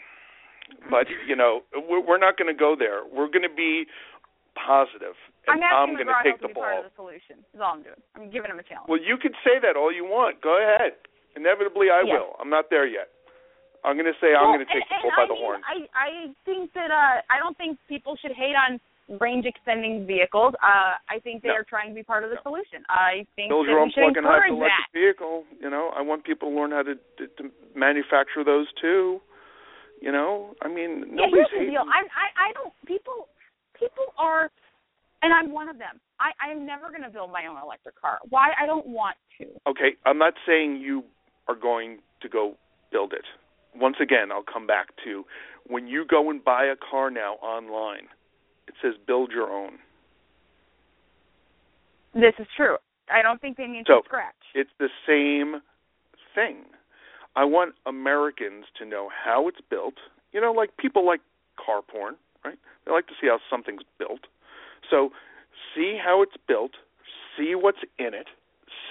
But 0.90 1.06
you 1.28 1.36
know, 1.36 1.62
we're, 1.88 2.02
we're 2.02 2.18
not 2.18 2.38
going 2.38 2.54
to 2.54 2.58
go 2.58 2.76
there. 2.78 3.02
We're 3.06 3.30
going 3.30 3.46
to 3.46 3.56
be 3.56 3.86
positive, 4.56 5.16
and 5.48 5.60
I'm 5.60 5.92
asking 5.92 6.00
going 6.00 6.12
to 6.12 6.20
take 6.24 6.40
the 6.42 6.50
part 6.50 6.80
ball. 6.80 6.80
of 6.84 6.90
the 6.90 6.96
solution. 6.96 7.44
Is 7.54 7.60
all 7.62 7.76
I'm 7.76 7.84
doing. 7.84 8.00
I'm 8.16 8.28
giving 8.32 8.50
him 8.50 8.60
a 8.60 8.66
challenge. 8.66 8.88
Well, 8.90 9.00
you 9.02 9.18
can 9.20 9.36
say 9.44 9.60
that 9.62 9.76
all 9.76 9.92
you 9.92 10.04
want. 10.08 10.40
Go 10.42 10.56
ahead. 10.58 10.96
Inevitably, 11.36 11.92
I 11.92 12.02
Yeah. 12.08 12.14
will. 12.20 12.36
I'm 12.40 12.50
not 12.50 12.70
there 12.70 12.88
yet. 12.88 13.10
I'm 13.84 13.94
going 14.00 14.10
to 14.10 14.18
say 14.20 14.34
I'm 14.34 14.50
going 14.50 14.66
to 14.66 14.72
take 14.74 14.82
and, 14.90 14.98
the 14.98 15.02
bull 15.06 15.14
by 15.14 15.24
I 15.24 15.28
the 15.30 15.34
mean, 15.38 15.44
horn. 15.44 15.62
I 15.68 15.76
I 15.94 16.10
think 16.48 16.74
that 16.74 16.90
uh 16.90 17.22
I 17.30 17.38
don't 17.38 17.54
think 17.58 17.78
people 17.88 18.16
should 18.18 18.32
hate 18.34 18.56
on 18.58 18.80
range 19.22 19.46
extending 19.46 20.08
vehicles. 20.08 20.56
Uh 20.64 20.98
I 21.06 21.20
think 21.22 21.44
they 21.44 21.50
No. 21.54 21.62
are 21.62 21.68
trying 21.68 21.90
to 21.90 21.96
be 21.96 22.02
part 22.02 22.24
of 22.26 22.32
the 22.34 22.38
No. 22.42 22.50
solution. 22.50 22.82
I 22.90 23.28
think 23.36 23.50
Build 23.54 23.68
that 23.68 23.72
your 23.78 23.80
own 23.86 23.92
plug-in 23.94 24.24
hybrid 24.24 24.58
electric 24.58 24.90
vehicle. 24.92 25.46
You 25.62 25.70
know, 25.70 25.94
I 25.94 26.02
want 26.02 26.24
people 26.26 26.50
to 26.50 26.56
learn 26.58 26.72
how 26.72 26.82
to, 26.82 26.96
to, 26.96 27.28
to 27.38 27.52
manufacture 27.76 28.42
those 28.44 28.66
too. 28.82 29.22
You 30.02 30.12
know, 30.12 30.56
I 30.64 30.68
mean, 30.68 31.14
nobody's 31.14 31.20
Yeah, 31.20 31.30
here's 31.30 31.68
the 31.68 31.72
deal. 31.72 31.82
I'm 31.86 32.06
I 32.10 32.50
I 32.50 32.54
don't 32.58 32.74
people 32.90 33.28
people 33.80 34.14
are 34.18 34.50
and 35.22 35.34
I'm 35.34 35.52
one 35.52 35.70
of 35.70 35.78
them. 35.78 36.00
I 36.20 36.32
I'm 36.44 36.66
never 36.66 36.90
going 36.90 37.04
to 37.04 37.10
build 37.10 37.32
my 37.32 37.46
own 37.50 37.58
electric 37.62 38.00
car. 38.00 38.20
Why? 38.30 38.52
I 38.62 38.66
don't 38.66 38.88
want 38.88 39.18
to. 39.40 39.46
Okay, 39.68 39.98
I'm 40.06 40.18
not 40.18 40.34
saying 40.46 40.78
you 40.78 41.04
are 41.48 41.56
going 41.56 42.00
to 42.22 42.30
go 42.30 42.56
build 42.92 43.14
it. 43.14 43.26
Once 43.76 43.98
again, 44.02 44.32
I'll 44.32 44.44
come 44.44 44.68
back 44.68 44.88
to 45.04 45.26
when 45.68 45.88
you 45.88 46.06
go 46.10 46.30
and 46.30 46.44
buy 46.44 46.66
a 46.66 46.76
car 46.76 47.10
now 47.10 47.34
online, 47.36 48.08
it 48.68 48.76
says 48.82 48.94
build 49.06 49.32
your 49.32 49.52
own. 49.52 49.74
This 52.14 52.34
is 52.40 52.48
true. 52.56 52.78
I 53.12 53.22
don't 53.22 53.42
think 53.42 53.58
they 53.58 53.68
need 53.68 53.86
So, 53.88 54.02
to 54.02 54.06
scratch. 54.06 54.34
It's 54.54 54.70
the 54.80 54.90
same 55.06 55.62
thing. 56.34 56.64
I 57.36 57.44
want 57.44 57.76
Americans 57.86 58.66
to 58.80 58.86
know 58.86 59.10
how 59.10 59.48
it's 59.48 59.60
built. 59.70 59.96
You 60.32 60.40
know, 60.40 60.52
like 60.54 60.78
people 60.78 61.06
like 61.06 61.20
car 61.64 61.82
porn, 61.82 62.16
right? 62.46 62.58
They 62.86 62.92
like 62.92 63.08
to 63.08 63.14
see 63.20 63.28
how 63.28 63.40
something's 63.50 63.82
built. 63.98 64.30
So, 64.90 65.10
see 65.74 65.98
how 65.98 66.22
it's 66.22 66.38
built, 66.48 66.72
see 67.36 67.56
what's 67.56 67.82
in 67.98 68.14
it, 68.14 68.28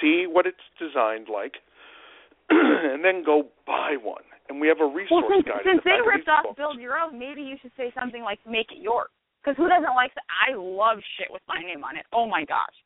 see 0.01 0.27
what 0.29 0.47
it's 0.47 0.65
designed 0.79 1.29
like, 1.33 1.63
and 2.51 3.05
then 3.05 3.23
go 3.25 3.47
buy 3.67 3.97
one. 4.03 4.25
And 4.49 4.61
we 4.61 4.69
have 4.69 4.81
a 4.81 4.87
resource 4.87 5.25
Well, 5.25 5.41
since, 5.41 5.47
guide. 5.49 5.65
in 5.65 5.79
since 5.79 5.85
the 5.85 5.91
they 5.97 6.01
ripped 6.05 6.29
off 6.29 6.45
books. 6.45 6.57
Build 6.59 6.77
Your 6.79 6.99
Own, 6.99 7.19
maybe 7.19 7.41
you 7.41 7.57
should 7.63 7.73
say 7.79 7.89
something 7.99 8.23
like 8.23 8.39
"Make 8.45 8.69
it 8.73 8.83
yours." 8.83 9.09
Because 9.41 9.57
who 9.57 9.69
doesn't 9.69 9.95
like 9.97 10.13
that? 10.15 10.25
I 10.29 10.53
love 10.57 10.99
shit 11.17 11.29
with 11.31 11.41
my 11.49 11.61
name 11.61 11.85
on 11.85 11.97
it. 11.97 12.05
Oh 12.13 12.27
my 12.27 12.45
gosh. 12.45 12.77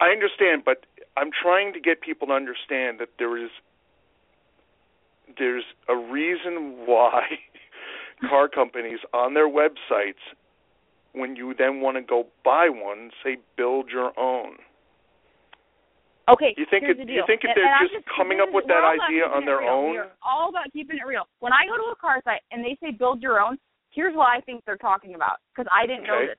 I 0.00 0.10
understand, 0.10 0.62
but 0.64 0.86
I'm 1.16 1.30
trying 1.34 1.72
to 1.72 1.80
get 1.80 2.00
people 2.00 2.28
to 2.28 2.34
understand 2.34 2.98
that 3.00 3.10
there 3.18 3.36
is 3.42 3.50
there's 5.38 5.64
a 5.88 5.96
reason 5.96 6.86
why 6.86 7.22
car 8.28 8.48
companies 8.48 8.98
on 9.12 9.34
their 9.34 9.48
websites 9.48 10.20
when 11.12 11.36
you 11.36 11.54
then 11.58 11.80
want 11.80 11.96
to 11.96 12.02
go 12.02 12.26
buy 12.44 12.68
one 12.68 13.10
say 13.24 13.36
build 13.56 13.88
your 13.90 14.12
own. 14.18 14.56
Okay. 16.28 16.54
You 16.56 16.66
think 16.66 16.84
it- 16.84 16.98
you 17.08 17.24
think 17.26 17.42
if 17.44 17.54
they're 17.54 17.64
and 17.64 17.74
I'm 17.74 17.88
just 17.88 18.06
coming 18.06 18.40
up 18.40 18.50
with 18.52 18.66
that 18.68 18.84
idea 18.84 19.26
on 19.26 19.44
their 19.44 19.62
own? 19.62 20.10
All 20.22 20.48
about 20.48 20.72
keeping 20.72 20.98
it 20.98 21.06
real. 21.06 21.26
When 21.40 21.52
I 21.52 21.66
go 21.66 21.76
to 21.76 21.90
a 21.90 21.96
car 21.96 22.20
site 22.24 22.42
and 22.52 22.64
they 22.64 22.76
say 22.76 22.92
build 22.92 23.20
your 23.20 23.40
own, 23.40 23.58
here's 23.90 24.14
what 24.14 24.28
I 24.28 24.40
think 24.42 24.64
they're 24.64 24.76
talking 24.76 25.14
about 25.14 25.38
because 25.52 25.66
I 25.72 25.86
didn't 25.86 26.04
know 26.06 26.24
this 26.26 26.38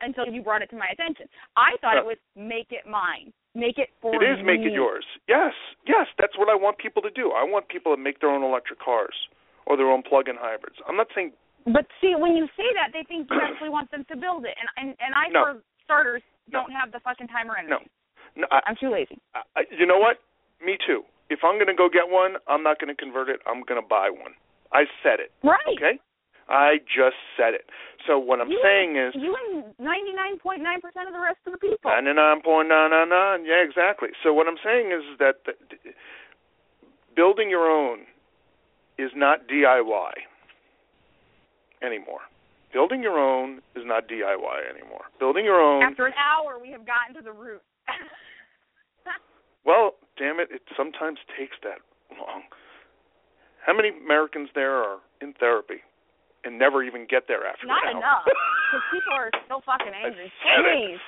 until 0.00 0.26
you 0.26 0.40
brought 0.42 0.62
it 0.62 0.70
to 0.70 0.76
my 0.76 0.86
attention. 0.88 1.28
I 1.56 1.76
thought 1.82 1.96
it 1.98 2.06
was 2.06 2.16
make 2.36 2.72
it 2.72 2.86
mine, 2.86 3.32
make 3.54 3.78
it 3.78 3.90
for 4.00 4.12
me. 4.12 4.24
It 4.24 4.38
is 4.38 4.44
make 4.44 4.60
it 4.60 4.72
yours. 4.72 5.04
Yes, 5.26 5.52
yes, 5.86 6.06
that's 6.16 6.38
what 6.38 6.48
I 6.48 6.54
want 6.54 6.78
people 6.78 7.02
to 7.02 7.10
do. 7.10 7.32
I 7.32 7.42
want 7.42 7.68
people 7.68 7.94
to 7.94 8.00
make 8.00 8.20
their 8.20 8.30
own 8.30 8.42
electric 8.42 8.78
cars 8.78 9.14
or 9.68 9.76
their 9.76 9.92
own 9.92 10.02
plug-in 10.02 10.34
hybrids. 10.40 10.80
I'm 10.88 10.96
not 10.96 11.12
saying 11.14 11.32
But 11.68 11.84
see, 12.00 12.16
when 12.16 12.32
you 12.34 12.48
say 12.56 12.64
that, 12.80 12.90
they 12.96 13.04
think 13.04 13.28
you 13.30 13.36
actually 13.44 13.68
want 13.68 13.90
them 13.92 14.04
to 14.08 14.16
build 14.16 14.48
it, 14.48 14.56
and 14.56 14.68
and 14.80 14.88
and 14.98 15.12
I, 15.14 15.28
No. 15.28 15.40
for 15.44 15.52
starters, 15.84 16.24
don't 16.50 16.72
have 16.72 16.90
the 16.92 17.00
fucking 17.04 17.28
time 17.28 17.50
or 17.52 17.56
energy. 17.60 17.84
no. 18.34 18.42
no 18.42 18.46
I, 18.50 18.60
I'm 18.66 18.76
too 18.80 18.88
lazy. 18.90 19.20
I, 19.36 19.68
you 19.70 19.84
know 19.84 19.98
what? 20.00 20.16
Me 20.64 20.78
too. 20.88 21.04
If 21.28 21.44
I'm 21.44 21.56
going 21.60 21.68
to 21.68 21.76
go 21.76 21.88
get 21.92 22.08
one, 22.08 22.40
I'm 22.48 22.62
not 22.64 22.80
going 22.80 22.88
to 22.88 22.96
convert 22.96 23.28
it. 23.28 23.40
I'm 23.46 23.60
going 23.68 23.76
to 23.80 23.84
buy 23.86 24.08
one. 24.08 24.32
I 24.72 24.84
said 25.04 25.20
it. 25.20 25.28
Right. 25.44 25.76
Okay? 25.76 26.00
I 26.48 26.80
just 26.88 27.20
said 27.36 27.52
it. 27.52 27.68
So 28.08 28.16
what 28.18 28.40
I'm 28.40 28.48
You 28.48 28.56
saying 28.64 28.96
is 28.96 29.12
you 29.14 29.36
and 29.36 29.68
99.9 29.76 30.64
percent 30.80 31.04
of 31.06 31.12
the 31.12 31.20
rest 31.20 31.36
of 31.44 31.52
the 31.52 31.60
people. 31.60 31.84
ninety-nine 31.92 32.40
point 32.40 32.68
nine 32.72 32.88
nine 32.96 33.10
nine. 33.12 33.44
Yeah, 33.44 33.60
exactly. 33.60 34.08
So 34.24 34.32
what 34.32 34.48
I'm 34.48 34.56
saying 34.64 34.88
is 34.92 35.04
that 35.20 35.44
the, 35.44 35.52
building 37.14 37.50
your 37.50 37.68
own 37.68 38.08
is 38.98 39.10
not 39.14 39.46
DIY 39.48 40.12
anymore. 41.82 42.20
Building 42.72 43.02
your 43.02 43.18
own 43.18 43.58
is 43.74 43.84
not 43.86 44.08
DIY 44.08 44.58
anymore. 44.68 45.06
Building 45.18 45.44
your 45.44 45.60
own. 45.60 45.82
After 45.82 46.06
an 46.06 46.12
hour, 46.18 46.58
we 46.60 46.70
have 46.72 46.84
gotten 46.84 47.14
to 47.16 47.22
the 47.22 47.32
root. 47.32 47.62
Well, 49.64 49.96
damn 50.16 50.40
it, 50.40 50.48
it 50.50 50.62
sometimes 50.76 51.18
takes 51.36 51.56
that 51.62 51.80
long. 52.16 52.42
How 53.64 53.76
many 53.76 53.90
Americans 53.92 54.48
there 54.54 54.76
are 54.76 54.98
in 55.20 55.34
therapy 55.36 55.84
and 56.44 56.58
never 56.58 56.82
even 56.82 57.04
get 57.04 57.28
there 57.28 57.44
after 57.44 57.66
Not 57.66 57.84
enough, 57.90 58.24
because 58.24 58.84
people 58.88 59.12
are 59.12 59.28
so 59.48 59.60
fucking 59.66 59.92
angry. 60.04 60.32
Please, 60.56 61.02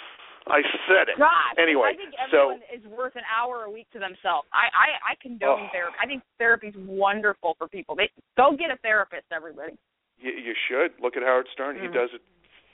I 0.48 0.62
said 0.88 1.08
it. 1.12 1.18
God. 1.18 1.58
Anyway, 1.60 1.92
I 1.92 1.96
think 1.96 2.14
so- 2.30 2.56
everyone 2.56 2.62
is 2.72 2.84
worth 2.88 3.14
an 3.16 3.24
hour 3.28 3.64
a 3.64 3.70
week 3.70 3.86
to 3.92 3.98
themselves. 3.98 4.48
I 4.52 4.68
I, 4.72 5.12
I 5.12 5.14
condone 5.20 5.68
Oh. 5.68 5.72
therapy. 5.72 5.96
I 6.00 6.06
think 6.06 6.22
therapy's 6.38 6.74
wonderful 6.76 7.54
for 7.58 7.68
people. 7.68 7.94
They 7.94 8.10
go 8.36 8.56
get 8.56 8.70
a 8.70 8.76
therapist, 8.78 9.26
everybody. 9.32 9.76
You, 10.18 10.32
you 10.32 10.54
should 10.68 10.92
look 11.00 11.16
at 11.16 11.22
Howard 11.22 11.46
Stern. 11.52 11.76
He 11.80 11.88
Mm. 11.88 11.94
does 11.94 12.10
it 12.14 12.22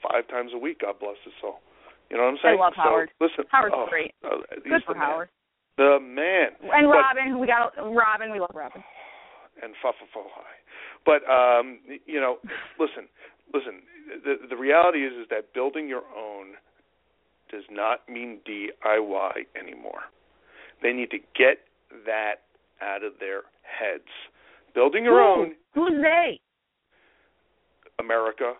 five 0.03 0.27
times 0.29 0.53
a 0.55 0.59
week. 0.59 0.81
God 0.81 0.99
bless 1.01 1.17
his 1.25 1.35
soul. 1.41 1.61
You 2.11 2.17
know 2.17 2.25
what 2.25 2.39
I'm 2.39 2.39
saying? 2.43 2.59
I 2.59 2.63
love 2.71 2.75
so, 2.77 2.83
Howard. 2.83 3.11
Listen, 3.21 3.45
Howard's 3.51 3.75
oh, 3.77 3.87
great. 3.91 4.15
oh, 4.23 4.43
he's 4.63 4.63
Good 4.71 4.83
the 4.83 4.87
for 4.87 4.95
man. 4.95 5.03
Howard. 5.03 5.29
The 5.77 5.99
man. 6.01 6.49
And 6.63 6.87
But- 6.87 7.03
Robin, 7.03 7.39
we 7.39 7.47
got 7.47 7.75
Robin. 7.77 8.31
We 8.31 8.39
love 8.41 8.55
Robin. 8.55 8.83
and 9.63 9.75
fa 9.83 9.91
fa 9.93 10.07
fa 10.15 10.23
high. 10.31 10.59
But 11.05 11.23
um, 11.31 11.81
you 12.07 12.21
know, 12.21 12.39
listen, 12.79 13.09
listen. 13.53 13.83
The 14.25 14.47
the 14.49 14.57
reality 14.57 15.05
is 15.05 15.13
is 15.15 15.27
that 15.31 15.53
building 15.53 15.89
your 15.89 16.03
own 16.17 16.55
does 17.57 17.65
not 17.71 18.01
mean 18.09 18.39
DIY 18.47 19.33
anymore. 19.59 20.13
They 20.83 20.93
need 20.93 21.11
to 21.11 21.19
get 21.33 21.65
that 22.05 22.45
out 22.83 23.03
of 23.03 23.15
their 23.19 23.49
heads. 23.65 24.05
Building 24.75 25.05
your 25.05 25.17
Who? 25.17 25.41
own, 25.41 25.55
Who's 25.75 26.03
they? 26.03 26.39
America, 27.99 28.53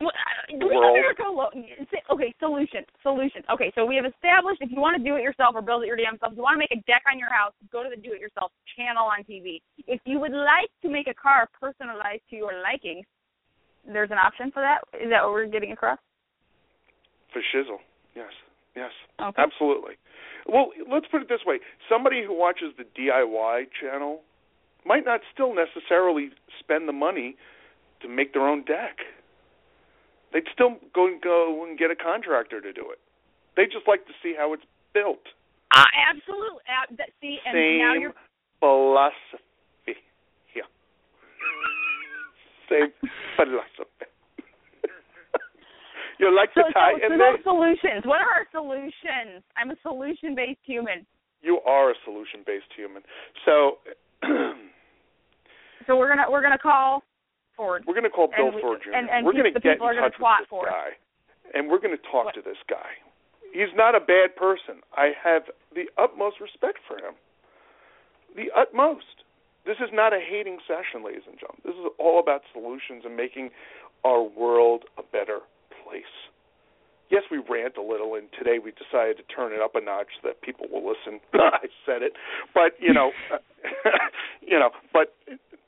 Well, 0.00 0.10
we 0.50 0.58
world. 0.66 0.98
have 0.98 1.16
to. 1.16 2.12
Okay, 2.12 2.34
solution, 2.40 2.82
solution. 3.02 3.42
Okay, 3.52 3.70
so 3.76 3.86
we 3.86 3.94
have 3.94 4.04
established 4.04 4.60
if 4.60 4.70
you 4.72 4.80
want 4.80 4.98
to 4.98 5.02
do 5.08 5.14
it 5.14 5.22
yourself 5.22 5.54
or 5.54 5.62
build 5.62 5.84
it 5.84 5.86
your 5.86 5.96
damn 5.96 6.18
self, 6.18 6.32
if 6.32 6.36
you 6.36 6.42
want 6.42 6.54
to 6.54 6.58
make 6.58 6.72
a 6.74 6.82
deck 6.90 7.02
on 7.10 7.20
your 7.20 7.30
house, 7.32 7.52
go 7.70 7.84
to 7.84 7.88
the 7.88 7.96
do 7.96 8.12
it 8.12 8.20
yourself 8.20 8.50
channel 8.76 9.06
on 9.06 9.22
TV. 9.22 9.62
If 9.86 10.00
you 10.04 10.18
would 10.18 10.32
like 10.34 10.70
to 10.82 10.88
make 10.90 11.06
a 11.06 11.14
car 11.14 11.48
personalized 11.54 12.22
to 12.30 12.36
your 12.36 12.50
liking, 12.66 13.04
there's 13.86 14.10
an 14.10 14.18
option 14.18 14.50
for 14.50 14.60
that. 14.60 14.82
Is 14.98 15.08
that 15.10 15.22
what 15.22 15.32
we're 15.32 15.46
getting 15.46 15.70
across? 15.70 15.98
For 17.36 17.42
shizzle, 17.52 17.80
yes, 18.14 18.32
yes, 18.74 18.92
Okay. 19.20 19.42
absolutely. 19.42 19.96
Well, 20.46 20.70
let's 20.90 21.06
put 21.06 21.20
it 21.20 21.28
this 21.28 21.44
way: 21.44 21.60
somebody 21.86 22.24
who 22.24 22.32
watches 22.32 22.72
the 22.78 22.84
DIY 22.84 23.66
channel 23.78 24.22
might 24.86 25.04
not 25.04 25.20
still 25.34 25.54
necessarily 25.54 26.30
spend 26.58 26.88
the 26.88 26.94
money 26.94 27.36
to 28.00 28.08
make 28.08 28.32
their 28.32 28.48
own 28.48 28.64
deck. 28.64 29.00
They'd 30.32 30.48
still 30.50 30.76
go 30.94 31.06
and 31.06 31.20
go 31.20 31.62
and 31.68 31.78
get 31.78 31.90
a 31.90 31.94
contractor 31.94 32.62
to 32.62 32.72
do 32.72 32.90
it. 32.90 32.98
They 33.54 33.66
just 33.66 33.86
like 33.86 34.06
to 34.06 34.14
see 34.22 34.32
how 34.34 34.54
it's 34.54 34.64
built. 34.94 35.20
Uh, 35.74 35.84
absolutely. 36.08 36.62
Uh, 36.64 36.86
that, 36.96 37.10
see, 37.20 37.38
and 37.44 37.52
now 37.52 37.92
Same 37.92 38.00
you're 38.00 38.14
philosophy. 38.60 40.00
Yeah. 40.54 40.62
Same 42.70 42.92
philosophy. 43.36 44.06
You 46.18 46.34
like 46.34 46.50
so, 46.54 46.62
the 46.66 46.72
tie 46.72 46.92
so, 46.98 47.04
in 47.06 47.12
so 47.12 47.18
there? 47.18 47.32
those 47.36 47.44
solutions. 47.44 48.02
What 48.04 48.20
are 48.20 48.32
our 48.42 48.46
solutions? 48.52 49.42
I'm 49.56 49.70
a 49.70 49.76
solution-based 49.82 50.60
human. 50.64 51.06
You 51.42 51.60
are 51.66 51.90
a 51.90 51.94
solution-based 52.04 52.72
human. 52.76 53.02
So 53.44 53.78
So 55.86 55.96
we're 55.96 56.08
gonna 56.08 56.26
we're 56.30 56.42
gonna 56.42 56.58
call 56.58 57.02
Ford. 57.56 57.84
we're 57.86 57.94
going 57.94 58.04
to 58.04 58.10
call 58.10 58.28
Bill 58.36 58.50
we- 58.52 58.60
Ford 58.60 58.80
Jr. 58.84 58.92
and- 58.92 59.08
and 59.08 59.24
we're 59.24 59.32
going 59.32 59.44
to 59.44 59.52
the 59.52 59.60
get 59.60 59.72
in 59.74 59.78
gonna 59.78 60.00
touch 60.00 60.18
with 60.20 60.38
this 60.40 60.48
for 60.50 60.68
us. 60.68 60.74
guy, 60.74 60.90
and 61.54 61.68
we're 61.70 61.78
going 61.78 61.96
to 61.96 62.02
talk 62.10 62.26
What? 62.26 62.34
to 62.34 62.42
this 62.42 62.58
guy. 62.68 62.90
He's 63.52 63.72
not 63.74 63.94
a 63.94 64.00
bad 64.00 64.36
person. 64.36 64.82
I 64.94 65.12
have 65.22 65.44
the 65.74 65.88
utmost 65.96 66.40
respect 66.40 66.78
for 66.86 66.98
him. 66.98 67.14
The 68.34 68.50
utmost. 68.54 69.24
This 69.64 69.78
is 69.80 69.88
not 69.92 70.12
a 70.12 70.20
hating 70.20 70.58
session, 70.68 71.02
ladies 71.02 71.22
and 71.26 71.38
gentlemen. 71.40 71.62
This 71.64 71.74
is 71.74 71.86
all 71.98 72.18
about 72.20 72.42
solutions 72.52 73.04
and 73.06 73.16
making 73.16 73.50
our 74.04 74.22
world 74.22 74.84
a 74.98 75.02
better 75.02 75.40
place. 75.86 76.10
Yes, 77.10 77.22
we 77.30 77.38
rant 77.38 77.76
a 77.76 77.82
little, 77.82 78.16
and 78.16 78.26
today 78.36 78.58
we 78.58 78.72
decided 78.74 79.16
to 79.18 79.22
turn 79.30 79.52
it 79.52 79.62
up 79.62 79.76
a 79.76 79.80
notch 79.80 80.18
so 80.18 80.26
that 80.26 80.42
people 80.42 80.66
will 80.66 80.82
listen. 80.82 81.20
I 81.34 81.70
said 81.86 82.02
it, 82.02 82.14
but 82.52 82.74
you 82.80 82.92
know, 82.92 83.12
you 84.42 84.58
know, 84.58 84.70
but 84.92 85.14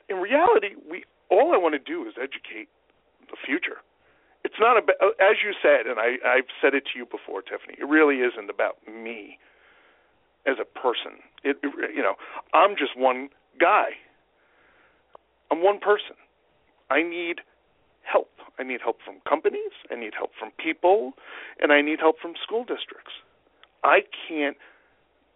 in 0.08 0.16
reality, 0.16 0.74
we 0.90 1.04
all 1.30 1.54
I 1.54 1.58
want 1.58 1.74
to 1.74 1.82
do 1.82 2.08
is 2.08 2.14
educate 2.18 2.68
the 3.30 3.36
future. 3.46 3.78
It's 4.44 4.58
not 4.58 4.78
about, 4.78 4.96
as 5.20 5.38
you 5.44 5.52
said, 5.62 5.86
and 5.86 5.98
I, 5.98 6.18
I've 6.26 6.50
said 6.62 6.74
it 6.74 6.84
to 6.92 6.98
you 6.98 7.04
before, 7.04 7.42
Tiffany. 7.42 7.76
It 7.78 7.86
really 7.86 8.16
isn't 8.16 8.50
about 8.50 8.78
me 8.86 9.38
as 10.46 10.56
a 10.60 10.64
person. 10.64 11.22
It, 11.44 11.58
it 11.62 11.94
you 11.94 12.02
know, 12.02 12.14
I'm 12.54 12.74
just 12.74 12.96
one 12.96 13.28
guy. 13.60 13.98
I'm 15.50 15.62
one 15.62 15.78
person. 15.78 16.16
I 16.90 17.02
need 17.02 17.40
help. 18.11 18.30
I 18.59 18.62
need 18.62 18.80
help 18.82 18.98
from 19.04 19.16
companies. 19.28 19.72
I 19.90 19.94
need 19.94 20.12
help 20.16 20.30
from 20.38 20.50
people, 20.62 21.12
and 21.61 21.72
I 21.72 21.80
need 21.80 22.00
help 22.00 22.16
from 22.20 22.34
school 22.42 22.64
districts. 22.64 23.12
I 23.84 24.00
can't 24.28 24.56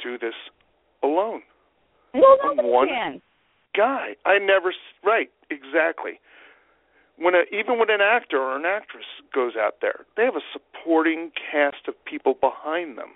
do 0.03 0.19
this 0.19 0.35
alone. 1.03 1.43
Well, 2.15 2.37
I'm 2.43 2.57
nobody 2.57 2.69
one- 2.69 2.89
can. 2.89 3.23
Guy, 3.75 4.17
I 4.27 4.39
never 4.39 4.75
right 5.03 5.31
exactly. 5.49 6.21
When 7.17 7.35
a, 7.35 7.45
even 7.51 7.79
when 7.79 7.89
an 7.91 8.01
actor 8.03 8.39
or 8.39 8.57
an 8.57 8.67
actress 8.67 9.07
goes 9.33 9.53
out 9.57 9.77
there, 9.81 10.05
they 10.17 10.25
have 10.25 10.37
a 10.37 10.45
supporting 10.53 11.31
cast 11.51 11.89
of 11.89 11.95
people 12.05 12.35
behind 12.35 12.99
them. 12.99 13.13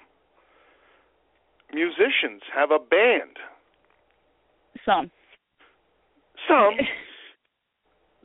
Musicians 1.75 2.43
have 2.55 2.71
a 2.71 2.79
band. 2.79 3.37
Some. 4.85 5.11
Some 6.49 6.79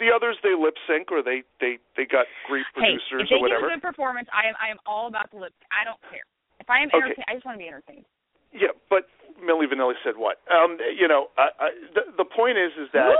the 0.01 0.09
others 0.09 0.35
they 0.41 0.57
lip 0.57 0.73
sync 0.89 1.13
or 1.13 1.21
they 1.21 1.45
they 1.61 1.77
they 1.95 2.09
got 2.09 2.25
great 2.49 2.65
hey, 2.73 2.97
producers 2.97 3.21
if 3.21 3.29
they 3.29 3.37
or 3.37 3.45
whatever. 3.45 3.69
give 3.69 3.69
a 3.69 3.73
good 3.77 3.85
performance, 3.85 4.27
I 4.33 4.49
am 4.49 4.55
I 4.57 4.73
am 4.73 4.81
all 4.89 5.05
about 5.05 5.29
the 5.29 5.37
lip. 5.37 5.53
I 5.69 5.85
don't 5.85 6.01
care. 6.09 6.25
If 6.57 6.67
I 6.69 6.81
am 6.81 6.89
Okay. 6.89 7.13
entertained, 7.13 7.29
I 7.29 7.33
just 7.37 7.45
want 7.45 7.55
to 7.55 7.63
be 7.63 7.69
entertained. 7.69 8.05
Yeah, 8.51 8.73
but 8.89 9.05
Milli 9.37 9.69
Vanilli 9.69 9.95
said 10.03 10.17
what? 10.17 10.41
Um, 10.49 10.81
you 10.81 11.07
know, 11.07 11.29
I, 11.37 11.47
I, 11.61 11.67
the 11.93 12.25
the 12.25 12.25
point 12.25 12.57
is 12.57 12.73
is 12.81 12.89
that 12.97 13.13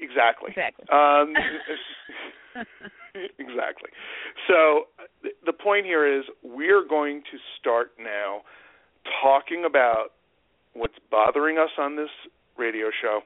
exactly. 0.00 0.54
Exactly. 0.54 0.86
Um, 0.94 1.34
exactly. 3.38 3.90
So 4.46 4.88
th- 5.22 5.34
the 5.44 5.52
point 5.52 5.86
here 5.86 6.06
is 6.06 6.24
we're 6.42 6.86
going 6.86 7.22
to 7.30 7.38
start 7.58 7.92
now 7.98 8.42
talking 9.22 9.64
about 9.66 10.14
what's 10.74 10.98
bothering 11.10 11.58
us 11.58 11.70
on 11.78 11.96
this 11.96 12.10
radio 12.56 12.90
show. 13.02 13.20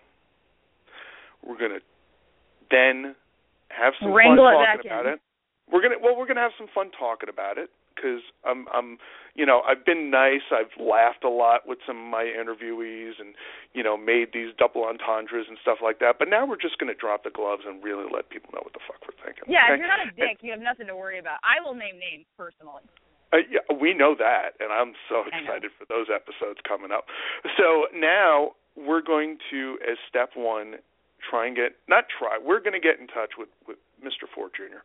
We're 1.44 1.58
going 1.58 1.72
to 1.72 1.80
then 2.72 3.14
have 3.68 3.92
some 4.00 4.12
Wrangle 4.12 4.48
fun 4.48 4.64
talking 4.64 4.90
about 4.90 5.06
in. 5.06 5.12
it. 5.14 5.20
We're 5.70 5.82
gonna 5.82 6.00
well, 6.00 6.16
we're 6.16 6.26
gonna 6.26 6.44
have 6.44 6.56
some 6.58 6.68
fun 6.72 6.90
talking 6.92 7.28
about 7.28 7.56
it 7.56 7.70
because 7.94 8.20
I'm 8.44 8.66
I'm 8.72 8.98
you 9.34 9.46
know 9.46 9.62
I've 9.64 9.84
been 9.84 10.10
nice. 10.10 10.44
I've 10.52 10.72
laughed 10.80 11.24
a 11.24 11.30
lot 11.32 11.68
with 11.68 11.78
some 11.86 11.96
of 11.96 12.08
my 12.08 12.24
interviewees 12.24 13.20
and 13.20 13.36
you 13.72 13.82
know 13.82 13.96
made 13.96 14.32
these 14.34 14.52
double 14.58 14.84
entendres 14.84 15.46
and 15.48 15.56
stuff 15.60 15.78
like 15.84 16.00
that. 16.00 16.16
But 16.18 16.28
now 16.28 16.44
we're 16.44 16.60
just 16.60 16.76
gonna 16.76 16.98
drop 16.98 17.24
the 17.24 17.32
gloves 17.32 17.62
and 17.64 17.84
really 17.84 18.04
let 18.08 18.28
people 18.28 18.50
know 18.52 18.60
what 18.64 18.72
the 18.72 18.84
fuck 18.84 19.00
we're 19.04 19.16
thinking. 19.24 19.48
Yeah, 19.48 19.70
okay? 19.70 19.76
if 19.76 19.78
you're 19.80 19.92
not 19.92 20.04
a 20.04 20.12
dick, 20.12 20.40
you 20.42 20.52
have 20.52 20.64
nothing 20.64 20.88
to 20.88 20.96
worry 20.96 21.20
about. 21.20 21.38
I 21.40 21.62
will 21.64 21.76
name 21.76 21.96
names 21.96 22.26
personally. 22.36 22.84
Uh, 23.32 23.48
yeah, 23.48 23.64
we 23.72 23.94
know 23.94 24.12
that, 24.12 24.60
and 24.60 24.68
I'm 24.68 24.92
so 25.08 25.24
excited 25.32 25.72
for 25.80 25.88
those 25.88 26.12
episodes 26.12 26.60
coming 26.68 26.92
up. 26.92 27.08
So 27.56 27.88
now 27.96 28.52
we're 28.76 29.00
going 29.00 29.38
to, 29.50 29.78
as 29.88 29.96
step 30.04 30.36
one, 30.36 30.76
try 31.22 31.46
and 31.46 31.56
get 31.56 31.76
not 31.88 32.04
try. 32.10 32.38
We're 32.38 32.60
going 32.60 32.74
to 32.74 32.82
get 32.82 32.98
in 33.00 33.06
touch 33.06 33.38
with 33.38 33.48
with 33.66 33.78
Mr. 34.02 34.28
Ford 34.28 34.52
Jr. 34.56 34.82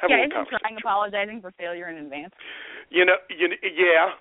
Have 0.00 0.10
yeah, 0.10 0.26
isn't 0.26 0.48
trying 0.60 0.76
apologizing 0.76 1.40
for 1.40 1.52
failure 1.56 1.88
in 1.88 1.96
advance. 1.96 2.34
You 2.90 3.04
know, 3.04 3.16
you 3.30 3.48
yeah. 3.62 4.12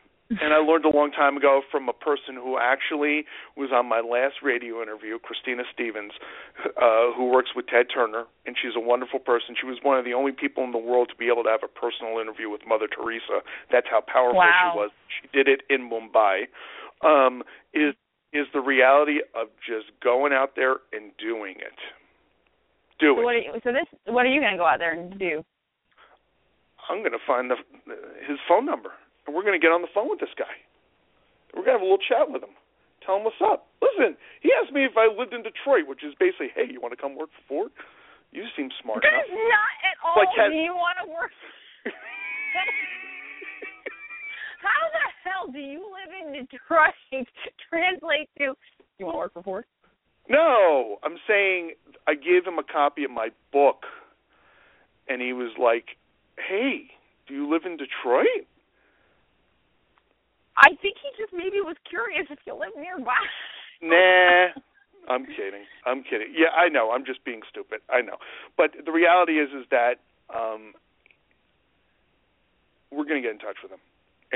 And 0.41 0.53
I 0.53 0.57
learned 0.57 0.85
a 0.85 0.89
long 0.89 1.11
time 1.11 1.37
ago 1.37 1.61
from 1.69 1.87
a 1.87 1.93
person 1.93 2.33
who 2.33 2.57
actually 2.57 3.25
was 3.55 3.69
on 3.71 3.85
my 3.85 4.01
last 4.01 4.41
radio 4.41 4.81
interview, 4.81 5.19
Christina 5.19 5.61
Stevens, 5.71 6.13
uh, 6.81 7.13
who 7.15 7.29
works 7.29 7.51
with 7.55 7.67
Ted 7.67 7.93
Turner, 7.93 8.25
and 8.47 8.55
she's 8.59 8.73
a 8.75 8.79
wonderful 8.79 9.19
person. 9.19 9.53
She 9.53 9.67
was 9.67 9.77
one 9.83 9.99
of 9.99 10.05
the 10.05 10.13
only 10.13 10.31
people 10.31 10.63
in 10.63 10.71
the 10.71 10.81
world 10.81 11.09
to 11.09 11.15
be 11.15 11.27
able 11.29 11.43
to 11.43 11.49
have 11.49 11.61
a 11.61 11.69
personal 11.69 12.17
interview 12.17 12.49
with 12.49 12.61
Mother 12.65 12.87
Teresa. 12.89 13.45
That's 13.71 13.85
how 13.85 14.01
powerful 14.01 14.41
Wow. 14.41 14.49
she 14.73 14.79
was. 14.79 14.91
She 15.13 15.27
did 15.29 15.47
it 15.47 15.61
in 15.69 15.85
Mumbai. 15.85 16.49
Um, 17.05 17.43
is 17.71 17.93
is 18.35 18.45
the 18.53 18.59
reality 18.59 19.23
of 19.33 19.47
just 19.63 19.87
going 20.03 20.33
out 20.35 20.55
there 20.59 20.83
and 20.91 21.15
doing 21.17 21.55
it. 21.63 21.77
Do 22.99 23.15
So 23.15 23.21
it. 23.21 23.23
what? 23.23 23.35
You, 23.39 23.51
so 23.63 23.71
this, 23.71 23.87
what 24.11 24.25
are 24.27 24.31
you 24.33 24.39
going 24.43 24.51
to 24.53 24.59
go 24.59 24.67
out 24.67 24.79
there 24.79 24.91
and 24.93 25.17
do? 25.17 25.39
I'm 26.91 26.99
going 26.99 27.15
to 27.15 27.23
find 27.25 27.49
the 27.49 27.57
his 28.27 28.37
phone 28.47 28.65
number, 28.67 28.91
and 29.25 29.33
we're 29.33 29.41
going 29.47 29.57
to 29.57 29.63
get 29.63 29.71
on 29.73 29.81
the 29.81 29.89
phone 29.95 30.09
with 30.11 30.19
this 30.19 30.35
guy. 30.37 30.51
We're 31.55 31.63
going 31.65 31.79
to 31.79 31.81
have 31.81 31.87
a 31.87 31.89
little 31.89 32.03
chat 32.03 32.27
with 32.29 32.43
him. 32.43 32.53
Tell 33.01 33.17
him 33.17 33.23
what's 33.25 33.39
up. 33.41 33.65
Listen, 33.81 34.17
he 34.43 34.51
asked 34.61 34.73
me 34.73 34.83
if 34.85 34.93
I 34.97 35.07
lived 35.07 35.31
in 35.33 35.41
Detroit, 35.41 35.87
which 35.87 36.03
is 36.03 36.13
basically, 36.19 36.51
hey, 36.53 36.67
you 36.69 36.81
want 36.81 36.91
to 36.93 36.99
come 36.99 37.15
work 37.15 37.29
for 37.31 37.43
Ford? 37.47 37.71
You 38.35 38.43
seem 38.57 38.67
smart 38.83 39.01
That's 39.05 39.29
enough. 39.31 39.47
not 39.49 39.73
at 39.87 39.95
all. 40.03 40.17
Like, 40.19 40.33
has- 40.35 40.51
do 40.51 40.57
you 40.59 40.75
want 40.75 40.97
to 41.01 41.07
work? 41.09 41.31
How 44.65 44.83
the 44.89 45.07
hell 45.23 45.51
do 45.51 45.59
you 45.59 45.85
live 45.93 46.11
in 46.11 46.45
Detroit? 46.49 46.97
Translate 47.69 48.29
to 48.39 48.57
you 48.97 49.05
want 49.05 49.15
to 49.15 49.19
work 49.19 49.33
for 49.33 49.43
Ford? 49.43 49.65
No, 50.29 50.97
I'm 51.03 51.17
saying 51.27 51.73
I 52.07 52.15
gave 52.15 52.45
him 52.45 52.57
a 52.57 52.63
copy 52.63 53.03
of 53.03 53.11
my 53.11 53.29
book, 53.51 53.83
and 55.07 55.21
he 55.21 55.33
was 55.33 55.51
like, 55.61 55.97
hey, 56.37 56.89
do 57.27 57.33
you 57.33 57.51
live 57.51 57.63
in 57.65 57.77
Detroit? 57.77 58.47
I 60.57 60.69
think 60.81 60.95
he 61.03 61.09
just 61.21 61.33
maybe 61.33 61.59
was 61.59 61.75
curious 61.87 62.25
if 62.29 62.39
you 62.47 62.55
live 62.55 62.73
nearby. 62.79 63.13
Nah, 63.81 64.55
I'm 65.13 65.25
kidding. 65.25 65.67
I'm 65.85 66.01
kidding. 66.01 66.33
Yeah, 66.33 66.55
I 66.57 66.69
know. 66.69 66.91
I'm 66.91 67.05
just 67.05 67.23
being 67.25 67.41
stupid. 67.49 67.81
I 67.89 68.01
know. 68.01 68.17
But 68.57 68.71
the 68.85 68.91
reality 68.91 69.33
is, 69.33 69.49
is 69.49 69.65
that 69.69 69.99
um, 70.33 70.73
we're 72.89 73.03
going 73.05 73.21
to 73.21 73.27
get 73.27 73.35
in 73.35 73.39
touch 73.39 73.57
with 73.61 73.71
him, 73.71 73.83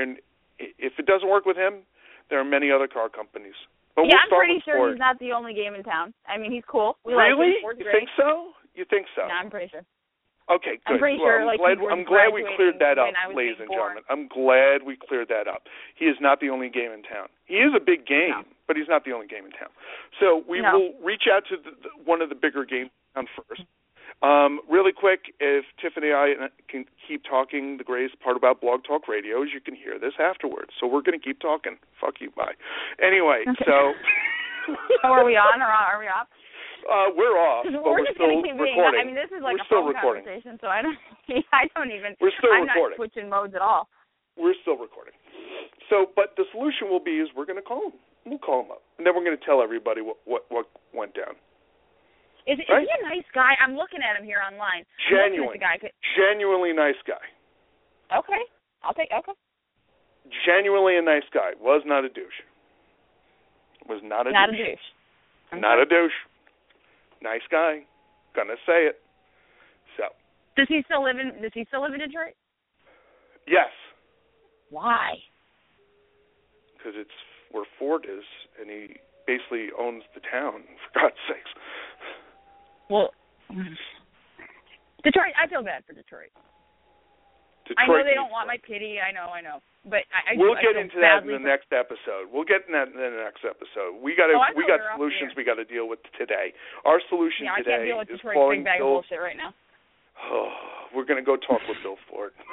and 0.02 0.18
if 0.58 0.94
it 1.00 1.06
doesn't 1.06 1.30
work 1.30 1.46
with 1.46 1.58
him, 1.58 1.84
there 2.30 2.40
are 2.40 2.44
many 2.46 2.72
other 2.72 2.88
car 2.88 3.10
companies. 3.10 3.56
But 3.96 4.04
yeah, 4.08 4.16
we'll 4.30 4.40
I'm 4.40 4.46
pretty 4.46 4.62
sure 4.64 4.76
Ford. 4.78 4.92
he's 4.94 5.00
not 5.00 5.20
the 5.20 5.32
only 5.32 5.54
game 5.54 5.74
in 5.76 5.84
town. 5.84 6.14
I 6.28 6.38
mean, 6.38 6.52
he's 6.52 6.64
cool. 6.68 6.98
We 7.06 7.16
like 7.16 7.30
really? 7.36 7.60
him. 7.60 7.62
Ford's 7.62 7.80
you 7.80 7.88
think 7.92 8.10
so? 8.16 8.52
You 8.76 8.86
think 8.90 9.08
so? 9.16 9.28
No, 9.28 9.34
I'm 9.34 9.50
pretty 9.50 9.68
sure. 9.70 9.84
Okay, 10.50 10.82
good. 10.88 10.94
I'm 10.94 11.00
pretty 11.00 11.18
Well, 11.22 11.30
sure, 11.30 11.40
I'm 11.42 11.46
like, 11.46 11.60
glad, 11.62 11.78
I'm 11.78 12.04
glad 12.04 12.34
we 12.34 12.42
cleared 12.58 12.82
that 12.82 12.98
up, 12.98 13.14
graduating 13.14 13.14
when 13.14 13.22
I 13.22 13.28
was 13.30 13.38
ladies 13.38 13.60
and 13.62 13.70
gentlemen. 13.70 14.04
I'm 14.10 14.26
glad 14.28 14.82
we 14.82 14.98
cleared 14.98 15.30
that 15.30 15.46
up. 15.46 15.70
He 15.94 16.06
is 16.10 16.18
not 16.20 16.42
the 16.42 16.50
only 16.50 16.70
game 16.74 16.90
in 16.90 17.04
town. 17.06 17.30
He 17.46 17.62
is 17.62 17.70
a 17.78 17.80
big 17.80 18.08
game, 18.10 18.34
No. 18.34 18.42
but 18.66 18.74
he's 18.74 18.90
not 18.90 19.06
the 19.06 19.14
only 19.14 19.28
game 19.30 19.46
in 19.46 19.54
town. 19.54 19.70
So 20.18 20.42
we 20.50 20.62
No. 20.62 20.74
will 20.74 20.92
reach 21.06 21.30
out 21.30 21.46
to 21.54 21.58
the, 21.58 21.70
the, 21.86 21.90
one 22.02 22.22
of 22.26 22.30
the 22.34 22.40
bigger 22.40 22.66
games 22.66 22.90
in 23.14 23.26
town 23.26 23.28
first, 23.46 23.62
Um, 24.22 24.60
really 24.70 24.92
quick, 24.92 25.32
if 25.40 25.66
Tiffany 25.82 26.10
and 26.12 26.44
I 26.44 26.50
can 26.68 26.86
keep 27.08 27.24
talking 27.24 27.78
the 27.78 27.84
greatest 27.88 28.20
part 28.20 28.36
about 28.36 28.60
Blog 28.60 28.84
Talk 28.84 29.08
Radio 29.08 29.42
is 29.44 29.50
you 29.54 29.62
can 29.62 29.76
hear 29.76 29.98
this 29.98 30.14
afterwards. 30.20 30.72
So 30.80 30.88
we're 30.88 31.02
going 31.02 31.18
to 31.18 31.24
keep 31.24 31.40
talking. 31.40 31.78
Fuck 32.02 32.20
you, 32.20 32.32
bye. 32.36 32.54
Anyway, 33.02 33.44
Okay. 33.48 33.64
so. 33.66 33.94
oh, 35.04 35.12
are 35.14 35.26
we 35.26 35.38
on 35.38 35.62
or 35.62 35.72
are 35.72 36.00
we 36.00 36.08
off? 36.08 36.28
Uh, 36.84 37.12
we're 37.16 37.36
off, 37.40 37.66
but 37.72 37.84
we're, 37.84 38.04
we're, 38.04 38.14
still 38.16 38.30
keep 38.44 38.56
being. 38.56 38.58
recording. 38.58 39.02
I 39.02 39.06
mean, 39.08 39.16
this 39.16 39.32
is 39.32 39.44
like 39.44 39.56
we're 39.56 39.64
a 39.64 39.70
still 39.72 39.84
phone 39.88 39.94
recording. 39.96 40.24
conversation, 40.24 40.58
so 40.60 40.68
I 40.68 40.82
don't. 40.82 40.98
I 41.56 41.68
don't 41.76 41.92
even. 41.92 42.16
We're 42.20 42.36
still 42.40 42.52
I'm 42.52 42.68
recording. 42.68 42.96
not 42.96 43.00
switching 43.00 43.28
modes 43.30 43.56
at 43.56 43.62
all. 43.64 43.88
We're 44.40 44.56
still 44.64 44.78
recording. 44.80 45.14
So, 45.92 46.08
but 46.16 46.36
the 46.38 46.46
solution 46.56 46.88
will 46.88 47.04
be 47.04 47.20
is 47.20 47.28
we're 47.36 47.46
going 47.50 47.60
to 47.60 47.66
call 47.66 47.92
him. 47.92 47.98
We'll 48.26 48.40
call 48.40 48.64
him 48.64 48.72
up, 48.72 48.84
and 48.98 49.04
then 49.08 49.16
we're 49.16 49.24
going 49.28 49.36
to 49.38 49.44
tell 49.44 49.62
everybody 49.64 50.00
what 50.02 50.18
what 50.26 50.44
what 50.50 50.68
went 50.94 51.16
down. 51.16 51.36
Is, 52.50 52.58
is 52.58 52.66
he 52.66 52.90
a 52.90 53.02
nice 53.06 53.28
guy? 53.34 53.54
I'm 53.62 53.76
looking 53.78 54.00
at 54.02 54.18
him 54.18 54.26
here 54.26 54.42
online. 54.42 54.82
I'm 54.82 55.14
looking 55.14 55.22
at 55.22 55.30
Genuine, 55.30 55.60
guy. 55.62 55.78
Genuinely 56.18 56.74
nice 56.74 56.98
guy. 57.06 57.22
Okay, 58.10 58.42
I'll 58.82 58.94
take. 58.98 59.10
Okay. 59.14 59.38
Genuinely 60.46 60.98
a 60.98 61.02
nice 61.02 61.28
guy. 61.34 61.54
Was 61.62 61.84
not 61.86 62.06
a 62.06 62.10
douche. 62.10 62.42
Was 63.88 64.02
not 64.04 64.26
a 64.28 64.32
Not 64.32 64.50
a 64.50 64.58
douche. 64.58 64.82
douche. 65.54 65.62
Not 65.62 65.78
a 65.82 65.86
douche. 65.86 66.18
Nice 67.22 67.46
guy. 67.52 67.86
Gonna 68.36 68.58
say 68.66 68.86
it. 68.90 69.02
So 69.98 70.06
Does 70.58 70.68
he 70.70 70.82
still 70.86 71.04
live 71.04 71.18
in? 71.18 71.42
Does 71.42 71.52
he 71.54 71.66
still 71.70 71.82
live 71.84 71.94
in 71.94 72.00
Detroit? 72.00 72.34
yes, 73.48 73.70
Why? 74.70 75.18
because 76.78 76.94
it's 76.96 77.18
where 77.52 77.66
Ford 77.78 78.06
is, 78.06 78.24
and 78.62 78.70
he 78.70 78.96
basically 79.28 79.68
owns 79.78 80.04
the 80.16 80.22
town. 80.22 80.64
For 80.94 81.02
God's 81.02 81.20
sakes. 81.28 81.50
Well, 82.90 83.14
Detroit. 85.06 85.34
I 85.38 85.48
feel 85.48 85.64
bad 85.64 85.86
for 85.86 85.94
Detroit. 85.94 86.34
Detroit 87.70 87.78
I 87.78 87.86
know 87.86 88.02
they 88.02 88.18
don't 88.18 88.34
want 88.34 88.50
my 88.50 88.58
pity. 88.66 88.98
I 88.98 89.14
know. 89.14 89.30
I 89.30 89.46
know. 89.46 89.62
But 89.86 90.10
I, 90.12 90.34
I 90.34 90.42
we'll 90.42 90.58
do, 90.58 90.66
get 90.66 90.76
feel 90.76 90.84
into 90.84 91.00
that 91.00 91.24
in 91.24 91.32
the 91.32 91.40
next 91.40 91.72
episode. 91.72 92.28
We'll 92.34 92.50
get 92.50 92.68
in 92.68 92.74
that 92.74 92.92
in 92.92 92.98
the 92.98 93.24
next 93.24 93.46
episode. 93.46 94.02
We 94.02 94.18
oh, 94.18 94.20
got 94.20 94.28
to 94.28 94.36
Oh, 94.36 94.58
we 94.58 94.66
got 94.66 94.82
solutions 94.98 95.38
we 95.38 95.46
got 95.46 95.62
to 95.62 95.70
deal 95.70 95.88
with 95.88 96.02
today. 96.18 96.52
Our 96.84 97.00
solution 97.08 97.48
Yeah, 97.48 97.56
I 97.56 97.64
today 97.64 97.86
can't 97.86 97.90
deal 97.94 98.00
with 98.02 98.10
is 98.12 98.20
Detroit's 98.20 98.36
calling 98.36 98.60
big 98.66 98.76
bag 98.76 98.80
Bill. 98.84 99.00
of 99.00 99.06
bullshit 99.06 99.22
right 99.22 99.38
now. 99.38 99.54
Oh, 100.20 100.52
we're 100.98 101.08
going 101.08 101.22
to 101.22 101.26
go 101.26 101.38
talk 101.40 101.64
with 101.70 101.80
Bill 101.86 102.02
Ford. 102.10 102.34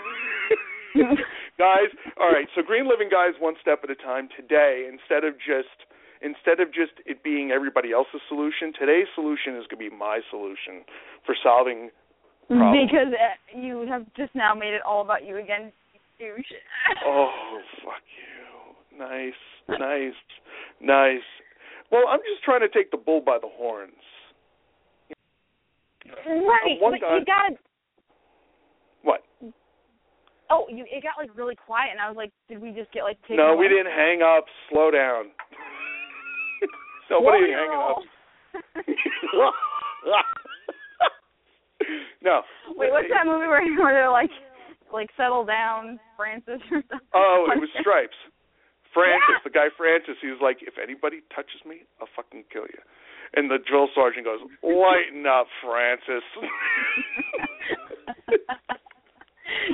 guys, 1.59 1.91
all 2.21 2.33
right. 2.33 2.49
So 2.55 2.63
Green 2.63 2.89
Living 2.89 3.09
guys, 3.11 3.37
one 3.41 3.55
step 3.61 3.81
at 3.85 3.91
a 3.91 3.99
time. 3.99 4.29
Today, 4.37 4.89
instead 4.89 5.25
of 5.25 5.35
just 5.37 5.77
instead 6.23 6.61
of 6.61 6.73
just 6.73 6.93
it 7.05 7.23
being 7.23 7.51
everybody 7.51 7.93
else's 7.93 8.21
solution, 8.29 8.73
today's 8.79 9.09
solution 9.15 9.57
is 9.57 9.67
going 9.69 9.83
to 9.83 9.91
be 9.91 9.95
my 9.95 10.21
solution 10.31 10.85
for 11.25 11.35
solving 11.43 11.91
Problem. 12.49 12.87
Because 12.87 13.11
uh, 13.11 13.59
you 13.59 13.87
have 13.89 14.07
just 14.17 14.33
now 14.35 14.55
made 14.55 14.73
it 14.73 14.83
all 14.87 15.03
about 15.03 15.27
you 15.27 15.39
again, 15.39 15.73
douche. 16.19 16.47
Oh, 17.05 17.59
fuck 17.85 18.03
you. 18.15 18.99
Nice, 18.99 19.35
nice, 19.69 20.15
nice. 20.81 21.27
Well, 21.91 22.05
I'm 22.09 22.21
just 22.21 22.45
trying 22.45 22.61
to 22.61 22.69
take 22.69 22.93
the 22.93 22.97
bull 22.97 23.21
by 23.21 23.39
the 23.41 23.49
horns. 23.51 23.93
Right, 26.25 26.79
but 26.81 27.01
guy- 27.01 27.19
you 27.19 27.25
got 27.25 27.53
What? 29.03 29.25
Oh, 30.49 30.67
you 30.71 30.85
it 30.89 31.03
got 31.03 31.19
like 31.19 31.37
really 31.37 31.57
quiet, 31.57 31.91
and 31.91 32.01
I 32.01 32.09
was 32.09 32.17
like, 32.17 32.31
did 32.49 32.63
we 32.63 32.71
just 32.71 32.93
get 32.93 33.03
like 33.03 33.21
taken? 33.23 33.39
No, 33.39 33.57
we 33.57 33.67
didn't 33.69 33.91
hang 33.91 34.23
up. 34.23 34.45
Slow 34.71 34.93
down. 34.93 35.27
Nobody 37.11 37.47
you 37.51 37.57
hanging 37.57 37.79
roll. 37.79 38.01
up. 38.01 38.05
no. 42.23 42.43
Wait, 42.77 42.91
what's 42.93 43.09
that 43.11 43.27
movie 43.27 43.47
where 43.47 43.93
they're 43.95 44.11
like, 44.11 44.31
like 44.93 45.09
settle 45.17 45.45
down, 45.45 45.99
Francis 46.17 46.61
or 46.73 46.83
something? 46.91 47.09
Oh, 47.15 47.47
it 47.53 47.61
was 47.61 47.69
Stripes. 47.81 48.17
Francis, 48.95 49.21
Yeah. 49.29 49.39
the 49.45 49.51
guy 49.51 49.69
Francis, 49.77 50.17
he 50.23 50.29
was 50.29 50.39
like, 50.41 50.59
if 50.63 50.75
anybody 50.83 51.21
touches 51.35 51.61
me, 51.69 51.83
I'll 52.01 52.09
fucking 52.17 52.45
kill 52.53 52.63
you. 52.65 52.81
And 53.37 53.51
the 53.51 53.59
drill 53.69 53.89
sergeant 53.95 54.25
goes, 54.25 54.41
lighten 54.63 55.27
up, 55.27 55.47
Francis. 55.61 56.25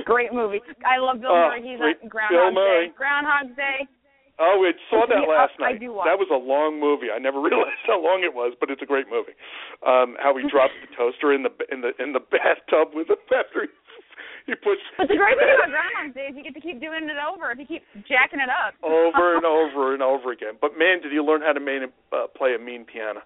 Great 0.04 0.32
movie. 0.32 0.60
I 0.84 0.98
love 0.98 1.20
Bill 1.20 1.30
Oh, 1.30 1.48
Murray. 1.48 1.62
He's 1.62 1.80
on 1.80 1.94
Groundhog 2.08 2.54
Day. 2.54 2.92
Groundhog 2.96 3.56
Day. 3.56 3.86
Oh, 4.40 4.58
we 4.64 4.72
saw 4.88 5.04
that 5.06 5.22
Yeah, 5.22 5.28
last 5.28 5.52
I 5.60 5.76
night. 5.76 5.80
do 5.80 5.92
watch 5.92 6.08
That 6.08 6.16
was 6.18 6.28
a 6.32 6.40
long 6.40 6.80
movie. 6.80 7.12
I 7.12 7.18
never 7.20 7.40
realized 7.44 7.84
how 7.86 8.00
long 8.00 8.24
it 8.24 8.32
was, 8.34 8.54
but 8.58 8.70
it's 8.70 8.82
a 8.82 8.88
great 8.88 9.06
movie. 9.12 9.36
Um, 9.84 10.16
how 10.18 10.32
he 10.36 10.48
drops 10.48 10.72
the 10.80 10.88
toaster 10.96 11.32
in 11.32 11.42
the 11.44 11.52
in 11.70 11.80
the 11.84 11.92
in 12.02 12.12
the 12.16 12.20
bathtub 12.32 12.96
with 12.96 13.08
the 13.12 13.18
after 13.34 13.68
he, 14.48 14.54
puts. 14.58 14.80
But 14.98 15.06
the 15.12 15.20
great 15.20 15.36
thing 15.38 15.52
about 15.52 15.70
Groundhog 15.70 16.16
Day 16.16 16.26
is 16.32 16.34
you 16.36 16.42
get 16.42 16.54
to 16.56 16.64
keep 16.64 16.80
doing 16.80 17.06
it 17.06 17.20
over 17.20 17.52
if 17.52 17.58
you 17.60 17.68
keep 17.68 17.84
jacking 18.08 18.40
it 18.40 18.50
up. 18.50 18.74
over 18.82 19.36
and 19.36 19.44
over 19.46 19.92
and 19.94 20.02
over 20.02 20.32
again. 20.32 20.56
But 20.58 20.74
man, 20.80 21.00
did 21.04 21.12
he 21.12 21.20
learn 21.20 21.42
how 21.44 21.52
to 21.52 21.60
main, 21.62 21.86
uh, 22.10 22.26
play 22.34 22.56
a 22.56 22.58
mean 22.58 22.84
piano? 22.88 23.20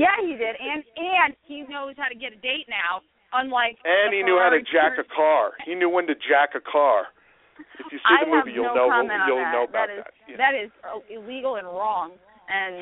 yeah, 0.00 0.16
he 0.24 0.32
did, 0.38 0.56
and 0.56 0.80
and 0.96 1.34
he 1.44 1.66
knows 1.68 1.92
how 1.98 2.08
to 2.08 2.16
get 2.16 2.32
a 2.32 2.40
date 2.40 2.64
now. 2.70 3.02
Unlike 3.34 3.76
And 3.84 4.14
he 4.14 4.22
knew 4.22 4.38
how 4.40 4.48
to 4.54 4.62
jack 4.62 4.96
a 4.96 5.04
car. 5.04 5.52
He 5.66 5.74
knew 5.74 5.90
when 5.90 6.06
to 6.06 6.14
jack 6.14 6.54
a 6.54 6.62
car. 6.62 7.10
If 7.58 7.92
you 7.92 7.98
see 7.98 8.16
I 8.16 8.24
the 8.24 8.30
movie, 8.30 8.52
you'll 8.52 8.74
no 8.74 8.88
know 8.88 9.04
you'll 9.26 9.40
that. 9.40 9.52
know 9.52 9.64
about 9.64 9.88
that 9.88 9.90
is 9.90 10.04
that. 10.04 10.14
Yeah. 10.28 10.36
that 10.38 10.54
is 10.54 10.70
illegal 11.08 11.56
and 11.56 11.66
wrong, 11.66 12.12
and 12.48 12.74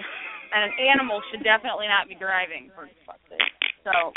and 0.54 0.62
an 0.70 0.74
animal 0.78 1.20
should 1.30 1.42
definitely 1.42 1.86
not 1.88 2.08
be 2.08 2.14
driving 2.14 2.70
for 2.74 2.88
fuck's 3.06 3.22
sake. 3.28 3.42
So 3.84 4.12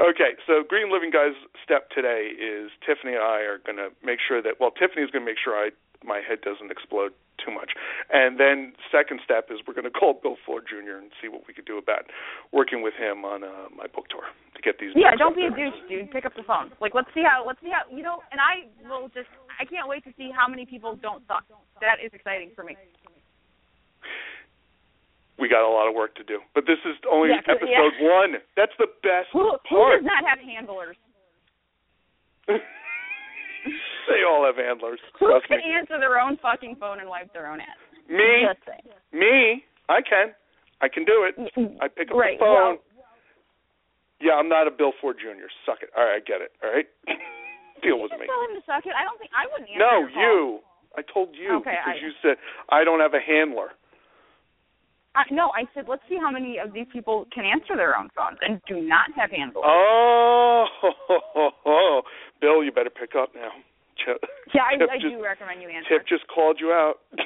Okay, 0.00 0.36
so 0.46 0.60
Green 0.66 0.92
Living 0.92 1.10
Guys 1.10 1.32
step 1.64 1.88
today 1.90 2.28
is 2.36 2.68
Tiffany 2.84 3.14
and 3.16 3.24
I 3.24 3.40
are 3.48 3.56
going 3.64 3.80
to 3.80 3.88
make 4.04 4.18
sure 4.20 4.42
that 4.42 4.60
well, 4.60 4.70
Tiffany's 4.70 5.08
going 5.10 5.24
to 5.24 5.30
make 5.30 5.40
sure 5.40 5.56
I 5.56 5.70
my 6.04 6.20
head 6.20 6.42
doesn't 6.44 6.70
explode 6.70 7.12
too 7.38 7.52
much, 7.52 7.72
and 8.12 8.40
then 8.40 8.72
second 8.90 9.20
step 9.24 9.48
is 9.50 9.60
we're 9.66 9.76
going 9.76 9.88
to 9.88 9.94
call 9.94 10.14
Bill 10.16 10.36
Ford 10.44 10.64
Jr. 10.68 10.98
and 10.98 11.10
see 11.20 11.28
what 11.28 11.42
we 11.46 11.54
could 11.54 11.64
do 11.64 11.78
about 11.78 12.08
working 12.52 12.82
with 12.82 12.94
him 12.94 13.24
on 13.24 13.44
uh, 13.44 13.68
my 13.74 13.86
book 13.86 14.08
tour 14.08 14.24
to 14.54 14.60
get 14.62 14.78
these. 14.78 14.92
yeah, 14.96 15.14
don't 15.16 15.36
be 15.36 15.44
a 15.44 15.52
douche, 15.52 15.76
dude. 15.88 16.10
Pick 16.10 16.24
up 16.24 16.34
the 16.34 16.42
phone. 16.42 16.72
Like 16.80 16.94
let's 16.94 17.08
see 17.14 17.22
how 17.22 17.44
let's 17.46 17.60
see 17.60 17.70
how 17.70 17.84
you 17.94 18.02
know. 18.02 18.22
And 18.32 18.40
I 18.40 18.66
will 18.88 19.08
just 19.12 19.28
I 19.60 19.64
can't 19.64 19.88
wait 19.88 20.04
to 20.04 20.12
see 20.16 20.30
how 20.32 20.48
many 20.48 20.66
people 20.66 20.96
don't 20.96 21.22
suck. 21.28 21.44
That 21.80 22.00
is 22.04 22.10
exciting 22.12 22.50
for 22.54 22.64
me. 22.64 22.76
We 25.38 25.48
got 25.48 25.68
a 25.68 25.68
lot 25.68 25.86
of 25.86 25.94
work 25.94 26.16
to 26.16 26.24
do, 26.24 26.40
but 26.54 26.64
this 26.64 26.78
is 26.88 26.96
only 27.10 27.28
Yeah, 27.28 27.44
episode 27.44 27.92
one. 28.00 28.40
That's 28.56 28.72
the 28.78 28.88
best 29.02 29.28
Who 29.32 29.52
who 29.68 29.92
does 29.92 30.04
not 30.04 30.24
have 30.24 30.40
handlers? 30.40 30.96
they 34.08 34.22
all 34.26 34.44
have 34.46 34.56
handlers. 34.56 35.00
Who 35.20 35.28
Trust 35.28 35.46
can 35.48 35.58
me. 35.58 35.74
answer 35.74 35.98
their 35.98 36.18
own 36.18 36.38
fucking 36.42 36.76
phone 36.80 37.00
and 37.00 37.08
wipe 37.08 37.32
their 37.32 37.46
own 37.50 37.60
ass? 37.60 37.76
Me, 38.08 38.46
me, 39.12 39.64
I 39.88 40.00
can, 40.02 40.30
I 40.80 40.88
can 40.88 41.04
do 41.04 41.26
it. 41.26 41.34
Mm, 41.38 41.50
mm. 41.58 41.76
I 41.80 41.88
pick 41.88 42.10
up 42.10 42.16
Right, 42.16 42.38
the 42.38 42.44
phone. 42.44 42.54
well- 42.54 42.78
yeah, 44.20 44.32
I'm 44.40 44.48
not 44.48 44.66
a 44.66 44.70
Bill 44.70 44.92
Ford 45.00 45.16
Jr. 45.20 45.44
Suck 45.66 45.82
it. 45.82 45.90
All 45.96 46.02
right, 46.04 46.16
I 46.16 46.20
get 46.24 46.40
it. 46.40 46.50
All 46.64 46.70
right, 46.72 46.86
deal 47.82 48.00
with 48.00 48.12
me. 48.16 48.24
tell 48.24 48.40
him 48.48 48.56
to 48.56 48.64
suck 48.64 48.86
it. 48.86 48.94
I 48.96 49.04
don't 49.04 49.18
think 49.18 49.30
I 49.36 49.44
wouldn't 49.52 49.68
answer 49.68 49.78
No, 49.84 50.08
you. 50.08 50.60
I 50.96 51.02
told 51.04 51.34
you 51.36 51.56
Okay, 51.60 51.76
because 51.76 52.00
I- 52.00 52.04
you 52.04 52.12
said 52.22 52.36
I 52.70 52.82
don't 52.84 53.00
have 53.00 53.12
a 53.12 53.20
handler. 53.20 53.72
I, 55.16 55.24
no, 55.32 55.48
I 55.56 55.64
said 55.74 55.84
let's 55.88 56.02
see 56.08 56.16
how 56.20 56.30
many 56.30 56.58
of 56.58 56.72
these 56.72 56.86
people 56.92 57.26
can 57.34 57.44
answer 57.44 57.74
their 57.76 57.96
own 57.96 58.08
phones 58.16 58.36
and 58.40 58.60
do 58.68 58.80
not 58.80 59.12
have 59.16 59.30
handlers. 59.30 59.64
Oh, 59.66 60.64
Bill, 62.40 62.62
you 62.64 62.70
better 62.72 62.90
pick 62.90 63.12
up 63.16 63.34
now. 63.34 63.50
Chip, 64.06 64.22
yeah, 64.54 64.62
I, 64.70 64.78
Chip 64.78 64.88
I 64.88 64.96
just, 65.02 65.10
do 65.10 65.18
recommend 65.18 65.58
you 65.60 65.68
answer. 65.68 65.98
Tip 65.98 66.06
just 66.06 66.24
called 66.30 66.62
you 66.62 66.70
out. 66.70 67.02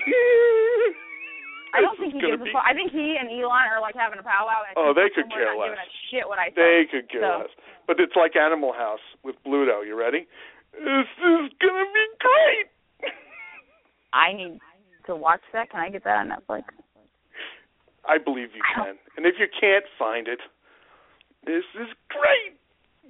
I 1.77 1.79
don't 1.85 1.95
think 2.01 2.15
he 2.17 2.21
gives 2.25 2.43
be- 2.43 2.51
a 2.51 2.53
fuck. 2.53 2.65
I 2.67 2.75
think 2.75 2.91
he 2.91 3.15
and 3.21 3.29
Elon 3.31 3.69
are 3.71 3.79
like 3.81 3.95
having 3.95 4.19
a 4.19 4.25
powwow. 4.27 4.65
And 4.67 4.75
Oh, 4.75 4.91
they 4.97 5.07
could 5.13 5.31
care 5.31 5.55
less. 5.55 5.77
Shit 6.11 6.27
what 6.27 6.39
I 6.41 6.49
say. 6.51 6.57
They 6.57 6.83
could 6.91 7.07
care 7.13 7.23
So- 7.23 7.39
less. 7.47 7.53
But 7.87 8.01
it's 8.01 8.15
like 8.17 8.35
Animal 8.35 8.73
House 8.73 9.03
with 9.23 9.37
Bluto. 9.47 9.85
You 9.87 9.99
ready? 9.99 10.27
This 10.73 11.11
is 11.21 11.51
gonna 11.61 11.87
be 11.93 12.07
great. 12.19 13.13
I 14.13 14.33
need 14.33 14.59
to 15.07 15.15
watch 15.17 15.41
that. 15.53 15.71
Can 15.71 15.81
I 15.81 15.91
get 15.91 16.05
that 16.05 16.17
on 16.19 16.29
Netflix? 16.31 16.63
I 18.09 18.19
believe 18.19 18.49
you 18.55 18.63
can. 18.75 18.97
And 19.17 19.27
if 19.27 19.35
you 19.39 19.47
can't 19.61 19.85
find 19.99 20.27
it, 20.29 20.39
this 21.45 21.65
is 21.75 21.89
great. 22.09 22.59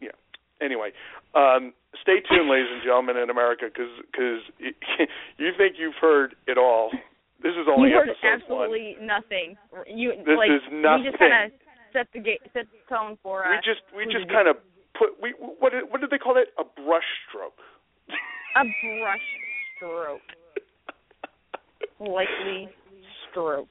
Yeah. 0.00 0.16
Anyway, 0.60 0.92
um, 1.34 1.72
stay 2.02 2.20
tuned, 2.28 2.48
ladies 2.48 2.70
and 2.72 2.82
gentlemen, 2.82 3.16
in 3.16 3.30
America, 3.30 3.66
because 3.66 3.90
cause 4.14 4.42
you 5.38 5.50
think 5.56 5.76
you've 5.78 5.98
heard 6.00 6.34
it 6.46 6.58
all. 6.58 6.90
This 7.42 7.52
is 7.56 7.66
only 7.66 7.90
you 7.90 7.96
heard 7.96 8.10
absolutely 8.22 8.96
nothing. 9.00 9.56
You 9.88 10.12
This 10.26 10.36
like 10.36 10.50
is 10.50 10.60
we 10.70 10.78
nothing. 10.82 11.04
just 11.08 11.18
kind 11.18 11.32
of 11.46 11.52
set 11.92 12.06
the 12.12 12.20
set 12.52 12.66
the 12.68 12.78
tone 12.88 13.16
for 13.22 13.40
one. 13.42 13.50
We 13.50 13.56
us. 13.58 13.64
just 13.64 13.82
we 13.96 14.04
just 14.04 14.28
kind 14.30 14.46
of 14.48 14.56
put 14.98 15.16
we 15.22 15.32
what 15.38 15.72
did, 15.72 15.84
what 15.88 16.00
did 16.00 16.10
they 16.10 16.18
call 16.18 16.36
it? 16.36 16.52
A 16.58 16.64
brush 16.64 17.08
stroke. 17.28 17.56
a 18.56 18.62
brush 18.64 19.26
stroke, 19.76 20.28
likely 21.98 22.68
stroke, 23.30 23.68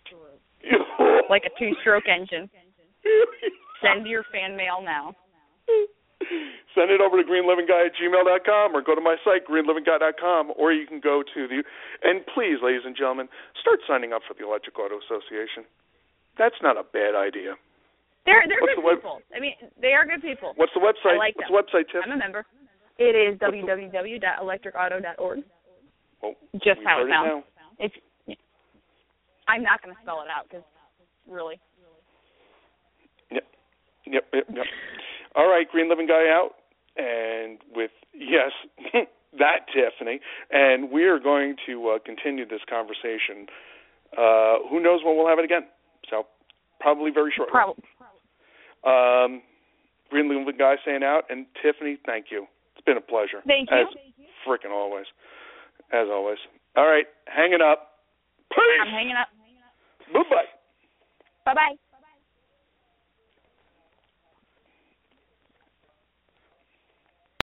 like 1.29 1.43
a 1.45 1.53
two-stroke 1.59 2.05
engine. 2.09 2.49
Send 3.81 4.07
your 4.07 4.23
fan 4.31 4.57
mail 4.57 4.81
now. 4.83 5.15
send 6.75 6.91
it 6.91 7.01
over 7.01 7.17
to 7.21 7.27
greenlivingguy 7.27 7.85
at 7.87 7.95
gmail.com 7.95 8.75
or 8.75 8.81
go 8.81 8.95
to 8.95 9.01
my 9.01 9.15
site, 9.23 9.45
greenlivingguy.com, 9.47 10.51
or 10.57 10.71
you 10.71 10.85
can 10.85 10.99
go 10.99 11.23
to 11.23 11.47
the. 11.47 11.63
And 12.03 12.25
please, 12.33 12.57
ladies 12.63 12.81
and 12.85 12.95
gentlemen, 12.95 13.29
start 13.59 13.79
signing 13.87 14.13
up 14.13 14.21
for 14.27 14.33
the 14.33 14.43
Electric 14.45 14.77
Auto 14.77 14.99
Association. 14.99 15.63
That's 16.37 16.55
not 16.61 16.77
a 16.77 16.83
bad 16.83 17.15
idea. 17.15 17.55
They're 18.25 18.43
they're 18.47 18.59
What's 18.61 18.75
good 18.75 18.83
the 18.83 18.95
people. 18.95 19.21
I 19.35 19.39
mean, 19.39 19.55
they 19.81 19.93
are 19.95 20.05
good 20.05 20.21
people. 20.21 20.53
What's 20.55 20.73
the 20.75 20.81
website? 20.83 21.15
I 21.15 21.17
like 21.17 21.35
What's 21.35 21.49
them. 21.49 21.55
the 21.55 21.63
website, 21.79 21.87
Tiff? 21.91 22.01
I'm 22.05 22.11
a 22.11 22.17
member. 22.17 22.45
It 22.99 23.15
is 23.15 23.39
www.electricauto.org. 23.39 25.43
Oh, 26.21 26.35
Just 26.55 26.81
how 26.83 27.01
it 27.01 27.07
sounds. 27.09 27.45
It's. 27.79 27.95
I'm 29.47 29.63
not 29.63 29.81
going 29.81 29.95
to 29.95 30.01
spell 30.03 30.21
it 30.21 30.27
out 30.29 30.43
because, 30.47 30.63
really. 31.27 31.59
Yep, 33.31 33.45
yep, 34.05 34.25
yep, 34.33 34.45
yep. 34.53 34.65
All 35.35 35.49
right, 35.49 35.69
Green 35.69 35.89
Living 35.89 36.07
Guy 36.07 36.27
out, 36.27 36.51
and 36.97 37.59
with 37.75 37.91
yes, 38.13 38.51
that 39.37 39.67
Tiffany, 39.73 40.19
and 40.51 40.91
we 40.91 41.05
are 41.05 41.19
going 41.19 41.55
to 41.67 41.89
uh, 41.89 41.99
continue 42.03 42.47
this 42.47 42.61
conversation. 42.69 43.47
Uh, 44.17 44.57
who 44.69 44.81
knows 44.81 45.01
when 45.03 45.15
we'll 45.15 45.27
have 45.27 45.39
it 45.39 45.45
again? 45.45 45.67
So 46.09 46.23
probably 46.79 47.11
very 47.11 47.31
shortly. 47.35 47.51
Probably. 47.51 47.83
Um, 48.83 49.41
Green 50.09 50.29
Living 50.29 50.57
Guy 50.57 50.75
saying 50.83 51.03
out, 51.03 51.23
and 51.29 51.45
Tiffany, 51.61 51.97
thank 52.05 52.27
you. 52.31 52.47
It's 52.75 52.85
been 52.85 52.97
a 52.97 53.01
pleasure. 53.01 53.41
Thank 53.45 53.69
you. 53.69 53.77
As 53.77 53.87
freaking 54.47 54.71
always, 54.71 55.05
as 55.93 56.07
always. 56.09 56.37
All 56.75 56.87
right, 56.87 57.05
hanging 57.27 57.61
up. 57.61 58.01
Peace. 58.49 58.61
I'm 58.81 58.91
hanging 58.91 59.15
up. 59.15 59.27
Bye 60.11 60.23
bye. 60.29 60.45
Bye 61.45 61.53
bye. 61.53 61.75